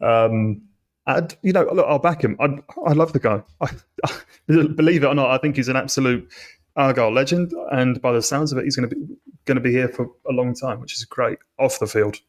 Um, 0.00 0.62
and 1.06 1.36
you 1.42 1.52
know, 1.52 1.68
look, 1.72 1.86
I'll 1.88 1.98
back 1.98 2.22
him. 2.22 2.36
I, 2.40 2.58
I 2.86 2.92
love 2.92 3.12
the 3.12 3.18
guy. 3.18 3.42
I, 3.60 3.70
I, 4.04 4.12
believe 4.46 5.02
it 5.02 5.06
or 5.06 5.14
not, 5.14 5.30
I 5.30 5.38
think 5.38 5.56
he's 5.56 5.68
an 5.68 5.76
absolute 5.76 6.30
Argyle 6.76 7.12
legend, 7.12 7.52
and 7.72 8.00
by 8.00 8.12
the 8.12 8.22
sounds 8.22 8.52
of 8.52 8.58
it, 8.58 8.64
he's 8.64 8.76
going 8.76 8.88
to 8.88 8.94
be 8.94 9.02
going 9.44 9.56
to 9.56 9.60
be 9.60 9.72
here 9.72 9.88
for 9.88 10.08
a 10.28 10.32
long 10.32 10.54
time, 10.54 10.80
which 10.80 10.94
is 10.94 11.04
great. 11.04 11.38
Off 11.58 11.78
the 11.80 11.86
field, 11.86 12.20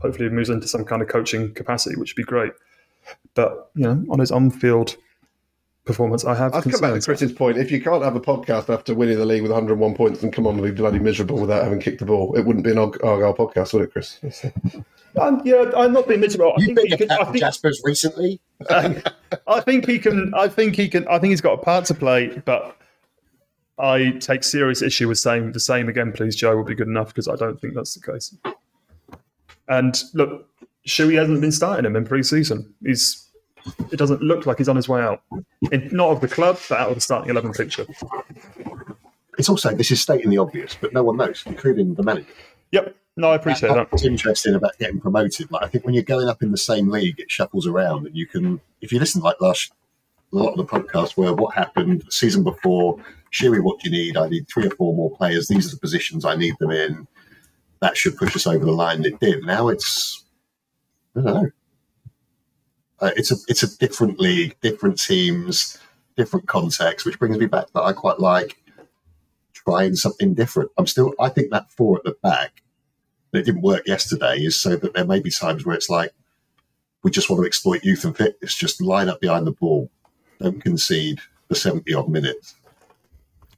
hopefully, 0.00 0.28
he 0.28 0.34
moves 0.34 0.48
into 0.48 0.68
some 0.68 0.84
kind 0.84 1.02
of 1.02 1.08
coaching 1.08 1.52
capacity, 1.54 1.96
which 1.96 2.12
would 2.12 2.22
be 2.22 2.26
great. 2.26 2.52
But 3.34 3.70
you 3.74 3.82
know, 3.82 4.04
on 4.10 4.20
his 4.20 4.30
on-field 4.30 4.96
performance, 5.86 6.24
I 6.24 6.34
have. 6.34 6.54
I'd 6.54 6.64
come 6.64 6.80
back 6.80 6.94
to. 6.94 7.00
Chris's 7.00 7.32
point. 7.32 7.56
If 7.56 7.70
you 7.70 7.80
can't 7.80 8.02
have 8.02 8.16
a 8.16 8.20
podcast 8.20 8.72
after 8.72 8.94
winning 8.94 9.18
the 9.18 9.24
league 9.24 9.42
with 9.42 9.50
101 9.50 9.94
points 9.94 10.22
and 10.22 10.32
come 10.32 10.46
on 10.46 10.54
and 10.54 10.62
be 10.62 10.70
bloody 10.72 10.98
miserable 10.98 11.40
without 11.40 11.64
having 11.64 11.80
kicked 11.80 12.00
the 12.00 12.04
ball, 12.04 12.36
it 12.36 12.42
wouldn't 12.44 12.64
be 12.64 12.72
an 12.72 12.78
Argyle 12.78 13.34
podcast, 13.34 13.72
would 13.72 13.82
it, 13.82 13.92
Chris? 13.92 14.20
Um, 15.18 15.40
yeah, 15.46 15.70
I'm 15.74 15.94
not 15.94 16.08
being 16.08 16.20
miserable. 16.20 16.52
I 16.52 16.56
You've 16.58 16.66
think, 16.66 16.76
been 16.76 16.86
he 16.88 16.92
a 16.92 16.98
can, 16.98 17.10
I, 17.10 17.16
Captain 17.16 17.32
think, 17.32 17.44
Jaspers 17.44 17.80
recently. 17.84 18.38
I 18.68 19.60
think 19.60 19.86
he 19.86 19.98
can. 19.98 20.34
I 20.34 20.46
think 20.46 20.76
he 20.76 20.90
can. 20.90 21.08
I 21.08 21.18
think 21.18 21.30
he's 21.30 21.40
got 21.40 21.54
a 21.54 21.62
part 21.62 21.86
to 21.86 21.94
play, 21.94 22.42
but 22.44 22.76
I 23.78 24.10
take 24.20 24.44
serious 24.44 24.82
issue 24.82 25.08
with 25.08 25.16
saying 25.16 25.52
the 25.52 25.60
same 25.60 25.88
again. 25.88 26.12
Please, 26.12 26.36
Joe, 26.36 26.54
will 26.56 26.64
be 26.64 26.74
good 26.74 26.88
enough 26.88 27.08
because 27.08 27.28
I 27.28 27.36
don't 27.36 27.58
think 27.58 27.72
that's 27.72 27.94
the 27.94 28.12
case. 28.12 28.36
And 29.68 30.02
look, 30.12 30.50
Shuey 30.86 31.16
hasn't 31.16 31.40
been 31.40 31.52
starting 31.52 31.86
him 31.86 31.96
in 31.96 32.04
pre-season. 32.04 32.74
He's. 32.84 33.25
It 33.90 33.96
doesn't 33.96 34.22
look 34.22 34.46
like 34.46 34.58
he's 34.58 34.68
on 34.68 34.76
his 34.76 34.88
way 34.88 35.00
out. 35.00 35.22
In, 35.72 35.88
not 35.92 36.10
of 36.10 36.20
the 36.20 36.28
club, 36.28 36.58
but 36.68 36.80
out 36.80 36.88
of 36.88 36.94
the 36.94 37.00
starting 37.00 37.30
eleven 37.30 37.52
picture. 37.52 37.86
It's 39.38 39.48
also 39.48 39.74
this 39.74 39.90
is 39.90 40.00
stating 40.00 40.30
the 40.30 40.38
obvious, 40.38 40.76
but 40.80 40.92
no 40.92 41.02
one 41.02 41.16
knows, 41.16 41.42
including 41.46 41.94
the 41.94 42.02
manager. 42.02 42.28
Yep. 42.72 42.96
No, 43.18 43.30
I 43.30 43.36
appreciate 43.36 43.72
that. 43.72 43.90
What's 43.90 44.04
interesting 44.04 44.54
about 44.54 44.78
getting 44.78 45.00
promoted, 45.00 45.50
like 45.50 45.62
I 45.62 45.68
think 45.68 45.86
when 45.86 45.94
you're 45.94 46.02
going 46.02 46.28
up 46.28 46.42
in 46.42 46.50
the 46.50 46.58
same 46.58 46.90
league, 46.90 47.18
it 47.18 47.30
shuffles 47.30 47.66
around, 47.66 48.06
and 48.06 48.14
you 48.14 48.26
can, 48.26 48.60
if 48.82 48.92
you 48.92 48.98
listen 48.98 49.22
like 49.22 49.40
last, 49.40 49.72
a 50.32 50.36
lot 50.36 50.50
of 50.50 50.56
the 50.58 50.64
podcasts 50.64 51.16
were 51.16 51.32
what 51.32 51.54
happened 51.54 52.02
the 52.02 52.10
season 52.10 52.44
before. 52.44 52.98
Shuey, 53.32 53.62
what 53.62 53.80
do 53.80 53.88
you 53.88 53.96
need? 53.96 54.16
I 54.16 54.28
need 54.28 54.48
three 54.48 54.66
or 54.66 54.70
four 54.70 54.94
more 54.94 55.16
players. 55.16 55.48
These 55.48 55.68
are 55.68 55.76
the 55.76 55.80
positions 55.80 56.24
I 56.24 56.36
need 56.36 56.56
them 56.58 56.70
in. 56.70 57.06
That 57.80 57.96
should 57.96 58.16
push 58.16 58.36
us 58.36 58.46
over 58.46 58.64
the 58.64 58.72
line. 58.72 59.04
It 59.04 59.18
did. 59.20 59.44
Now 59.44 59.68
it's, 59.68 60.24
I 61.16 61.20
don't 61.20 61.34
know. 61.34 61.50
Uh, 63.00 63.10
it's 63.16 63.30
a 63.30 63.36
it's 63.48 63.62
a 63.62 63.78
different 63.78 64.18
league, 64.18 64.56
different 64.62 64.98
teams, 64.98 65.78
different 66.16 66.46
context, 66.46 67.04
which 67.04 67.18
brings 67.18 67.38
me 67.38 67.46
back 67.46 67.70
that 67.72 67.82
I 67.82 67.92
quite 67.92 68.18
like 68.18 68.56
trying 69.52 69.96
something 69.96 70.34
different. 70.34 70.70
I'm 70.78 70.86
still, 70.86 71.12
I 71.18 71.28
think 71.28 71.50
that 71.50 71.70
four 71.70 71.98
at 71.98 72.04
the 72.04 72.16
back 72.22 72.62
that 73.32 73.44
didn't 73.44 73.62
work 73.62 73.86
yesterday 73.86 74.36
is 74.38 74.60
so 74.60 74.76
that 74.76 74.94
there 74.94 75.04
may 75.04 75.20
be 75.20 75.30
times 75.30 75.64
where 75.66 75.74
it's 75.74 75.90
like 75.90 76.12
we 77.02 77.10
just 77.10 77.28
want 77.28 77.42
to 77.42 77.46
exploit 77.46 77.84
youth 77.84 78.04
and 78.04 78.16
fitness, 78.16 78.54
just 78.54 78.80
line 78.80 79.08
up 79.08 79.20
behind 79.20 79.46
the 79.46 79.52
ball, 79.52 79.90
don't 80.40 80.62
concede 80.62 81.20
for 81.48 81.54
70 81.54 81.92
odd 81.94 82.08
minutes, 82.08 82.54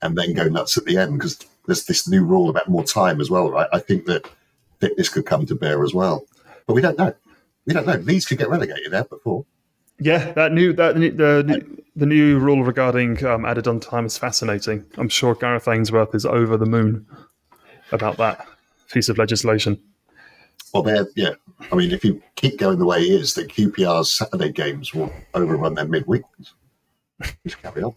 and 0.02 0.16
then 0.16 0.34
go 0.34 0.48
nuts 0.48 0.76
at 0.76 0.84
the 0.84 0.96
end 0.96 1.14
because 1.14 1.38
there's 1.66 1.84
this 1.84 2.08
new 2.08 2.24
rule 2.24 2.50
about 2.50 2.68
more 2.68 2.84
time 2.84 3.20
as 3.20 3.30
well, 3.30 3.50
right? 3.50 3.68
I 3.72 3.78
think 3.78 4.06
that 4.06 4.28
fitness 4.80 5.08
could 5.08 5.26
come 5.26 5.46
to 5.46 5.54
bear 5.54 5.84
as 5.84 5.94
well, 5.94 6.24
but 6.66 6.74
we 6.74 6.82
don't 6.82 6.98
know. 6.98 7.14
We 7.68 7.74
don't 7.74 7.86
know. 7.86 7.96
Leeds 7.96 8.24
could 8.24 8.38
get 8.38 8.48
relegated 8.48 8.94
out 8.94 9.10
before. 9.10 9.44
Yeah, 10.00 10.32
that 10.32 10.52
new 10.52 10.72
that 10.72 10.94
the 10.94 11.10
the, 11.10 11.82
the 11.96 12.06
new 12.06 12.38
rule 12.38 12.64
regarding 12.64 13.22
um, 13.26 13.44
added 13.44 13.68
on 13.68 13.78
time 13.78 14.06
is 14.06 14.16
fascinating. 14.16 14.86
I'm 14.96 15.10
sure 15.10 15.34
Gareth 15.34 15.68
Ainsworth 15.68 16.14
is 16.14 16.24
over 16.24 16.56
the 16.56 16.64
moon 16.64 17.06
about 17.92 18.16
that 18.16 18.46
piece 18.90 19.10
of 19.10 19.18
legislation. 19.18 19.78
Well, 20.72 20.82
they're, 20.82 21.06
yeah. 21.14 21.32
I 21.70 21.74
mean, 21.74 21.90
if 21.92 22.04
you 22.04 22.22
keep 22.36 22.58
going 22.58 22.78
the 22.78 22.86
way 22.86 23.02
he 23.02 23.14
is, 23.14 23.34
then 23.34 23.48
QPR's 23.48 24.10
Saturday 24.10 24.50
games 24.50 24.94
will 24.94 25.12
overrun 25.34 25.74
their 25.74 25.86
midweek. 25.86 26.22
Just 27.46 27.60
carry 27.60 27.82
on. 27.82 27.94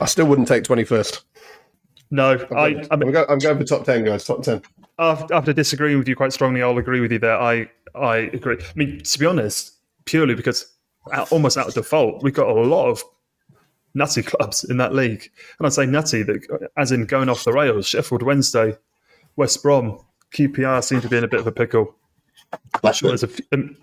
I 0.00 0.04
still 0.06 0.26
wouldn't 0.26 0.48
take 0.48 0.62
21st. 0.64 1.22
No, 2.10 2.30
I, 2.30 2.54
I 2.54 2.86
I'm, 2.90 3.00
mean, 3.00 3.12
go, 3.12 3.26
I'm 3.28 3.38
going 3.38 3.58
for 3.58 3.64
top 3.64 3.84
10, 3.84 4.04
guys. 4.04 4.24
Top 4.24 4.42
10. 4.42 4.62
After, 4.98 5.52
disagreeing 5.52 5.98
with 5.98 6.08
you 6.08 6.16
quite 6.16 6.32
strongly, 6.32 6.62
I'll 6.62 6.78
agree 6.78 7.00
with 7.00 7.12
you 7.12 7.18
there. 7.18 7.38
I 7.38 7.70
I 7.94 8.16
agree. 8.16 8.58
I 8.60 8.72
mean, 8.74 9.00
to 9.02 9.18
be 9.18 9.26
honest, 9.26 9.74
purely 10.04 10.34
because 10.34 10.72
out, 11.12 11.30
almost 11.32 11.56
out 11.56 11.68
of 11.68 11.74
default, 11.74 12.22
we've 12.22 12.34
got 12.34 12.48
a 12.48 12.52
lot 12.52 12.88
of 12.88 13.02
nutty 13.94 14.22
clubs 14.22 14.64
in 14.64 14.76
that 14.78 14.94
league, 14.94 15.30
and 15.58 15.66
I 15.66 15.70
say 15.70 15.86
nutty 15.86 16.22
that 16.22 16.68
as 16.76 16.92
in 16.92 17.06
going 17.06 17.28
off 17.28 17.44
the 17.44 17.52
rails. 17.52 17.86
Sheffield 17.86 18.22
Wednesday, 18.22 18.76
West 19.36 19.62
Brom, 19.62 19.98
QPR 20.32 20.82
seem 20.82 21.00
to 21.00 21.08
be 21.08 21.16
in 21.16 21.24
a 21.24 21.28
bit 21.28 21.40
of 21.40 21.46
a 21.46 21.52
pickle. 21.52 21.94
Blackburn. 22.80 23.08
There's 23.08 23.24
a 23.24 23.28
um, 23.52 23.76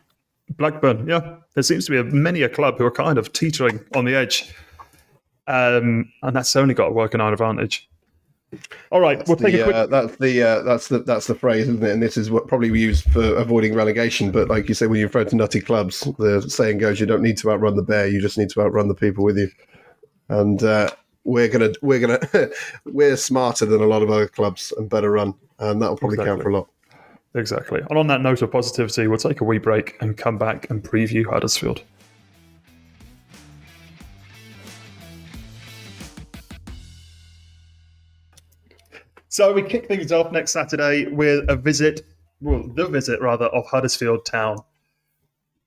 Blackburn, 0.57 1.07
yeah. 1.07 1.37
There 1.53 1.63
seems 1.63 1.85
to 1.85 1.91
be 1.91 1.97
a, 1.97 2.03
many 2.03 2.41
a 2.41 2.49
club 2.49 2.77
who 2.77 2.85
are 2.85 2.91
kind 2.91 3.17
of 3.17 3.33
teetering 3.33 3.79
on 3.95 4.05
the 4.05 4.15
edge, 4.15 4.53
um, 5.47 6.11
and 6.21 6.35
that's 6.35 6.55
only 6.55 6.73
got 6.73 6.87
to 6.87 6.91
work 6.91 7.13
in 7.13 7.21
our 7.21 7.31
advantage. 7.31 7.89
All 8.91 8.99
right, 8.99 9.25
we'll 9.27 9.37
take 9.37 9.53
a 9.55 9.63
quick. 9.63 9.75
uh, 9.75 9.87
that's 9.87 10.15
the 10.17 10.43
uh, 10.43 10.61
that's 10.63 10.87
the 10.87 10.99
that's 10.99 11.27
the 11.27 11.35
phrase, 11.35 11.67
isn't 11.67 11.83
it? 11.83 11.91
And 11.91 12.01
this 12.01 12.17
is 12.17 12.31
what 12.31 12.47
probably 12.47 12.71
we 12.71 12.79
use 12.79 13.01
for 13.01 13.35
avoiding 13.35 13.73
relegation. 13.73 14.31
But 14.31 14.49
like 14.49 14.67
you 14.67 14.75
say, 14.75 14.87
when 14.87 14.99
you're 14.99 15.07
refer 15.07 15.25
to 15.25 15.35
nutty 15.35 15.61
clubs, 15.61 16.01
the 16.19 16.41
saying 16.41 16.79
goes, 16.79 16.99
"You 16.99 17.05
don't 17.05 17.21
need 17.21 17.37
to 17.37 17.51
outrun 17.51 17.75
the 17.75 17.83
bear; 17.83 18.07
you 18.07 18.21
just 18.21 18.37
need 18.37 18.49
to 18.49 18.61
outrun 18.61 18.87
the 18.87 18.95
people 18.95 19.23
with 19.23 19.37
you." 19.37 19.49
And 20.29 20.63
uh, 20.63 20.89
we're 21.23 21.47
gonna 21.47 21.71
we're 21.81 21.99
gonna 21.99 22.19
we're 22.85 23.17
smarter 23.17 23.65
than 23.65 23.81
a 23.81 23.85
lot 23.87 24.01
of 24.01 24.09
other 24.09 24.27
clubs 24.27 24.73
and 24.77 24.89
better 24.89 25.11
run, 25.11 25.33
and 25.59 25.81
that'll 25.81 25.97
probably 25.97 26.17
count 26.17 26.41
for 26.41 26.49
a 26.49 26.53
lot. 26.53 26.69
Exactly. 27.35 27.81
And 27.89 27.97
on 27.97 28.07
that 28.07 28.21
note 28.21 28.41
of 28.43 28.51
positivity, 28.51 29.07
we'll 29.07 29.17
take 29.17 29.41
a 29.41 29.43
wee 29.43 29.57
break 29.57 29.97
and 30.01 30.15
come 30.15 30.37
back 30.37 30.69
and 30.69 30.83
preview 30.83 31.25
Huddersfield. 31.25 31.81
So 39.33 39.51
we 39.51 39.63
kick 39.63 39.87
things 39.87 40.11
off 40.11 40.31
next 40.31 40.51
Saturday 40.51 41.07
with 41.07 41.49
a 41.49 41.55
visit, 41.55 42.03
well, 42.39 42.67
the 42.75 42.85
visit 42.85 43.19
rather, 43.19 43.45
of 43.45 43.65
Huddersfield 43.65 44.27
Town. 44.27 44.57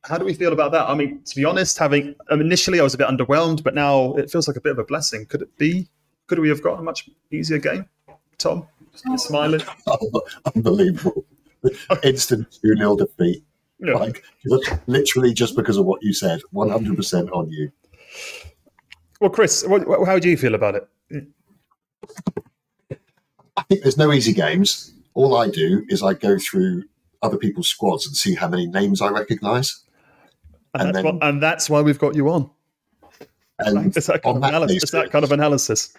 How 0.05 0.19
do 0.19 0.25
we 0.25 0.35
feel 0.35 0.53
about 0.53 0.71
that? 0.71 0.89
I 0.89 0.95
mean, 0.95 1.21
to 1.25 1.35
be 1.35 1.45
honest, 1.45 1.77
having 1.77 2.15
um, 2.31 2.41
initially 2.41 2.79
I 2.79 2.85
was 2.85 2.95
a 2.95 2.99
bit 2.99 3.09
underwhelmed, 3.09 3.65
but 3.65 3.75
now 3.75 4.15
it 4.15 4.31
feels 4.31 4.47
like 4.47 4.57
a 4.57 4.61
bit 4.61 4.71
of 4.71 4.79
a 4.79 4.85
blessing. 4.85 5.27
Could 5.27 5.43
it 5.43 5.59
be? 5.59 5.89
Could 6.29 6.39
we 6.39 6.49
have 6.49 6.63
got 6.63 6.79
a 6.79 6.83
much 6.83 7.11
easier 7.33 7.59
game? 7.59 7.87
Tom, 8.39 8.69
you're 9.05 9.19
smiling. 9.19 9.63
Unbelievable. 10.55 11.25
Instant 12.05 12.47
2 12.63 12.77
0 12.77 12.95
defeat. 12.99 13.43
Yeah. 13.81 13.95
Like, 13.95 14.23
literally 14.87 15.35
just 15.35 15.57
because 15.57 15.77
of 15.77 15.87
what 15.87 16.01
you 16.05 16.13
said. 16.13 16.41
100% 16.55 17.33
on 17.33 17.51
you. 17.51 17.73
Well, 19.21 19.31
Chris, 19.31 19.65
what, 19.67 19.89
what- 19.89 20.07
how 20.07 20.21
do 20.21 20.31
you 20.31 20.37
feel 20.37 20.55
about 20.55 20.77
it? 20.77 21.27
I 23.67 23.75
think 23.75 23.83
there's 23.83 23.99
no 23.99 24.13
easy 24.13 24.33
games. 24.33 24.93
All 25.15 25.37
I 25.37 25.49
do 25.49 25.85
is 25.89 26.03
I 26.03 26.15
go 26.15 26.39
through 26.39 26.85
other 27.23 27.37
people's 27.37 27.69
squads 27.69 28.07
and 28.07 28.15
see 28.17 28.35
how 28.37 28.47
many 28.49 28.67
names 28.69 29.03
I 29.03 29.09
recognise. 29.09 29.83
And, 30.75 30.89
And 30.89 30.95
that's, 30.95 31.03
then- 31.05 31.19
and 31.23 31.43
that's 31.43 31.69
why 31.69 31.81
we've 31.83 31.99
got 31.99 32.15
you 32.15 32.29
on. 32.29 32.49
And 33.59 33.87
It's 33.97 34.07
that 34.07 34.23
kind, 34.23 34.27
on 34.27 34.37
of, 34.37 34.43
that, 34.43 34.49
analysis, 34.51 34.75
basis, 34.77 34.91
that 34.93 35.11
kind 35.11 35.25
of 35.25 35.33
analysis. 35.33 35.95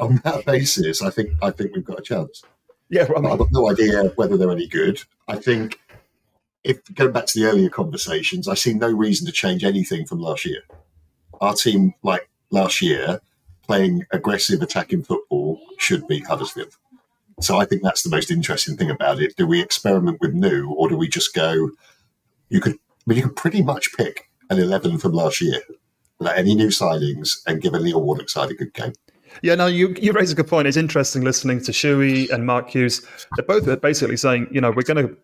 on 0.00 0.20
that 0.24 0.44
basis, 0.46 1.00
I 1.02 1.10
think 1.10 1.30
I 1.42 1.50
think 1.50 1.74
we've 1.76 1.84
got 1.84 2.00
a 2.00 2.02
chance. 2.02 2.42
Yeah, 2.88 3.04
well, 3.08 3.18
I 3.18 3.20
mean, 3.20 3.32
I've 3.32 3.38
got 3.38 3.52
no 3.52 3.70
idea 3.70 4.04
whether 4.16 4.36
they're 4.36 4.50
any 4.50 4.66
good. 4.66 5.00
I 5.28 5.36
think 5.36 5.78
if 6.64 6.82
going 6.94 7.12
back 7.12 7.26
to 7.26 7.38
the 7.38 7.46
earlier 7.46 7.68
conversations, 7.68 8.48
I 8.48 8.54
see 8.54 8.74
no 8.74 8.90
reason 8.90 9.26
to 9.26 9.32
change 9.32 9.62
anything 9.62 10.06
from 10.06 10.18
last 10.20 10.44
year. 10.44 10.62
Our 11.40 11.54
team, 11.54 11.94
like 12.02 12.28
last 12.50 12.80
year, 12.82 13.20
playing 13.66 14.04
aggressive 14.12 14.62
attacking 14.62 15.02
football 15.04 15.60
should 15.78 16.08
beat 16.08 16.26
Huddersfield. 16.26 16.74
So 17.40 17.58
I 17.58 17.64
think 17.66 17.82
that's 17.82 18.02
the 18.02 18.10
most 18.10 18.30
interesting 18.30 18.76
thing 18.76 18.90
about 18.90 19.20
it. 19.20 19.36
Do 19.36 19.46
we 19.46 19.60
experiment 19.60 20.18
with 20.20 20.32
new, 20.32 20.72
or 20.72 20.88
do 20.88 20.96
we 20.96 21.08
just 21.08 21.34
go? 21.34 21.70
You 22.48 22.60
could, 22.60 22.76
mean, 23.06 23.18
you 23.18 23.24
could 23.24 23.36
pretty 23.36 23.62
much 23.62 23.94
pick 23.96 24.30
an 24.48 24.58
eleven 24.58 24.98
from 24.98 25.12
last 25.12 25.40
year 25.40 25.60
without 26.18 26.38
any 26.38 26.54
new 26.54 26.68
signings 26.68 27.38
and 27.46 27.60
give 27.60 27.74
a 27.74 27.80
Neil 27.80 28.02
Warnock 28.02 28.30
side 28.30 28.50
a 28.50 28.54
good 28.54 28.72
game. 28.72 28.92
yeah, 29.42 29.54
no, 29.54 29.66
you, 29.66 29.94
you 30.00 30.12
raise 30.12 30.32
a 30.32 30.34
good 30.34 30.48
point. 30.48 30.66
It's 30.66 30.76
interesting 30.76 31.22
listening 31.22 31.60
to 31.64 31.72
Shuey 31.72 32.30
and 32.30 32.46
Mark 32.46 32.70
Hughes. 32.70 33.06
They're 33.36 33.44
both 33.44 33.80
basically 33.80 34.16
saying, 34.16 34.48
you 34.50 34.60
know, 34.60 34.70
we're 34.70 34.82
going 34.82 35.08
to 35.08 35.16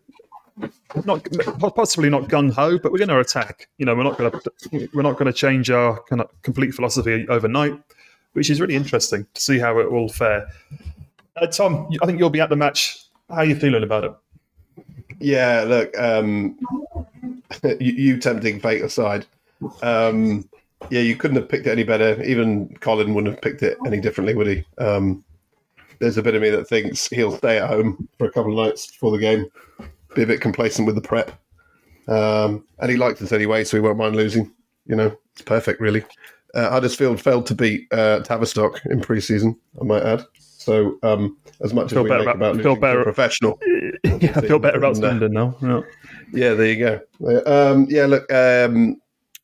not 1.06 1.74
possibly 1.74 2.10
not 2.10 2.24
gung 2.24 2.52
ho, 2.52 2.78
but 2.78 2.92
we're 2.92 2.98
going 2.98 3.08
to 3.08 3.20
attack. 3.20 3.68
You 3.78 3.86
know, 3.86 3.94
we're 3.94 4.02
not 4.02 4.18
going 4.18 4.30
to 4.30 4.88
we're 4.92 5.02
not 5.02 5.14
going 5.14 5.26
to 5.26 5.32
change 5.32 5.70
our 5.70 6.02
kind 6.04 6.20
of 6.20 6.30
complete 6.42 6.74
philosophy 6.74 7.26
overnight, 7.28 7.72
which 8.34 8.50
is 8.50 8.60
really 8.60 8.74
interesting 8.74 9.26
to 9.32 9.40
see 9.40 9.58
how 9.58 9.78
it 9.78 9.90
will 9.90 10.08
fare. 10.08 10.46
Uh, 11.36 11.46
Tom, 11.46 11.88
I 12.02 12.06
think 12.06 12.18
you'll 12.18 12.30
be 12.30 12.40
at 12.40 12.50
the 12.50 12.56
match. 12.56 13.06
How 13.28 13.36
are 13.36 13.44
you 13.44 13.56
feeling 13.56 13.82
about 13.82 14.04
it? 14.04 14.12
Yeah, 15.18 15.64
look, 15.66 15.96
um, 15.98 16.58
you, 17.62 17.92
you 17.92 18.18
tempting 18.18 18.60
fate 18.60 18.82
aside, 18.82 19.26
um, 19.82 20.48
yeah, 20.90 21.00
you 21.00 21.16
couldn't 21.16 21.36
have 21.36 21.48
picked 21.48 21.66
it 21.66 21.70
any 21.70 21.84
better. 21.84 22.22
Even 22.22 22.74
Colin 22.80 23.14
wouldn't 23.14 23.34
have 23.34 23.42
picked 23.42 23.62
it 23.62 23.78
any 23.86 24.00
differently, 24.00 24.34
would 24.34 24.46
he? 24.46 24.64
Um, 24.78 25.24
there's 26.00 26.18
a 26.18 26.22
bit 26.22 26.34
of 26.34 26.42
me 26.42 26.50
that 26.50 26.68
thinks 26.68 27.08
he'll 27.08 27.36
stay 27.36 27.58
at 27.58 27.68
home 27.68 28.08
for 28.18 28.26
a 28.26 28.32
couple 28.32 28.58
of 28.58 28.66
nights 28.66 28.90
before 28.90 29.12
the 29.12 29.18
game, 29.18 29.46
be 30.14 30.22
a 30.22 30.26
bit 30.26 30.40
complacent 30.40 30.86
with 30.86 30.96
the 30.96 31.00
prep, 31.00 31.30
um, 32.08 32.64
and 32.80 32.90
he 32.90 32.96
liked 32.96 33.22
us 33.22 33.32
anyway, 33.32 33.62
so 33.64 33.76
he 33.76 33.80
won't 33.80 33.98
mind 33.98 34.16
losing. 34.16 34.50
You 34.86 34.96
know, 34.96 35.16
it's 35.32 35.42
perfect, 35.42 35.80
really. 35.80 36.04
Uh, 36.54 36.68
Huddersfield 36.68 37.20
failed 37.20 37.46
to 37.46 37.54
beat 37.54 37.86
uh, 37.92 38.20
Tavistock 38.20 38.84
in 38.86 39.00
pre-season, 39.00 39.56
I 39.80 39.84
might 39.84 40.02
add. 40.02 40.26
So, 40.64 40.98
um, 41.02 41.36
as 41.60 41.74
much 41.74 41.86
as 41.86 41.92
Feel 41.92 42.04
we 42.04 42.08
better 42.10 42.24
make 42.24 42.34
about- 42.34 42.52
about, 42.52 42.62
feel 42.62 42.76
better- 42.76 43.00
a 43.00 43.04
professional, 43.04 43.58
yeah, 44.04 44.32
I 44.36 44.40
feel 44.42 44.58
better 44.58 44.78
about. 44.78 44.96
Swindon 44.96 45.32
now. 45.32 45.56
Yeah. 45.60 45.80
yeah, 46.32 46.54
there 46.54 46.66
you 46.72 47.00
go. 47.20 47.42
Um, 47.46 47.86
yeah, 47.90 48.06
look, 48.06 48.30
um, 48.32 49.00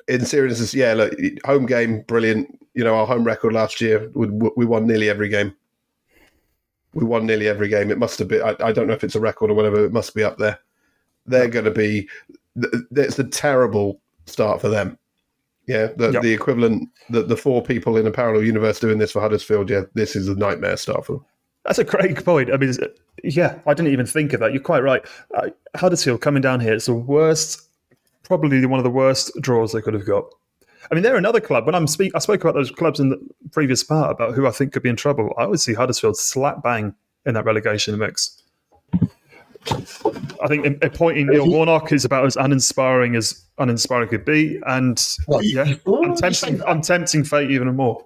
in 0.06 0.24
seriousness, 0.24 0.74
yeah, 0.74 0.94
look, 0.94 1.12
home 1.44 1.66
game, 1.66 2.02
brilliant. 2.02 2.48
You 2.74 2.84
know, 2.84 2.94
our 2.94 3.06
home 3.06 3.24
record 3.24 3.52
last 3.52 3.80
year, 3.80 4.10
we, 4.14 4.28
we 4.56 4.64
won 4.64 4.86
nearly 4.86 5.08
every 5.10 5.28
game. 5.28 5.52
We 6.94 7.04
won 7.04 7.26
nearly 7.26 7.48
every 7.48 7.68
game. 7.68 7.90
It 7.90 7.98
must 7.98 8.18
have 8.18 8.28
been. 8.28 8.42
I, 8.42 8.54
I 8.60 8.72
don't 8.72 8.86
know 8.86 8.94
if 8.94 9.04
it's 9.04 9.14
a 9.16 9.20
record 9.20 9.50
or 9.50 9.54
whatever. 9.54 9.84
It 9.84 9.92
must 9.92 10.14
be 10.14 10.22
up 10.24 10.38
there. 10.38 10.58
They're 11.26 11.48
going 11.48 11.64
to 11.64 11.70
be. 11.70 12.08
It's 12.92 13.18
a 13.18 13.24
terrible 13.24 14.00
start 14.26 14.60
for 14.60 14.68
them. 14.68 14.97
Yeah, 15.68 15.88
the, 15.96 16.12
Yep. 16.12 16.22
the 16.22 16.32
equivalent, 16.32 16.88
the, 17.10 17.22
the 17.22 17.36
four 17.36 17.62
people 17.62 17.96
in 17.98 18.06
a 18.06 18.10
parallel 18.10 18.42
universe 18.42 18.80
doing 18.80 18.96
this 18.98 19.12
for 19.12 19.20
Huddersfield. 19.20 19.68
Yeah, 19.68 19.82
this 19.94 20.16
is 20.16 20.26
a 20.26 20.34
nightmare 20.34 20.78
start 20.78 21.04
for 21.04 21.12
them. 21.12 21.24
That's 21.66 21.78
a 21.78 21.84
great 21.84 22.24
point. 22.24 22.50
I 22.50 22.56
mean, 22.56 22.72
yeah, 23.22 23.58
I 23.66 23.74
didn't 23.74 23.92
even 23.92 24.06
think 24.06 24.32
of 24.32 24.40
that. 24.40 24.52
You're 24.54 24.62
quite 24.62 24.82
right. 24.82 25.04
Uh, 25.34 25.50
Huddersfield 25.76 26.22
coming 26.22 26.40
down 26.40 26.60
here, 26.60 26.72
it's 26.72 26.86
the 26.86 26.94
worst, 26.94 27.68
probably 28.22 28.64
one 28.64 28.80
of 28.80 28.84
the 28.84 28.90
worst 28.90 29.30
draws 29.42 29.72
they 29.72 29.82
could 29.82 29.92
have 29.92 30.06
got. 30.06 30.24
I 30.90 30.94
mean, 30.94 31.02
they're 31.02 31.16
another 31.16 31.40
club. 31.40 31.66
When 31.66 31.74
I'm 31.74 31.86
speak, 31.86 32.12
I 32.14 32.18
spoke 32.20 32.40
about 32.42 32.54
those 32.54 32.70
clubs 32.70 32.98
in 32.98 33.10
the 33.10 33.18
previous 33.52 33.84
part 33.84 34.10
about 34.12 34.34
who 34.34 34.46
I 34.46 34.50
think 34.50 34.72
could 34.72 34.82
be 34.82 34.88
in 34.88 34.96
trouble. 34.96 35.34
I 35.36 35.44
would 35.46 35.60
see 35.60 35.74
Huddersfield 35.74 36.16
slap 36.16 36.62
bang 36.62 36.94
in 37.26 37.34
that 37.34 37.44
relegation 37.44 37.98
mix. 37.98 38.42
I 39.70 40.46
think 40.48 40.82
appointing 40.82 41.26
Neil 41.26 41.46
Warnock 41.46 41.92
is 41.92 42.06
about 42.06 42.24
as 42.24 42.36
uninspiring 42.36 43.16
as 43.16 43.44
uninspiring 43.58 44.08
could 44.08 44.24
be, 44.24 44.60
and 44.66 45.00
Well, 45.26 45.42
yeah, 45.42 45.64
you- 45.64 45.80
oh, 45.86 46.04
I'm 46.04 46.14
tempting. 46.16 46.62
I'm 46.64 46.80
tempting 46.82 47.24
fate 47.24 47.50
even 47.50 47.74
more. 47.76 48.04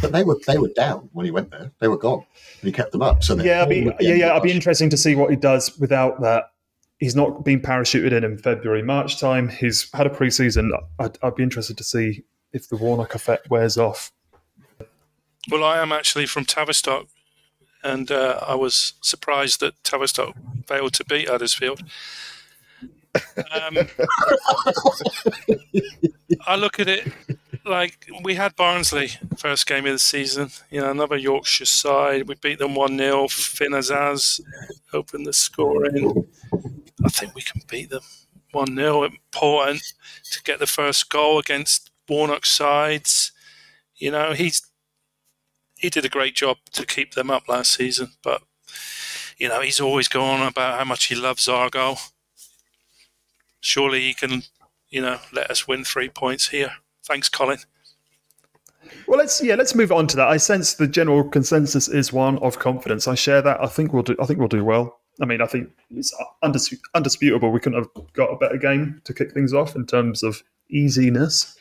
But 0.00 0.12
they 0.12 0.24
were 0.24 0.38
they 0.46 0.56
were 0.58 0.70
down 0.74 1.10
when 1.12 1.26
he 1.26 1.30
went 1.30 1.50
there. 1.50 1.70
They 1.80 1.88
were 1.88 1.98
gone, 1.98 2.24
and 2.60 2.66
he 2.66 2.72
kept 2.72 2.92
them 2.92 3.02
up. 3.02 3.22
So 3.22 3.36
Yeah, 3.36 3.62
I'd 3.62 3.68
be, 3.68 3.88
at 3.88 4.00
yeah, 4.02 4.14
yeah. 4.14 4.34
I'd 4.34 4.42
be 4.42 4.50
interesting 4.52 4.88
to 4.90 4.96
see 4.96 5.14
what 5.14 5.28
he 5.30 5.36
does 5.36 5.78
without 5.78 6.20
that. 6.22 6.44
He's 6.98 7.14
not 7.16 7.44
been 7.44 7.60
parachuted 7.60 8.12
in 8.12 8.24
in 8.24 8.38
February, 8.38 8.82
March 8.82 9.20
time. 9.20 9.48
He's 9.48 9.90
had 9.92 10.06
a 10.06 10.10
preseason. 10.10 10.70
I'd, 10.98 11.18
I'd 11.22 11.34
be 11.34 11.42
interested 11.42 11.76
to 11.78 11.84
see 11.84 12.22
if 12.52 12.68
the 12.68 12.76
Warnock 12.76 13.14
effect 13.14 13.50
wears 13.50 13.76
off. 13.76 14.12
Well, 15.50 15.64
I 15.64 15.78
am 15.78 15.90
actually 15.92 16.26
from 16.26 16.44
Tavistock, 16.44 17.06
and 17.82 18.10
uh, 18.10 18.38
I 18.46 18.54
was 18.54 18.94
surprised 19.00 19.60
that 19.60 19.82
Tavistock 19.82 20.34
failed 20.66 20.92
to 20.94 21.04
beat 21.04 21.28
Huddersfield. 21.28 21.82
Um, 23.14 23.78
I 26.46 26.56
look 26.56 26.80
at 26.80 26.88
it 26.88 27.12
like 27.64 28.08
we 28.22 28.34
had 28.34 28.56
Barnsley 28.56 29.10
first 29.36 29.66
game 29.66 29.86
of 29.86 29.92
the 29.92 29.98
season. 29.98 30.50
You 30.70 30.80
know, 30.80 30.90
another 30.90 31.16
Yorkshire 31.16 31.66
side. 31.66 32.28
We 32.28 32.34
beat 32.36 32.58
them 32.58 32.74
one 32.74 32.98
0 32.98 33.28
Finn 33.28 33.72
Azaz 33.72 34.40
opened 34.92 35.26
the 35.26 35.32
scoring. 35.32 36.26
I 37.04 37.08
think 37.08 37.34
we 37.34 37.42
can 37.42 37.62
beat 37.68 37.90
them 37.90 38.02
one 38.52 38.74
0 38.74 39.04
Important 39.04 39.82
to 40.30 40.42
get 40.42 40.58
the 40.58 40.66
first 40.66 41.10
goal 41.10 41.38
against 41.38 41.90
Warnock 42.08 42.46
sides. 42.46 43.32
You 43.96 44.10
know, 44.10 44.32
he's 44.32 44.62
he 45.76 45.90
did 45.90 46.04
a 46.04 46.08
great 46.08 46.34
job 46.34 46.58
to 46.72 46.86
keep 46.86 47.14
them 47.14 47.30
up 47.30 47.48
last 47.48 47.72
season. 47.72 48.12
But 48.22 48.42
you 49.36 49.48
know, 49.48 49.60
he's 49.60 49.80
always 49.80 50.12
on 50.14 50.46
about 50.46 50.78
how 50.78 50.84
much 50.84 51.06
he 51.06 51.14
loves 51.14 51.48
Argyle. 51.48 51.98
Surely 53.62 54.00
he 54.00 54.12
can, 54.12 54.42
you 54.90 55.00
know, 55.00 55.18
let 55.32 55.50
us 55.50 55.66
win 55.66 55.84
three 55.84 56.10
points 56.10 56.48
here. 56.48 56.72
Thanks, 57.04 57.28
Colin. 57.30 57.58
Well, 59.06 59.18
let's 59.18 59.42
yeah, 59.42 59.54
let's 59.54 59.74
move 59.74 59.92
on 59.92 60.06
to 60.08 60.16
that. 60.16 60.28
I 60.28 60.36
sense 60.36 60.74
the 60.74 60.86
general 60.86 61.24
consensus 61.24 61.88
is 61.88 62.12
one 62.12 62.38
of 62.38 62.58
confidence. 62.58 63.08
I 63.08 63.14
share 63.14 63.40
that. 63.40 63.62
I 63.62 63.66
think 63.68 63.92
we'll 63.92 64.02
do. 64.02 64.16
I 64.20 64.26
think 64.26 64.38
we'll 64.38 64.48
do 64.48 64.64
well. 64.64 64.98
I 65.20 65.24
mean, 65.24 65.40
I 65.40 65.46
think 65.46 65.70
it's 65.90 66.14
undis- 66.42 66.78
undisputable. 66.94 67.50
We 67.50 67.60
couldn't 67.60 67.78
have 67.78 68.12
got 68.14 68.30
a 68.32 68.36
better 68.36 68.56
game 68.56 69.00
to 69.04 69.14
kick 69.14 69.32
things 69.32 69.54
off 69.54 69.76
in 69.76 69.86
terms 69.86 70.22
of 70.22 70.42
easiness. 70.68 71.56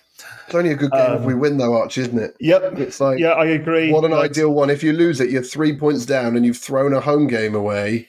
It's 0.46 0.56
only 0.56 0.72
a 0.72 0.76
good 0.76 0.92
game 0.92 1.14
if 1.14 1.22
we 1.22 1.34
um, 1.34 1.40
win, 1.40 1.58
though, 1.58 1.76
Arch, 1.76 1.98
isn't 1.98 2.18
it? 2.18 2.36
Yep. 2.40 2.78
It's 2.80 3.00
like 3.00 3.20
Yeah, 3.20 3.32
I 3.32 3.46
agree. 3.46 3.92
what 3.92 4.06
an 4.06 4.14
ideal 4.14 4.52
one. 4.52 4.70
If 4.70 4.84
you 4.84 4.94
lose 4.94 5.20
it, 5.20 5.30
you're 5.30 5.42
three 5.44 5.78
points 5.78 6.06
down, 6.06 6.36
and 6.36 6.46
you've 6.46 6.58
thrown 6.58 6.94
a 6.94 7.00
home 7.02 7.28
game 7.28 7.56
away 7.56 8.08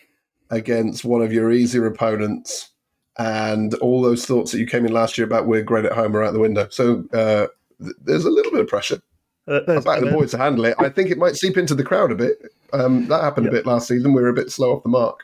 against 0.51 1.05
one 1.05 1.23
of 1.23 1.33
your 1.33 1.51
easier 1.51 1.87
opponents, 1.87 2.71
and 3.19 3.75
all 3.75 4.01
those 4.03 4.25
thoughts 4.27 4.53
that 4.53 4.59
you 4.59 4.67
came 4.67 4.85
in 4.87 4.93
last 4.93 5.19
year 5.19 5.27
about 5.27 5.47
we're 5.47 5.63
great 5.63 5.85
at 5.85 5.93
home 5.93 6.17
are 6.17 6.23
out 6.25 6.33
the 6.33 6.39
window. 6.39 6.67
So 6.71 7.05
uh, 7.13 7.47
th- 7.83 7.95
there's 8.05 8.25
a 8.25 8.31
little 8.31 8.51
bit 8.53 8.61
of 8.61 8.69
pressure. 8.69 9.01
Uh, 9.49 9.57
I 9.57 9.61
there's- 9.67 9.85
back 9.85 10.01
the 10.01 10.11
boys 10.13 10.31
to 10.33 10.39
handle 10.39 10.65
it. 10.65 10.77
I 10.79 10.89
think 10.89 11.11
it 11.11 11.19
might 11.19 11.37
seep 11.37 11.57
into 11.57 11.75
the 11.75 11.85
crowd 11.85 12.13
a 12.13 12.15
bit. 12.15 12.39
Um, 12.73 13.07
that 13.09 13.23
happened 13.23 13.49
a 13.49 13.51
bit 13.51 13.67
last 13.67 13.89
season. 13.89 14.13
We 14.15 14.23
were 14.23 14.29
a 14.29 14.35
bit 14.35 14.51
slow 14.51 14.75
off 14.77 14.83
the 14.83 14.89
mark. 14.89 15.21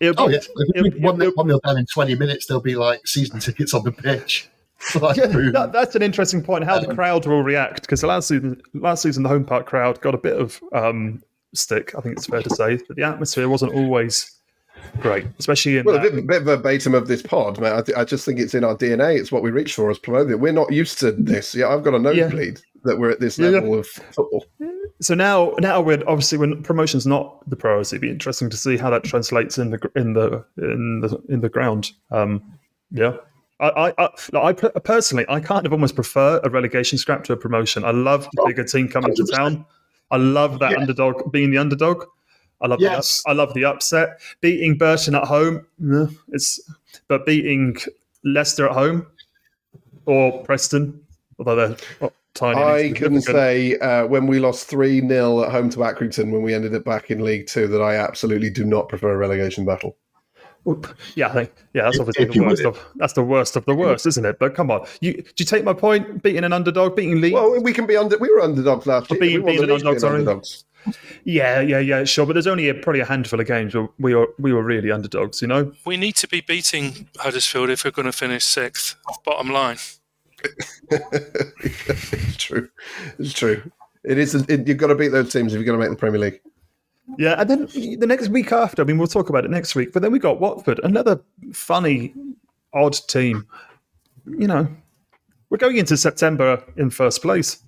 it'll 0.00 0.14
be- 0.14 0.22
Oh 0.22 0.28
yeah, 0.34 0.38
if 0.38 0.86
it'll- 0.94 1.00
one 1.02 1.18
nil 1.18 1.28
it'll- 1.28 1.34
one 1.36 1.46
nil 1.48 1.60
down 1.64 1.76
in 1.78 1.86
twenty 1.86 2.14
minutes, 2.14 2.46
there'll 2.46 2.62
be 2.62 2.76
like 2.76 3.06
season 3.06 3.38
tickets 3.40 3.74
on 3.74 3.84
the 3.84 3.92
pitch. 3.92 4.48
Like, 5.00 5.16
Yeah, 5.16 5.26
that, 5.54 5.70
that's 5.72 5.94
an 5.94 6.02
interesting 6.02 6.42
point. 6.42 6.64
How 6.64 6.78
the 6.78 6.94
crowd 6.94 7.24
will 7.26 7.42
react 7.42 7.80
because 7.80 8.02
last 8.02 8.28
season, 8.28 8.60
last 8.74 9.02
season, 9.02 9.22
the 9.22 9.28
home 9.30 9.42
park 9.44 9.64
crowd 9.66 9.98
got 10.02 10.14
a 10.14 10.18
bit 10.18 10.36
of 10.38 10.60
um, 10.74 11.22
stick. 11.54 11.94
I 11.96 12.02
think 12.02 12.18
it's 12.18 12.26
fair 12.26 12.42
to 12.42 12.50
say, 12.54 12.76
but 12.86 12.94
the 12.94 13.02
atmosphere 13.02 13.48
wasn't 13.48 13.72
always 13.72 14.30
great, 15.00 15.26
especially 15.38 15.78
in. 15.78 15.84
Well, 15.84 15.96
a 15.96 16.00
that- 16.02 16.14
bit, 16.14 16.26
bit 16.26 16.42
verbatim 16.42 16.94
of 16.94 17.08
this 17.08 17.22
pod, 17.22 17.60
man. 17.60 17.72
I, 17.72 17.82
th- 17.82 17.96
I 17.98 18.04
just 18.04 18.24
think 18.24 18.38
it's 18.40 18.54
in 18.54 18.64
our 18.64 18.76
DNA. 18.76 19.18
It's 19.18 19.30
what 19.32 19.42
we 19.42 19.50
reach 19.50 19.74
for 19.74 19.90
as 19.90 19.98
Plymouth. 19.98 20.38
We're 20.40 20.52
not 20.52 20.72
used 20.72 20.98
to 21.00 21.12
this. 21.12 21.54
Yeah, 21.54 21.68
I've 21.68 21.82
got 21.84 21.94
a 21.94 21.98
nosebleed 21.98 22.60
that 22.84 22.98
we're 22.98 23.10
at 23.10 23.20
this 23.20 23.38
Yeah. 23.38 23.48
level 23.48 23.78
of 23.78 23.86
football. 23.86 24.46
so 25.00 25.14
now, 25.14 25.52
now 25.58 25.80
we're 25.80 26.02
obviously 26.06 26.38
when 26.38 26.62
promotion's 26.62 27.06
not 27.06 27.48
the 27.50 27.56
priority. 27.56 27.96
It'd 27.96 28.02
be 28.02 28.10
interesting 28.10 28.48
to 28.50 28.56
see 28.56 28.76
how 28.76 28.90
that 28.90 29.04
translates 29.04 29.58
in 29.58 29.70
the 29.70 29.90
in 29.96 30.12
the 30.12 30.44
in 30.58 31.00
the 31.00 31.18
in 31.28 31.40
the 31.40 31.48
ground. 31.48 31.90
Um, 32.10 32.42
yeah. 32.90 33.16
I, 33.58 33.92
I, 33.98 34.04
I, 34.34 34.48
I 34.48 34.52
personally, 34.52 35.24
I 35.30 35.40
kind 35.40 35.64
of 35.64 35.72
almost 35.72 35.94
prefer 35.94 36.40
a 36.44 36.50
relegation 36.50 36.98
scrap 36.98 37.24
to 37.24 37.32
a 37.32 37.36
promotion. 37.38 37.84
I 37.84 37.90
love 37.90 38.28
the 38.34 38.44
bigger 38.46 38.64
team 38.64 38.86
coming 38.86 39.14
to 39.14 39.22
100%. 39.22 39.34
town. 39.34 39.64
I 40.10 40.18
love 40.18 40.58
that 40.58 40.72
Yeah. 40.72 40.80
underdog 40.80 41.32
being 41.32 41.50
the 41.50 41.56
underdog. 41.58 42.04
I 42.60 42.66
love 42.68 42.80
Yes. 42.80 43.22
the, 43.22 43.30
I 43.30 43.34
love 43.34 43.54
the 43.54 43.64
upset. 43.64 44.20
Beating 44.40 44.76
Burton 44.78 45.14
at 45.14 45.24
home, 45.24 45.66
it's 46.28 46.60
but 47.08 47.26
beating 47.26 47.76
Leicester 48.24 48.66
at 48.66 48.72
home 48.72 49.06
or 50.06 50.42
Preston, 50.44 51.00
although 51.38 51.56
they're 51.56 52.10
tiny. 52.34 52.60
I 52.60 52.80
insignificant. 52.84 53.24
say 53.24 53.78
uh, 53.78 54.06
when 54.06 54.26
we 54.26 54.38
lost 54.38 54.68
3 54.68 55.06
0 55.06 55.44
at 55.44 55.52
home 55.52 55.68
to 55.70 55.78
Accrington 55.80 56.30
when 56.32 56.42
we 56.42 56.54
ended 56.54 56.74
up 56.74 56.84
back 56.84 57.10
in 57.10 57.22
League 57.22 57.46
Two 57.46 57.66
that 57.68 57.82
I 57.82 57.96
absolutely 57.96 58.50
do 58.50 58.64
not 58.64 58.88
prefer 58.88 59.10
a 59.12 59.16
relegation 59.16 59.64
battle. 59.64 59.96
Yeah, 61.14 61.28
I 61.28 61.32
think 61.32 61.52
yeah, 61.74 61.82
that's 61.84 61.96
If- 61.96 62.00
obviously 62.00 62.24
if 62.24 62.32
the 62.32 62.40
worst 62.40 62.64
of 62.64 62.78
that's 62.96 63.12
the 63.12 63.22
worst 63.22 63.56
of 63.56 63.64
the 63.66 63.74
worst, 63.74 64.06
isn't 64.06 64.24
it? 64.24 64.38
But 64.38 64.54
come 64.54 64.70
on, 64.70 64.86
you 65.00 65.14
do 65.14 65.22
you 65.38 65.44
take 65.44 65.64
my 65.64 65.72
point? 65.72 66.22
Beating 66.22 66.44
an 66.44 66.52
underdog, 66.52 66.96
beating 66.96 67.20
Leeds. 67.20 67.34
Well, 67.34 67.60
we 67.62 67.72
can 67.72 67.86
be 67.86 67.96
under. 67.96 68.18
We 68.18 68.28
were 68.30 68.40
underdogs 68.40 68.86
last 68.86 69.10
year. 69.10 69.20
being- 69.20 69.34
we 69.34 69.38
won 69.40 69.46
being 69.52 69.56
the 69.58 69.62
an 69.64 69.68
league 69.78 69.86
underdog, 69.86 69.92
being 69.94 70.00
sorry. 70.00 70.18
underdogs. 70.20 70.64
yeah, 71.24 71.60
yeah, 71.60 71.80
yeah, 71.80 72.04
sure. 72.04 72.26
But 72.26 72.34
there's 72.34 72.46
only 72.46 72.68
a, 72.68 72.74
probably 72.74 73.00
a 73.00 73.04
handful 73.04 73.40
of 73.40 73.46
games 73.48 73.74
where 73.74 73.88
we 73.98 74.14
were 74.14 74.28
we 74.38 74.52
were 74.52 74.62
really 74.62 74.90
underdogs. 74.92 75.42
You 75.42 75.48
know, 75.48 75.72
We 75.84 75.96
need 75.96 76.14
to 76.16 76.28
be 76.28 76.40
beating 76.40 77.08
Huddersfield 77.18 77.70
if 77.70 77.84
we're 77.84 77.90
going 77.90 78.06
to 78.06 78.12
finish 78.12 78.44
sixth. 78.44 78.94
Bottom 79.24 79.50
line. 79.52 79.78
it's 80.42 82.36
true. 82.36 82.68
It's 83.18 83.32
true. 83.32 83.62
It 84.04 84.18
is. 84.18 84.34
It, 84.34 84.68
you've 84.68 84.76
got 84.78 84.88
to 84.88 84.94
beat 84.94 85.08
those 85.08 85.32
teams 85.32 85.52
if 85.52 85.58
you're 85.58 85.64
going 85.66 85.78
to 85.78 85.84
make 85.84 85.90
the 85.90 85.98
Premier 86.00 86.20
League. 86.20 86.40
Yeah. 87.18 87.40
And 87.40 87.48
then 87.50 87.66
the 87.98 88.06
next 88.06 88.28
week 88.28 88.52
after, 88.52 88.82
I 88.82 88.84
mean, 88.84 88.98
we'll 88.98 89.06
talk 89.06 89.28
about 89.28 89.44
it 89.44 89.50
next 89.50 89.74
week. 89.74 89.92
But 89.92 90.02
then 90.02 90.12
we 90.12 90.18
got 90.18 90.40
Watford, 90.40 90.80
another 90.82 91.20
funny, 91.52 92.12
odd 92.74 92.94
team. 93.08 93.46
You 94.26 94.48
know, 94.48 94.68
we're 95.50 95.58
going 95.58 95.76
into 95.76 95.96
September 95.96 96.62
in 96.76 96.90
first 96.90 97.22
place. 97.22 97.62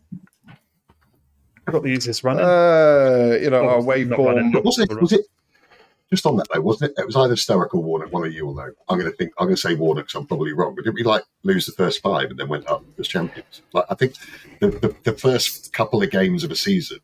We've 0.47 1.73
got 1.73 1.83
the 1.83 1.91
easiest 1.91 2.25
run. 2.25 2.39
Uh, 2.41 3.39
you 3.41 3.51
know, 3.51 3.61
Oh, 3.63 3.69
our 3.69 3.83
wave 3.83 4.09
not 4.09 4.17
form. 4.17 4.53
wasn't 4.63 4.91
it? 4.91 5.01
Was 5.01 5.13
it? 5.13 5.27
Just 6.11 6.25
on 6.25 6.37
that 6.37 6.47
though, 6.53 6.63
wasn't 6.63 6.91
it? 6.93 7.03
It 7.03 7.07
was 7.07 7.17
either 7.17 7.35
Sturrock 7.35 7.75
or 7.75 7.83
Warnock. 7.83 8.11
One 8.13 8.27
of 8.27 8.33
you 8.33 8.47
will 8.47 8.55
know. 8.55 8.71
I'm 8.89 8.99
going 8.99 9.11
to 9.11 9.17
think. 9.19 9.31
I'm 9.39 9.47
going 9.47 9.57
to 9.57 9.61
say 9.61 9.75
Warnock. 9.75 10.07
because 10.07 10.19
I'm 10.19 10.27
probably 10.27 10.55
wrong. 10.55 10.75
But 10.75 10.85
didn't 10.85 10.95
we 10.97 11.03
like 11.03 11.23
lose 11.43 11.67
the 11.67 11.73
first 11.73 12.01
five 12.01 12.31
and 12.31 12.39
then 12.39 12.49
went 12.49 12.67
up 12.67 12.83
as 12.99 13.07
champions? 13.07 13.61
Like 13.75 13.85
I 13.91 13.95
think 13.95 14.15
the, 14.61 14.69
the, 14.71 14.97
the 15.05 15.13
first 15.13 15.75
couple 15.75 16.03
of 16.03 16.11
games 16.11 16.45
of 16.45 16.51
a 16.51 16.57
season, 16.57 17.01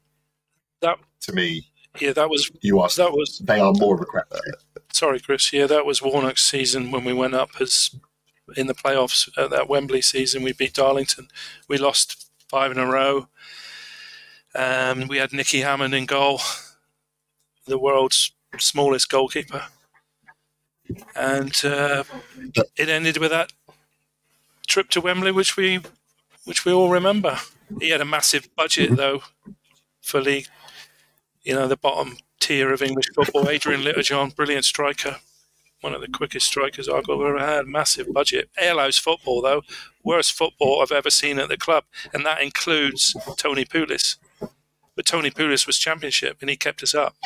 That 0.80 0.98
to 1.20 1.32
me, 1.34 1.66
yeah, 2.00 2.12
that 2.12 2.28
was 2.28 2.50
you 2.60 2.80
are 2.80 2.88
that 2.96 3.12
was 3.12 3.38
they 3.38 3.60
are 3.60 3.72
more 3.72 3.94
of 3.94 4.00
a 4.00 4.04
crap. 4.04 4.32
sorry, 4.92 5.20
Chris. 5.20 5.52
Yeah, 5.52 5.66
that 5.66 5.86
was 5.86 6.02
Warnock's 6.02 6.42
season 6.42 6.90
when 6.90 7.04
we 7.04 7.12
went 7.12 7.34
up 7.34 7.50
as 7.60 7.94
in 8.56 8.66
the 8.66 8.74
playoffs 8.74 9.28
at 9.38 9.50
that 9.50 9.68
Wembley 9.68 10.02
season. 10.02 10.42
We 10.42 10.52
beat 10.52 10.74
Darlington. 10.74 11.28
We 11.68 11.78
lost 11.78 12.30
five 12.48 12.70
in 12.70 12.78
a 12.78 12.86
row. 12.86 13.28
Um, 14.54 15.08
we 15.08 15.18
had 15.18 15.32
Nicky 15.32 15.60
Hammond 15.60 15.94
in 15.94 16.06
goal, 16.06 16.40
the 17.66 17.78
world's 17.78 18.32
smallest 18.58 19.08
goalkeeper, 19.08 19.64
and 21.16 21.60
uh, 21.64 22.04
it 22.76 22.88
ended 22.88 23.16
with 23.16 23.30
that 23.30 23.52
trip 24.68 24.90
to 24.90 25.00
Wembley, 25.00 25.32
which 25.32 25.56
we 25.56 25.80
which 26.44 26.64
we 26.64 26.72
all 26.72 26.90
remember. 26.90 27.38
He 27.80 27.90
had 27.90 28.00
a 28.00 28.04
massive 28.04 28.48
budget 28.54 28.96
though 28.96 29.22
for 30.02 30.20
league, 30.20 30.46
you 31.44 31.54
know, 31.54 31.68
the 31.68 31.76
bottom 31.76 32.16
tier 32.40 32.72
of 32.72 32.82
English 32.82 33.06
football. 33.14 33.48
Adrian 33.48 33.84
Littlejohn, 33.84 34.30
brilliant 34.30 34.64
striker, 34.64 35.16
one 35.80 35.94
of 35.94 36.00
the 36.00 36.08
quickest 36.08 36.46
strikers 36.46 36.88
I've 36.88 37.08
ever 37.08 37.38
had. 37.38 37.66
Massive 37.66 38.12
budget. 38.12 38.50
Alehouse 38.60 38.98
football 38.98 39.42
though, 39.42 39.62
worst 40.02 40.32
football 40.32 40.80
I've 40.80 40.92
ever 40.92 41.10
seen 41.10 41.38
at 41.38 41.48
the 41.48 41.56
club, 41.56 41.84
and 42.12 42.24
that 42.24 42.42
includes 42.42 43.14
Tony 43.36 43.64
Pulis. 43.64 44.16
But 44.96 45.06
Tony 45.06 45.30
Pulis 45.30 45.66
was 45.66 45.78
championship, 45.78 46.38
and 46.40 46.48
he 46.48 46.56
kept 46.56 46.82
us 46.82 46.94
up. 46.94 47.16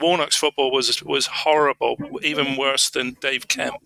Warnock's 0.00 0.36
football 0.36 0.72
was 0.72 1.02
was 1.02 1.26
horrible, 1.26 1.96
even 2.22 2.56
worse 2.56 2.90
than 2.90 3.16
Dave 3.20 3.48
Kemp, 3.48 3.76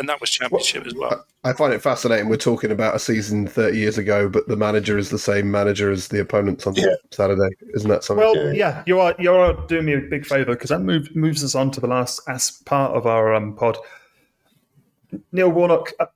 and 0.00 0.08
that 0.08 0.18
was 0.20 0.30
championship 0.30 0.86
as 0.86 0.94
well. 0.94 1.24
I 1.44 1.52
find 1.52 1.74
it 1.74 1.82
fascinating. 1.82 2.30
We're 2.30 2.38
talking 2.38 2.70
about 2.72 2.96
a 2.96 2.98
season 2.98 3.46
30 3.46 3.76
years 3.76 3.98
ago, 3.98 4.30
but 4.30 4.48
the 4.48 4.56
manager 4.56 4.96
is 4.96 5.10
the 5.10 5.18
same 5.18 5.50
manager 5.50 5.92
as 5.92 6.08
the 6.08 6.20
opponents 6.20 6.66
on 6.66 6.74
Yeah. 6.74 6.94
Saturday. 7.10 7.50
Isn't 7.74 7.90
that 7.90 8.02
something? 8.02 8.24
Well, 8.24 8.54
yeah, 8.54 8.82
you 8.86 8.98
are 8.98 9.14
you 9.18 9.30
are 9.30 9.52
doing 9.66 9.84
me 9.84 9.92
a 9.92 10.00
big 10.00 10.24
favour 10.24 10.54
because 10.54 10.70
that 10.70 10.80
move, 10.80 11.14
moves 11.14 11.44
us 11.44 11.54
on 11.54 11.70
to 11.72 11.80
the 11.80 11.86
last 11.86 12.20
as 12.28 12.50
part 12.64 12.96
of 12.96 13.06
our 13.06 13.34
um, 13.34 13.54
pod. 13.54 13.76
Neil 15.32 15.50
Warnock, 15.50 15.92
uh, 16.00 16.06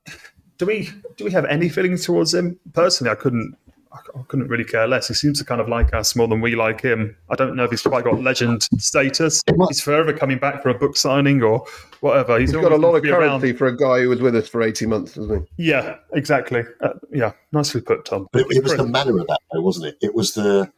do 0.57 0.65
we 0.65 0.89
do 1.15 1.23
we 1.23 1.31
have 1.31 1.45
any 1.45 1.69
feelings 1.69 2.03
towards 2.03 2.33
him? 2.33 2.59
Personally, 2.73 3.11
I 3.11 3.15
couldn't. 3.15 3.55
I 3.95 4.19
I 4.19 4.23
couldn't 4.27 4.47
really 4.47 4.63
care 4.63 4.87
less. 4.87 5.07
He 5.07 5.13
seems 5.13 5.39
to 5.39 5.45
kind 5.45 5.61
of 5.61 5.69
like 5.69 5.93
us 5.93 6.15
more 6.15 6.27
than 6.27 6.41
we 6.41 6.55
like 6.55 6.81
him. 6.81 7.15
I 7.29 7.35
don't 7.35 7.55
know 7.55 7.63
if 7.63 7.71
he's 7.71 7.81
quite 7.81 8.03
got 8.03 8.21
legend 8.21 8.63
status. 8.77 9.41
He's 9.69 9.81
forever 9.81 10.13
coming 10.13 10.37
back 10.37 10.61
for 10.61 10.69
a 10.69 10.73
book 10.73 10.97
signing 10.97 11.41
or 11.41 11.65
whatever. 12.01 12.39
He's, 12.39 12.51
He's 12.51 12.61
got 12.61 12.71
a 12.71 12.77
lot 12.77 12.95
of 12.95 13.03
be 13.03 13.09
around. 13.11 13.41
currency 13.41 13.53
for 13.53 13.67
a 13.67 13.77
guy 13.77 14.01
who 14.01 14.09
was 14.09 14.21
with 14.21 14.35
us 14.35 14.47
for 14.47 14.61
18 14.61 14.89
months, 14.89 15.13
doesn't 15.13 15.47
he? 15.57 15.69
Yeah, 15.69 15.97
exactly. 16.13 16.63
Uh, 16.81 16.93
yeah, 17.11 17.31
nicely 17.51 17.81
put, 17.81 18.05
Tom. 18.05 18.27
But 18.31 18.43
it, 18.43 18.57
it 18.57 18.63
was 18.63 18.75
the 18.75 18.85
manner 18.87 19.19
of 19.19 19.27
that, 19.27 19.39
though, 19.51 19.61
wasn't 19.61 19.87
it? 19.87 19.97
It 20.01 20.13
was 20.13 20.33
the. 20.33 20.71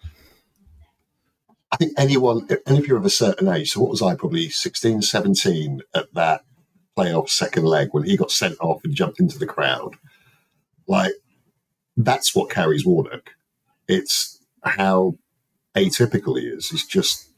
I 1.72 1.78
think 1.78 1.94
anyone, 1.98 2.48
and 2.66 2.78
if 2.78 2.88
you're 2.88 2.98
of 2.98 3.06
a 3.06 3.10
certain 3.10 3.48
age, 3.50 3.72
so 3.72 3.82
what 3.82 3.90
was 3.90 4.02
I, 4.02 4.16
probably 4.16 4.50
16, 4.50 5.02
17 5.02 5.82
at 5.94 6.14
that 6.14 6.42
playoff 6.98 7.30
second 7.30 7.66
leg 7.66 7.90
when 7.92 8.04
he 8.04 8.16
got 8.16 8.32
sent 8.32 8.56
off 8.62 8.84
and 8.86 8.96
jumped 8.96 9.20
into 9.20 9.38
the 9.38 9.46
crowd? 9.46 9.96
Like, 10.88 11.12
that's 11.98 12.36
what 12.36 12.50
carries 12.50 12.86
Warnock. 12.86 13.32
It's 13.88 14.40
how 14.64 15.18
atypical 15.76 16.40
he 16.40 16.48
is. 16.48 16.70
He's 16.70 16.86
just 16.86 17.30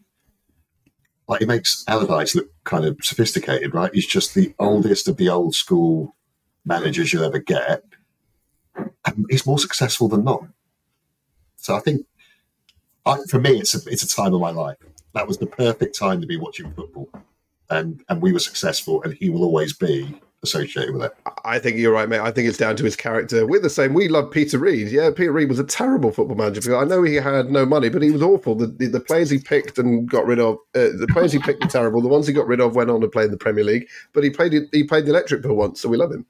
like, 1.28 1.41
it 1.41 1.47
makes 1.47 1.84
Allardyce 1.88 2.36
look 2.36 2.49
kind 2.64 2.86
of 2.86 2.97
sophisticated, 3.01 3.74
right? 3.74 3.93
He's 3.93 4.07
just 4.07 4.36
the 4.36 4.53
oldest 4.60 5.07
of 5.07 5.18
the 5.18 5.30
old 5.30 5.55
school 5.55 6.16
managers 6.66 7.14
you'll 7.14 7.24
ever 7.24 7.39
get. 7.39 7.84
And 8.76 9.26
he's 9.30 9.45
more 9.45 9.60
successful 9.60 10.07
than 10.07 10.24
not. 10.24 10.43
So 11.57 11.76
I 11.76 11.80
think, 11.80 12.05
I, 13.05 13.20
for 13.30 13.39
me, 13.39 13.60
it's 13.60 13.76
a, 13.76 13.89
it's 13.89 14.03
a 14.03 14.07
time 14.07 14.34
of 14.34 14.41
my 14.41 14.51
life. 14.51 14.78
That 15.14 15.28
was 15.28 15.38
the 15.38 15.47
perfect 15.47 15.97
time 15.97 16.22
to 16.22 16.28
be 16.28 16.38
watching 16.38 16.72
football, 16.74 17.10
and 17.70 18.03
and 18.10 18.22
we 18.22 18.32
were 18.32 18.39
successful, 18.39 19.01
and 19.01 19.14
he 19.14 19.32
will 19.32 19.43
always 19.43 19.76
be 19.76 20.22
associated 20.43 20.93
with 20.93 21.03
it. 21.03 21.13
I 21.43 21.59
think 21.59 21.77
you're 21.77 21.93
right, 21.93 22.07
mate. 22.07 22.21
I 22.21 22.31
think 22.31 22.47
it's 22.47 22.57
down 22.57 22.75
to 22.77 22.83
his 22.83 22.95
character. 22.95 23.45
We're 23.45 23.59
the 23.59 23.69
same. 23.69 23.93
We 23.93 24.07
love 24.07 24.31
Peter 24.31 24.57
Reid. 24.57 24.89
Yeah, 24.89 25.09
Peter 25.11 25.31
Reid 25.31 25.49
was 25.49 25.59
a 25.59 25.63
terrible 25.63 26.11
football 26.11 26.37
manager. 26.37 26.75
I 26.77 26.85
know 26.85 27.03
he 27.03 27.15
had 27.15 27.51
no 27.51 27.65
money, 27.65 27.89
but 27.89 28.01
he 28.01 28.11
was 28.11 28.21
awful. 28.21 28.55
The, 28.55 28.67
the, 28.67 28.87
the 28.87 28.99
players 28.99 29.29
he 29.29 29.39
picked 29.39 29.77
and 29.77 30.09
got 30.09 30.25
rid 30.25 30.39
of, 30.39 30.55
uh, 30.75 30.95
the 30.97 31.07
players 31.11 31.33
he 31.33 31.39
picked 31.39 31.63
were 31.63 31.69
terrible. 31.69 32.01
The 32.01 32.07
ones 32.07 32.27
he 32.27 32.33
got 32.33 32.47
rid 32.47 32.61
of 32.61 32.75
went 32.75 32.89
on 32.89 33.01
to 33.01 33.07
play 33.07 33.25
in 33.25 33.31
the 33.31 33.37
Premier 33.37 33.63
League, 33.63 33.87
but 34.13 34.23
he 34.23 34.29
played 34.29 34.53
he 34.71 34.83
played 34.83 35.05
the 35.05 35.11
electric 35.11 35.41
bill 35.41 35.55
once, 35.55 35.81
so 35.81 35.89
we 35.89 35.97
love 35.97 36.11
him. 36.11 36.25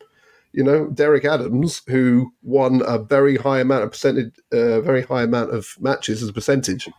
You 0.54 0.64
know, 0.64 0.88
Derek 0.88 1.26
Adams, 1.26 1.84
who 1.88 2.34
won 2.42 2.82
a 2.88 2.98
very 2.98 3.38
high 3.38 3.60
amount 3.60 3.84
of 3.84 3.92
percentage, 3.92 4.34
uh, 4.52 4.82
very 4.82 5.04
high 5.04 5.22
amount 5.22 5.54
of 5.54 5.68
matches 5.80 6.24
as 6.24 6.30
a 6.30 6.34
percentage 6.34 6.90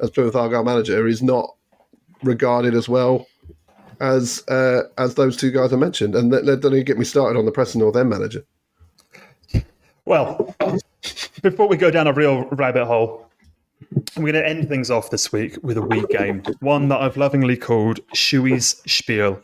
as 0.00 0.10
Plymouth 0.10 0.36
Argyle 0.36 0.62
manager, 0.62 1.08
is 1.08 1.22
not 1.22 1.56
regarded 2.22 2.74
as 2.74 2.88
well 2.88 3.26
as 4.00 4.46
uh, 4.48 4.82
as 4.98 5.14
those 5.14 5.36
two 5.36 5.50
guys 5.50 5.72
I 5.72 5.76
mentioned. 5.76 6.14
And 6.14 6.30
let, 6.30 6.44
let, 6.44 6.60
don't 6.60 6.72
even 6.72 6.84
get 6.84 6.98
me 6.98 7.04
started 7.04 7.38
on 7.38 7.44
the 7.44 7.52
Preston 7.52 7.80
North 7.80 7.96
End 7.96 8.10
manager. 8.10 8.44
Well, 10.04 10.54
before 11.42 11.68
we 11.68 11.76
go 11.76 11.90
down 11.90 12.06
a 12.06 12.12
real 12.12 12.44
rabbit 12.52 12.86
hole, 12.86 13.28
I'm 14.16 14.22
going 14.22 14.34
to 14.34 14.46
end 14.46 14.68
things 14.68 14.90
off 14.90 15.10
this 15.10 15.32
week 15.32 15.58
with 15.62 15.76
a 15.76 15.82
wee 15.82 16.04
game, 16.10 16.42
one 16.60 16.88
that 16.88 17.00
I've 17.00 17.16
lovingly 17.16 17.56
called 17.56 18.00
Shuey's 18.14 18.80
Spiel. 18.86 19.40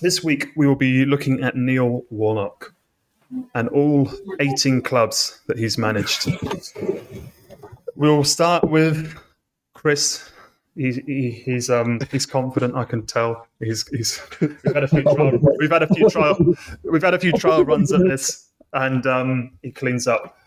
This 0.00 0.22
week 0.22 0.48
we 0.56 0.66
will 0.66 0.76
be 0.76 1.04
looking 1.04 1.42
at 1.42 1.56
Neil 1.56 2.04
Warnock 2.10 2.72
and 3.54 3.68
all 3.70 4.10
18 4.40 4.82
clubs 4.82 5.40
that 5.46 5.58
he's 5.58 5.76
managed. 5.76 6.30
We'll 7.96 8.24
start 8.24 8.64
with 8.64 9.18
Chris. 9.74 10.30
He, 10.78 10.92
he, 11.06 11.30
he's 11.30 11.70
um 11.70 11.98
he's 12.12 12.24
confident. 12.24 12.76
I 12.76 12.84
can 12.84 13.04
tell. 13.04 13.48
He's 13.58 13.86
he's 13.88 14.22
we've 14.40 14.74
had 14.74 14.84
a 14.84 14.88
few 14.88 15.02
trial, 15.02 15.38
we've 15.58 15.72
had 15.72 15.82
a 15.82 15.92
few 15.92 16.08
trial 16.08 16.54
we've 16.84 17.02
had 17.02 17.14
a 17.14 17.18
few 17.18 17.32
trial 17.32 17.64
runs 17.64 17.92
at 17.92 18.00
this, 18.02 18.50
and 18.72 19.04
um 19.06 19.58
he 19.62 19.72
cleans 19.72 20.06
up. 20.06 20.38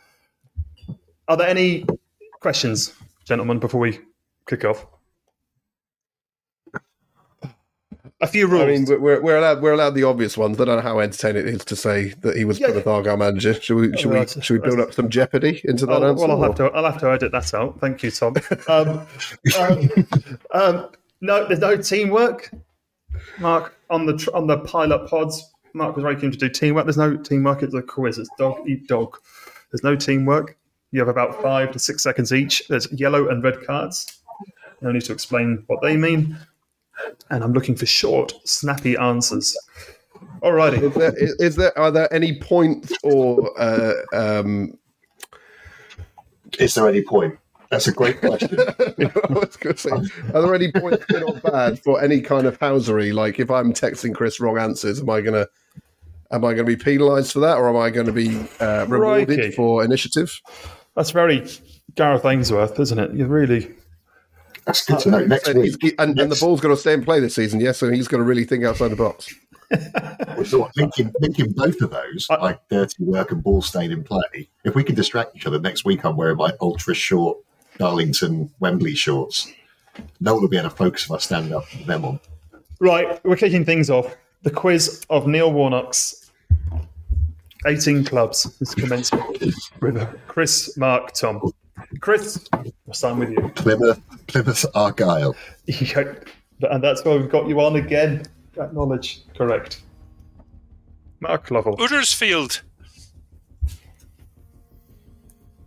Are 1.28 1.36
there 1.36 1.50
any 1.50 1.86
questions, 2.40 2.94
gentlemen, 3.26 3.60
before 3.60 3.82
we 3.82 4.00
kick 4.48 4.64
off? 4.64 4.86
A 8.22 8.28
few 8.28 8.46
rules. 8.48 8.64
I 8.64 8.68
mean, 8.68 9.02
we're, 9.02 9.20
we're 9.22 9.38
allowed 9.38 9.62
we're 9.62 9.72
allowed 9.74 9.96
the 9.96 10.04
obvious 10.04 10.38
ones. 10.38 10.60
I 10.62 10.66
don't 10.66 10.76
know 10.76 10.82
how 10.82 11.00
entertaining 11.00 11.48
it 11.48 11.54
is 11.56 11.66
to 11.66 11.76
say 11.76 12.10
that 12.22 12.36
he 12.38 12.46
was 12.46 12.60
Yeah. 12.60 12.68
Plymouth 12.68 12.88
Argyle 12.88 13.18
manager. 13.18 13.54
Should 13.56 13.76
we 13.76 13.98
should 13.98 14.12
we 14.12 14.26
should 14.28 14.62
we 14.62 14.70
build 14.70 14.80
up 14.80 14.94
some 14.94 15.10
jeopardy 15.10 15.60
into 15.66 15.86
that 15.88 16.04
Oh, 16.04 16.10
answer? 16.10 16.28
well, 16.28 16.32
I'll 16.38 16.44
have 16.44 16.56
to. 16.56 16.66
I'll 16.66 16.86
have 16.92 17.00
to 17.02 17.12
edit 17.12 17.32
that 17.32 17.54
out. 17.54 17.80
Thank 17.80 18.04
you, 18.04 18.12
Tom. 18.12 18.36
Um, 18.68 19.08
um, 19.60 19.90
um, 20.54 20.90
no, 21.22 21.48
there's 21.48 21.60
no 21.60 21.76
teamwork. 21.78 22.52
Mark 23.40 23.76
on 23.90 24.06
the 24.06 24.30
on 24.34 24.48
the 24.48 24.60
pilot 24.60 25.08
pods. 25.10 25.44
Mark 25.74 25.96
was 25.96 26.04
very 26.04 26.16
keen 26.16 26.32
to 26.32 26.38
do 26.38 26.50
teamwork. 26.50 26.86
There's 26.86 26.98
no 26.98 27.18
teamwork. 27.18 27.64
It's 27.64 27.74
a 27.74 27.82
quiz. 27.82 28.18
It's 28.18 28.30
dog 28.38 28.68
eat 28.70 28.88
dog. 28.88 29.18
There's 29.72 29.84
no 29.84 29.96
teamwork. 29.96 30.58
You 30.92 31.00
have 31.00 31.08
about 31.08 31.42
five 31.42 31.72
to 31.72 31.80
six 31.80 32.04
seconds 32.04 32.34
each. 32.34 32.68
There's 32.68 32.92
yellow 32.92 33.30
and 33.30 33.44
red 33.44 33.66
cards. 33.66 34.06
No 34.82 34.92
need 34.92 35.04
to 35.04 35.14
explain 35.14 35.64
what 35.68 35.82
they 35.82 35.96
mean. 35.96 36.38
And 37.30 37.44
I'm 37.44 37.54
looking 37.54 37.76
for 37.76 37.86
short, 37.86 38.34
snappy 38.44 38.96
answers. 38.98 39.58
Alrighty. 40.42 40.82
Is 40.82 40.94
there, 40.94 41.18
is, 41.18 41.36
is 41.40 41.56
there 41.56 41.78
are 41.78 41.92
there 41.92 42.12
any 42.14 42.40
points 42.40 42.92
or 43.04 43.52
uh, 43.60 43.94
um, 44.14 44.78
Is 46.60 46.76
there 46.76 46.88
any 46.88 47.04
point? 47.04 47.38
That's 47.70 47.88
a 47.88 47.94
great 47.94 48.20
question. 48.20 48.60
I 48.60 49.32
was 49.32 49.58
say, 49.80 49.92
are 50.34 50.42
there 50.42 50.54
any 50.54 50.72
points 50.72 51.06
good 51.06 51.24
or 51.24 51.36
bad 51.36 51.80
for 51.80 52.02
any 52.02 52.20
kind 52.20 52.46
of 52.46 52.60
housery? 52.60 53.14
Like 53.14 53.40
if 53.40 53.50
I'm 53.50 53.72
texting 53.72 54.14
Chris 54.14 54.42
wrong 54.42 54.58
answers, 54.58 55.00
am 55.00 55.10
I 55.10 55.22
gonna 55.22 55.48
am 56.32 56.46
I 56.46 56.54
going 56.54 56.58
to 56.58 56.64
be 56.64 56.76
penalised 56.76 57.34
for 57.34 57.40
that, 57.40 57.58
or 57.58 57.70
am 57.70 57.78
I 57.78 57.90
going 57.90 58.08
to 58.08 58.14
be 58.14 58.46
uh, 58.60 58.86
rewarded 58.88 59.38
Crikey. 59.38 59.56
for 59.56 59.84
initiative? 59.84 60.42
That's 60.96 61.12
very 61.12 61.48
Gareth 61.96 62.26
Ainsworth, 62.26 62.80
isn't 62.80 63.00
it? 63.00 63.14
You 63.14 63.28
really. 63.28 63.74
That's 64.66 64.86
good 64.86 65.00
to 65.00 65.10
know. 65.12 65.20
Next 65.26 65.48
And, 65.48 65.62
week, 65.62 65.76
he- 65.82 65.94
and, 66.00 66.20
and 66.20 66.32
the 66.32 66.36
ball's 66.40 66.62
going 66.62 66.76
to 66.76 66.80
stay 66.80 66.94
in 66.94 67.04
play 67.04 67.20
this 67.20 67.36
season, 67.36 67.60
yes. 67.60 67.78
So 67.80 67.90
he's 67.92 68.08
going 68.08 68.20
to 68.22 68.26
really 68.28 68.44
think 68.46 68.64
outside 68.64 68.90
the 68.90 68.96
box. 68.96 69.34
So 70.44 70.60
what, 70.62 70.76
linking, 70.76 71.14
linking 71.22 71.52
both 71.54 71.80
of 71.82 71.92
those, 71.92 72.28
I- 72.30 72.36
like 72.36 72.60
dirty 72.68 73.04
work 73.06 73.32
and 73.32 73.42
ball 73.42 73.62
staying 73.62 73.92
in 73.92 74.04
play. 74.04 74.50
If 74.66 74.76
we 74.76 74.84
can 74.84 74.96
distract 74.96 75.36
each 75.36 75.46
other 75.48 75.60
next 75.60 75.86
week, 75.86 76.04
I'm 76.04 76.18
wearing 76.18 76.36
my 76.38 76.52
ultra 76.60 76.94
short 76.94 77.38
Darlington 77.78 78.52
Wembley 78.60 78.96
shorts. 78.96 79.50
No 80.20 80.34
one 80.34 80.42
will 80.42 80.50
be 80.50 80.58
able 80.58 80.70
to 80.70 80.76
focus 80.76 81.06
if 81.06 81.12
I 81.12 81.18
stand 81.20 81.54
up 81.54 81.64
with 81.78 81.86
them 81.86 82.04
on. 82.06 82.20
Right, 82.82 83.24
we're 83.24 83.36
kicking 83.38 83.64
things 83.64 83.90
off. 83.90 84.14
The 84.44 84.50
quiz 84.52 85.06
of 85.10 85.28
Neil 85.28 85.54
Warnock's 85.54 86.32
18 87.68 88.04
clubs 88.04 88.58
is 88.62 88.74
commencing 88.76 89.24
with 89.80 90.08
Chris, 90.28 90.76
Mark, 90.78 91.14
Tom. 91.14 91.54
Chris, 92.00 92.48
we'll 92.86 92.94
start 92.94 93.18
with 93.18 93.32
you. 93.32 93.50
Plymouth, 93.56 94.00
Plymouth 94.28 94.66
Argyle, 94.76 95.36
Yeah, 95.66 96.14
and 96.70 96.84
that's 96.84 97.04
why 97.04 97.18
we've 97.18 97.30
got 97.30 97.48
you 97.48 97.60
on 97.62 97.76
again. 97.76 98.24
That 98.56 98.74
knowledge, 98.74 99.22
correct. 99.38 99.82
Mark 101.20 101.52
Lovell, 101.52 101.78
Uddersfield, 101.78 102.62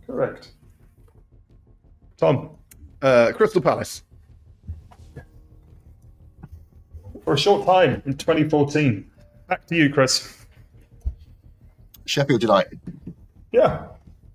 correct. 0.07 0.51
Tom, 2.17 2.51
Uh, 3.01 3.31
Crystal 3.35 3.61
Palace, 3.61 4.03
for 7.23 7.33
a 7.33 7.37
short 7.37 7.65
time 7.65 8.01
in 8.05 8.15
2014. 8.17 9.09
Back 9.47 9.65
to 9.67 9.75
you, 9.75 9.93
Chris. 9.93 10.45
Sheffield 12.05 12.41
United, 12.41 12.79
Yeah, 13.51 13.87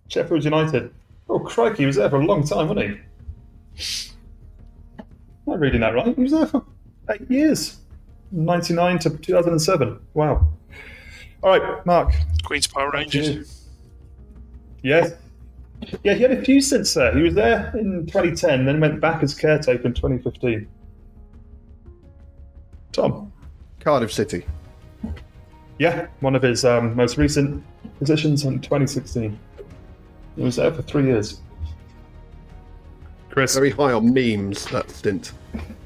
Sheffield 0.09 0.45
United. 0.45 0.93
Oh, 1.31 1.39
crikey, 1.39 1.78
he 1.85 1.87
was 1.87 1.95
there 1.97 2.11
for 2.11 2.20
a 2.20 2.24
long 2.26 2.45
time, 2.45 2.68
wasn't 2.68 3.01
he? 3.78 4.11
Am 5.47 5.53
I 5.53 5.55
reading 5.55 5.81
that 5.81 5.95
right? 5.95 6.14
He 6.14 6.22
was 6.22 6.33
there 6.33 6.47
for 6.47 6.64
eight 7.09 7.31
years. 7.31 7.78
99 8.33 8.99
to 9.01 9.11
2007. 9.11 10.01
Wow. 10.14 10.49
All 11.43 11.59
right, 11.59 11.87
Mark. 11.87 12.12
Queen's 12.45 12.66
Park 12.66 12.93
Rangers, 12.93 13.68
Yes. 14.83 15.12
Yeah, 16.03 16.14
he 16.14 16.22
had 16.22 16.33
a 16.33 16.43
few 16.43 16.61
since 16.61 16.93
there. 16.95 17.14
He 17.16 17.22
was 17.22 17.35
there 17.35 17.72
in 17.76 18.07
2010, 18.07 18.66
then 18.66 18.81
went 18.81 19.01
back 19.01 19.22
as 19.22 19.33
caretaker 19.35 19.87
in 19.87 19.95
2015. 19.95 20.68
Tom. 22.93 23.33
Cardiff 23.78 24.12
City, 24.12 24.45
Yeah, 25.78 26.09
one 26.20 26.35
of 26.35 26.43
his 26.43 26.66
um, 26.66 26.95
most 26.95 27.16
recent 27.16 27.64
positions 27.99 28.45
in 28.45 28.61
2016. 28.61 29.39
He 30.41 30.45
was 30.47 30.57
there 30.57 30.72
for 30.72 30.80
three 30.80 31.05
years. 31.05 31.38
Chris. 33.28 33.55
Very 33.55 33.68
high 33.68 33.93
on 33.93 34.14
memes, 34.14 34.64
that 34.70 34.91
stint. 34.91 35.32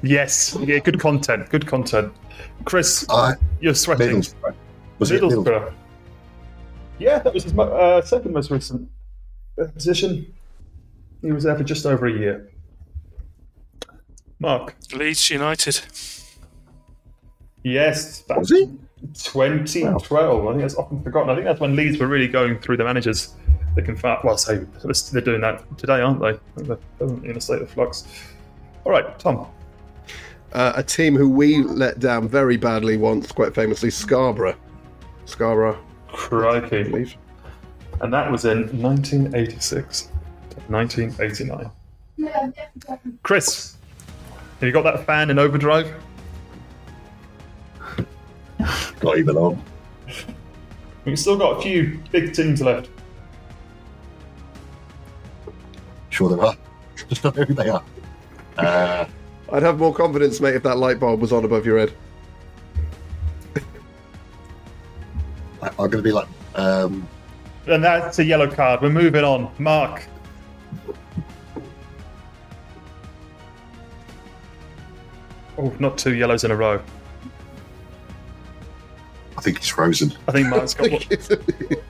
Yes, 0.01 0.57
yeah, 0.61 0.79
good 0.79 0.97
content, 0.97 1.49
good 1.49 1.67
content. 1.67 2.13
Chris, 2.63 3.05
Uh, 3.09 3.33
you're 3.59 3.75
sweating. 3.75 4.21
Middlesbrough. 4.21 4.55
Was 4.99 5.11
it 5.11 5.21
Middlesbrough? 5.21 5.43
Middlesbrough. 5.43 5.73
Yeah, 6.99 7.19
that 7.19 7.33
was 7.33 7.43
his 7.43 7.57
uh, 7.59 8.01
second 8.03 8.31
most 8.31 8.49
recent 8.49 8.89
position. 9.73 10.33
He 11.21 11.33
was 11.33 11.43
there 11.43 11.57
for 11.57 11.65
just 11.65 11.85
over 11.85 12.07
a 12.07 12.13
year. 12.13 12.49
Mark. 14.39 14.73
Leeds 14.93 15.29
United. 15.29 15.81
Yes, 17.63 18.21
back 18.21 18.37
Was 18.37 18.51
he? 18.51 18.69
2012. 19.15 20.47
I 20.47 20.49
think 20.51 20.61
that's 20.61 20.75
often 20.75 21.03
forgotten. 21.03 21.29
I 21.29 21.35
think 21.35 21.43
that's 21.43 21.59
when 21.59 21.75
Leeds 21.75 21.99
were 21.99 22.07
really 22.07 22.29
going 22.29 22.57
through 22.59 22.77
the 22.77 22.85
managers. 22.85 23.35
They 23.75 23.81
can 23.81 23.95
fa- 23.95 24.19
well 24.23 24.37
say 24.37 24.65
they're 25.11 25.21
doing 25.21 25.41
that 25.41 25.77
today, 25.77 26.01
aren't 26.01 26.21
they? 26.21 26.39
They're 26.63 26.77
in 26.99 27.35
a 27.37 27.41
state 27.41 27.61
of 27.61 27.69
flux. 27.69 28.07
All 28.85 28.91
right, 28.91 29.17
Tom. 29.19 29.47
Uh, 30.53 30.71
a 30.75 30.83
team 30.83 31.15
who 31.15 31.29
we 31.29 31.61
let 31.63 31.99
down 31.99 32.29
very 32.29 32.55
badly 32.55 32.95
once, 32.95 33.31
quite 33.31 33.53
famously, 33.53 33.89
Scarborough. 33.89 34.55
Scarborough, 35.25 35.77
I 36.09 36.15
Crikey. 36.15 36.83
believe. 36.83 37.15
And 37.99 38.13
that 38.13 38.31
was 38.31 38.45
in 38.45 38.59
1986, 38.81 40.09
1989. 40.67 41.71
Chris, 43.23 43.75
have 44.59 44.67
you 44.67 44.71
got 44.71 44.83
that 44.83 45.05
fan 45.05 45.29
in 45.29 45.37
overdrive? 45.39 45.93
Not 49.03 49.17
even 49.17 49.35
on. 49.35 49.61
We've 51.03 51.19
still 51.19 51.37
got 51.37 51.59
a 51.59 51.61
few 51.61 51.99
big 52.11 52.33
teams 52.33 52.61
left. 52.61 52.89
Sure 56.15 56.29
there 56.29 56.45
are. 56.45 56.55
Just 57.09 57.23
don't 57.23 57.35
know 57.35 57.43
who 57.43 57.53
they 57.53 57.67
are. 57.67 57.83
Uh, 58.57 59.05
I'd 59.51 59.63
have 59.63 59.77
more 59.79 59.93
confidence, 59.93 60.39
mate, 60.39 60.55
if 60.55 60.63
that 60.63 60.77
light 60.77 60.97
bulb 60.97 61.19
was 61.19 61.33
on 61.33 61.43
above 61.43 61.65
your 61.65 61.77
head. 61.77 61.91
I- 65.61 65.67
I'm 65.67 65.75
going 65.75 65.91
to 65.91 66.01
be 66.01 66.13
like, 66.13 66.27
um, 66.55 67.05
And 67.67 67.83
that's 67.83 68.19
a 68.19 68.23
yellow 68.23 68.49
card. 68.49 68.81
We're 68.81 68.91
moving 68.91 69.25
on. 69.25 69.51
Mark. 69.59 70.07
Oh, 75.57 75.73
not 75.79 75.97
two 75.97 76.15
yellows 76.15 76.45
in 76.45 76.51
a 76.51 76.55
row. 76.55 76.81
I 79.37 79.41
think 79.41 79.57
he's 79.59 79.67
frozen. 79.67 80.13
I 80.29 80.31
think 80.31 80.47
Mark's 80.47 80.73
got 80.73 80.91
one. 80.91 81.01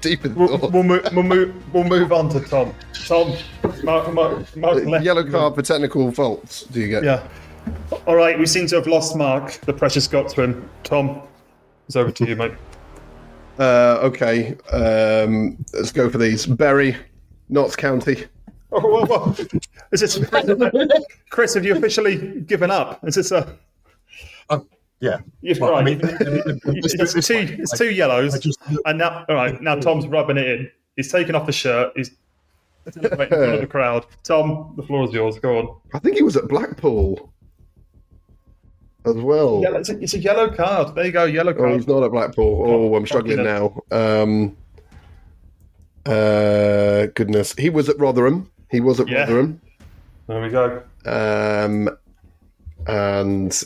Deep 0.01 0.25
in 0.25 0.33
We'll, 0.33 0.57
thought. 0.57 0.71
we'll, 0.71 0.81
move, 0.83 1.07
we'll, 1.13 1.23
move, 1.23 1.73
we'll 1.73 1.83
move 1.83 2.11
on 2.11 2.29
to 2.29 2.39
Tom. 2.39 2.73
Tom, 3.07 3.33
Mark, 3.85 4.13
Mark, 4.13 4.55
Mark 4.57 4.83
left. 4.85 5.05
Yellow 5.05 5.29
card 5.29 5.55
for 5.55 5.61
technical 5.61 6.11
faults. 6.11 6.63
Do 6.63 6.79
you 6.79 6.87
get? 6.87 7.03
Yeah. 7.03 7.25
All 8.05 8.15
right, 8.15 8.37
we 8.37 8.45
seem 8.45 8.67
to 8.67 8.75
have 8.75 8.87
lost 8.87 9.15
Mark. 9.15 9.53
The 9.61 9.73
pressure's 9.73 10.07
got 10.07 10.29
to 10.29 10.43
him. 10.43 10.69
Tom, 10.83 11.21
it's 11.87 11.95
over 11.95 12.11
to 12.11 12.25
you, 12.27 12.35
mate. 12.35 12.53
Uh, 13.57 13.99
okay. 14.03 14.55
Um, 14.71 15.57
let's 15.73 15.91
go 15.91 16.09
for 16.09 16.17
these. 16.17 16.45
Bury, 16.45 16.95
Notts 17.49 17.75
County. 17.75 18.25
Oh, 18.71 18.81
whoa, 18.81 19.05
whoa. 19.05 19.35
Is 19.91 20.01
this 20.01 20.19
Chris? 21.29 21.53
Have 21.53 21.63
you 21.65 21.75
officially 21.77 22.41
given 22.41 22.69
up? 22.69 22.99
Is 23.07 23.15
this 23.15 23.31
a? 23.31 23.55
Yeah. 25.01 25.19
You've 25.41 25.59
Well, 25.59 25.75
I 25.75 25.83
mean, 25.83 25.99
it's, 26.03 26.97
this- 26.97 27.13
this 27.13 27.27
two. 27.27 27.55
It's 27.59 27.77
two 27.77 27.91
yellows, 27.91 28.37
just- 28.39 28.59
and 28.85 28.97
now, 28.97 29.25
all 29.29 29.35
right. 29.35 29.61
Now 29.61 29.75
Tom's 29.75 30.07
rubbing 30.07 30.37
it 30.37 30.47
in. 30.47 30.71
He's 30.95 31.11
taking 31.11 31.35
off 31.35 31.45
the 31.45 31.51
shirt. 31.51 31.91
He's 31.95 32.11
waiting 32.85 33.03
in 33.03 33.17
front 33.27 33.31
of 33.55 33.61
the 33.61 33.67
crowd. 33.67 34.05
Tom, 34.23 34.73
the 34.77 34.83
floor 34.83 35.05
is 35.05 35.13
yours. 35.13 35.39
Go 35.39 35.57
on. 35.57 35.75
I 35.93 35.99
think 35.99 36.15
he 36.17 36.23
was 36.23 36.35
at 36.37 36.47
Blackpool 36.47 37.31
as 39.05 39.15
well. 39.15 39.61
Yeah, 39.63 39.77
it's 39.77 39.89
a, 39.89 39.99
it's 39.99 40.13
a 40.13 40.19
yellow 40.19 40.49
card. 40.49 40.95
There 40.95 41.05
you 41.05 41.11
go. 41.11 41.25
Yellow 41.25 41.53
Oh, 41.53 41.57
card. 41.57 41.73
he's 41.73 41.87
not 41.87 42.03
at 42.03 42.11
Blackpool. 42.11 42.63
Oh, 42.67 42.95
I'm 42.95 43.05
struggling 43.05 43.43
now. 43.43 43.79
Um, 43.91 44.57
uh, 46.05 47.07
goodness, 47.15 47.53
he 47.57 47.69
was 47.69 47.89
at 47.89 47.97
Rotherham. 47.99 48.51
He 48.69 48.79
was 48.79 48.99
at 48.99 49.07
Yeah. 49.07 49.21
Rotherham, 49.21 49.61
There 50.27 50.41
we 50.41 50.49
go. 50.49 50.83
um, 51.05 51.89
and 52.87 53.63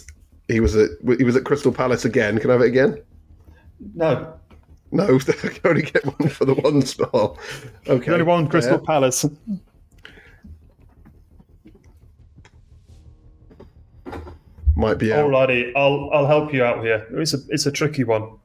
he 0.48 0.60
was 0.60 0.76
at 0.76 0.90
he 1.18 1.24
was 1.24 1.36
at 1.36 1.44
Crystal 1.44 1.72
Palace 1.72 2.06
again. 2.06 2.40
Can 2.40 2.50
I 2.50 2.54
have 2.54 2.62
it 2.62 2.68
again? 2.68 3.02
No, 3.96 4.34
No, 4.92 5.20
I 5.28 5.32
can 5.34 5.60
only 5.66 5.82
get 5.84 6.06
one 6.06 6.30
for 6.30 6.46
the 6.46 6.56
one 6.56 6.82
star. 6.82 7.36
Okay, 7.88 8.12
only 8.12 8.24
one 8.24 8.48
Crystal 8.48 8.80
Yeah. 8.80 8.86
Palace. 8.86 9.26
might 14.76 14.98
be 14.98 15.12
out. 15.14 15.30
Alrighty, 15.30 15.72
I'll 15.76 16.10
I'll 16.14 16.26
help 16.28 16.54
you 16.54 16.64
out 16.64 16.84
here. 16.84 17.06
It's 17.12 17.34
a 17.34 17.38
it's 17.50 17.66
a 17.66 17.72
tricky 17.72 18.04
one. 18.04 18.38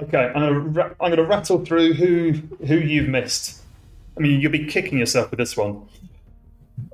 Okay, 0.00 0.30
I'm 0.34 0.40
gonna 0.40 0.58
ra- 0.60 0.94
I'm 1.00 1.10
gonna 1.10 1.24
rattle 1.24 1.64
through 1.64 1.94
who 1.94 2.32
who 2.66 2.76
you've 2.76 3.08
missed. 3.08 3.60
I 4.16 4.20
mean, 4.20 4.40
you'll 4.40 4.52
be 4.52 4.66
kicking 4.66 4.98
yourself 4.98 5.30
with 5.30 5.38
this 5.38 5.56
one. 5.56 5.86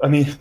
I 0.02 0.08
mean, 0.08 0.36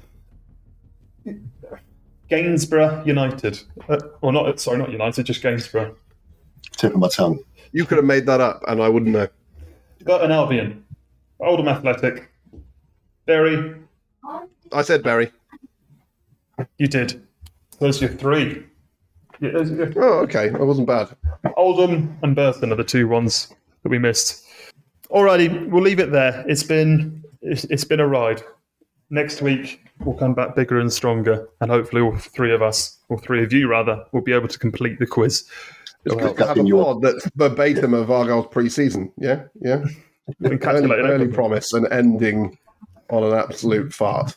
Gainsborough 2.29 3.03
United, 3.05 3.61
uh, 3.89 3.97
or 4.21 4.31
not? 4.31 4.59
Sorry, 4.59 4.77
not 4.77 4.91
United, 4.91 5.25
just 5.25 5.41
Gainsborough. 5.41 5.95
Tip 6.77 6.93
of 6.93 6.99
my 6.99 7.09
tongue. 7.09 7.39
You 7.71 7.85
could 7.85 7.97
have 7.97 8.05
made 8.05 8.25
that 8.25 8.41
up, 8.41 8.61
and 8.67 8.81
I 8.81 8.89
wouldn't 8.89 9.11
know. 9.11 9.27
an 10.05 10.31
Albion, 10.31 10.83
Oldham 11.39 11.67
Athletic, 11.67 12.29
Bury. 13.25 13.75
I 14.71 14.81
said 14.81 15.03
Barry. 15.03 15.31
You 16.77 16.87
did. 16.87 17.21
Those 17.79 18.01
are 18.01 18.07
your 18.07 18.15
three. 18.15 18.65
Yeah, 19.39 19.51
those 19.51 19.71
are 19.71 19.75
your- 19.75 20.03
Oh, 20.03 20.19
okay, 20.21 20.49
I 20.49 20.57
wasn't 20.63 20.87
bad. 20.87 21.09
Oldham 21.55 22.17
and 22.23 22.35
Burton 22.35 22.71
are 22.71 22.75
the 22.75 22.83
two 22.83 23.07
ones 23.07 23.53
that 23.83 23.89
we 23.89 23.99
missed. 23.99 24.43
Alrighty, 25.11 25.69
we'll 25.69 25.83
leave 25.83 25.99
it 25.99 26.11
there. 26.11 26.43
It's 26.47 26.63
been 26.63 27.23
it's, 27.41 27.65
it's 27.65 27.83
been 27.83 27.99
a 27.99 28.07
ride. 28.07 28.41
Next 29.09 29.41
week 29.41 29.81
we'll 30.03 30.17
come 30.17 30.33
back 30.33 30.55
bigger 30.55 30.79
and 30.79 30.91
stronger, 30.91 31.47
and 31.61 31.69
hopefully 31.71 32.01
all 32.01 32.15
three 32.17 32.53
of 32.53 32.61
us, 32.61 32.97
or 33.09 33.17
three 33.19 33.43
of 33.43 33.53
you 33.53 33.67
rather, 33.69 34.03
will 34.11 34.21
be 34.21 34.33
able 34.33 34.47
to 34.47 34.59
complete 34.59 34.99
the 34.99 35.07
quiz. 35.07 35.47
It's 36.07 36.15
Well, 36.15 36.27
good 36.29 36.37
to 36.37 36.47
have 36.47 36.57
a 36.57 36.59
in 36.61 36.67
your- 36.67 36.83
pod 36.85 37.01
that's 37.01 37.29
verbatim 37.35 37.93
of 37.93 38.09
Argyle's 38.09 38.47
pre-season. 38.47 39.11
Yeah, 39.17 39.43
yeah. 39.61 39.83
Early, 40.43 40.57
Encapsulated 40.57 41.07
early 41.09 41.27
promise 41.29 41.71
and 41.73 41.87
ending 41.91 42.57
on 43.09 43.23
an 43.23 43.33
absolute 43.33 43.93
fart. 43.93 44.35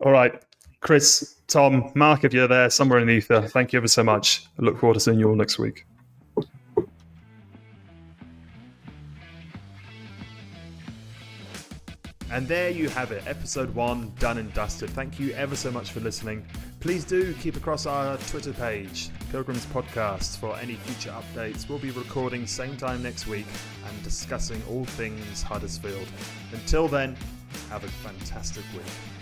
All 0.00 0.12
right, 0.12 0.34
Chris, 0.80 1.36
Tom, 1.48 1.92
Mark, 1.94 2.24
if 2.24 2.34
you're 2.34 2.48
there 2.48 2.68
somewhere 2.68 2.98
in 2.98 3.06
the 3.06 3.14
ether, 3.14 3.40
thank 3.42 3.72
you 3.72 3.78
ever 3.78 3.88
so 3.88 4.02
much. 4.04 4.46
I 4.58 4.62
look 4.62 4.78
forward 4.78 4.94
to 4.94 5.00
seeing 5.00 5.18
you 5.18 5.28
all 5.30 5.34
next 5.34 5.58
week. 5.58 5.86
And 12.32 12.48
there 12.48 12.70
you 12.70 12.88
have 12.88 13.12
it, 13.12 13.22
episode 13.26 13.72
one 13.74 14.12
done 14.18 14.38
and 14.38 14.52
dusted. 14.52 14.90
Thank 14.90 15.20
you 15.20 15.30
ever 15.32 15.54
so 15.54 15.70
much 15.70 15.92
for 15.92 16.00
listening. 16.00 16.44
Please 16.80 17.04
do 17.04 17.32
keep 17.34 17.56
across 17.56 17.86
our 17.86 18.16
Twitter 18.16 18.52
page, 18.52 19.10
Pilgrims 19.30 19.64
Podcast, 19.66 20.38
for 20.38 20.56
any 20.58 20.74
future 20.74 21.14
updates. 21.14 21.68
We'll 21.68 21.78
be 21.78 21.92
recording 21.92 22.46
same 22.46 22.76
time 22.76 23.02
next 23.02 23.28
week 23.28 23.46
and 23.88 24.02
discussing 24.02 24.60
all 24.68 24.84
things 24.84 25.42
Huddersfield. 25.42 26.06
Until 26.52 26.88
then, 26.88 27.16
have 27.70 27.84
a 27.84 27.88
fantastic 27.88 28.64
week. 28.74 29.15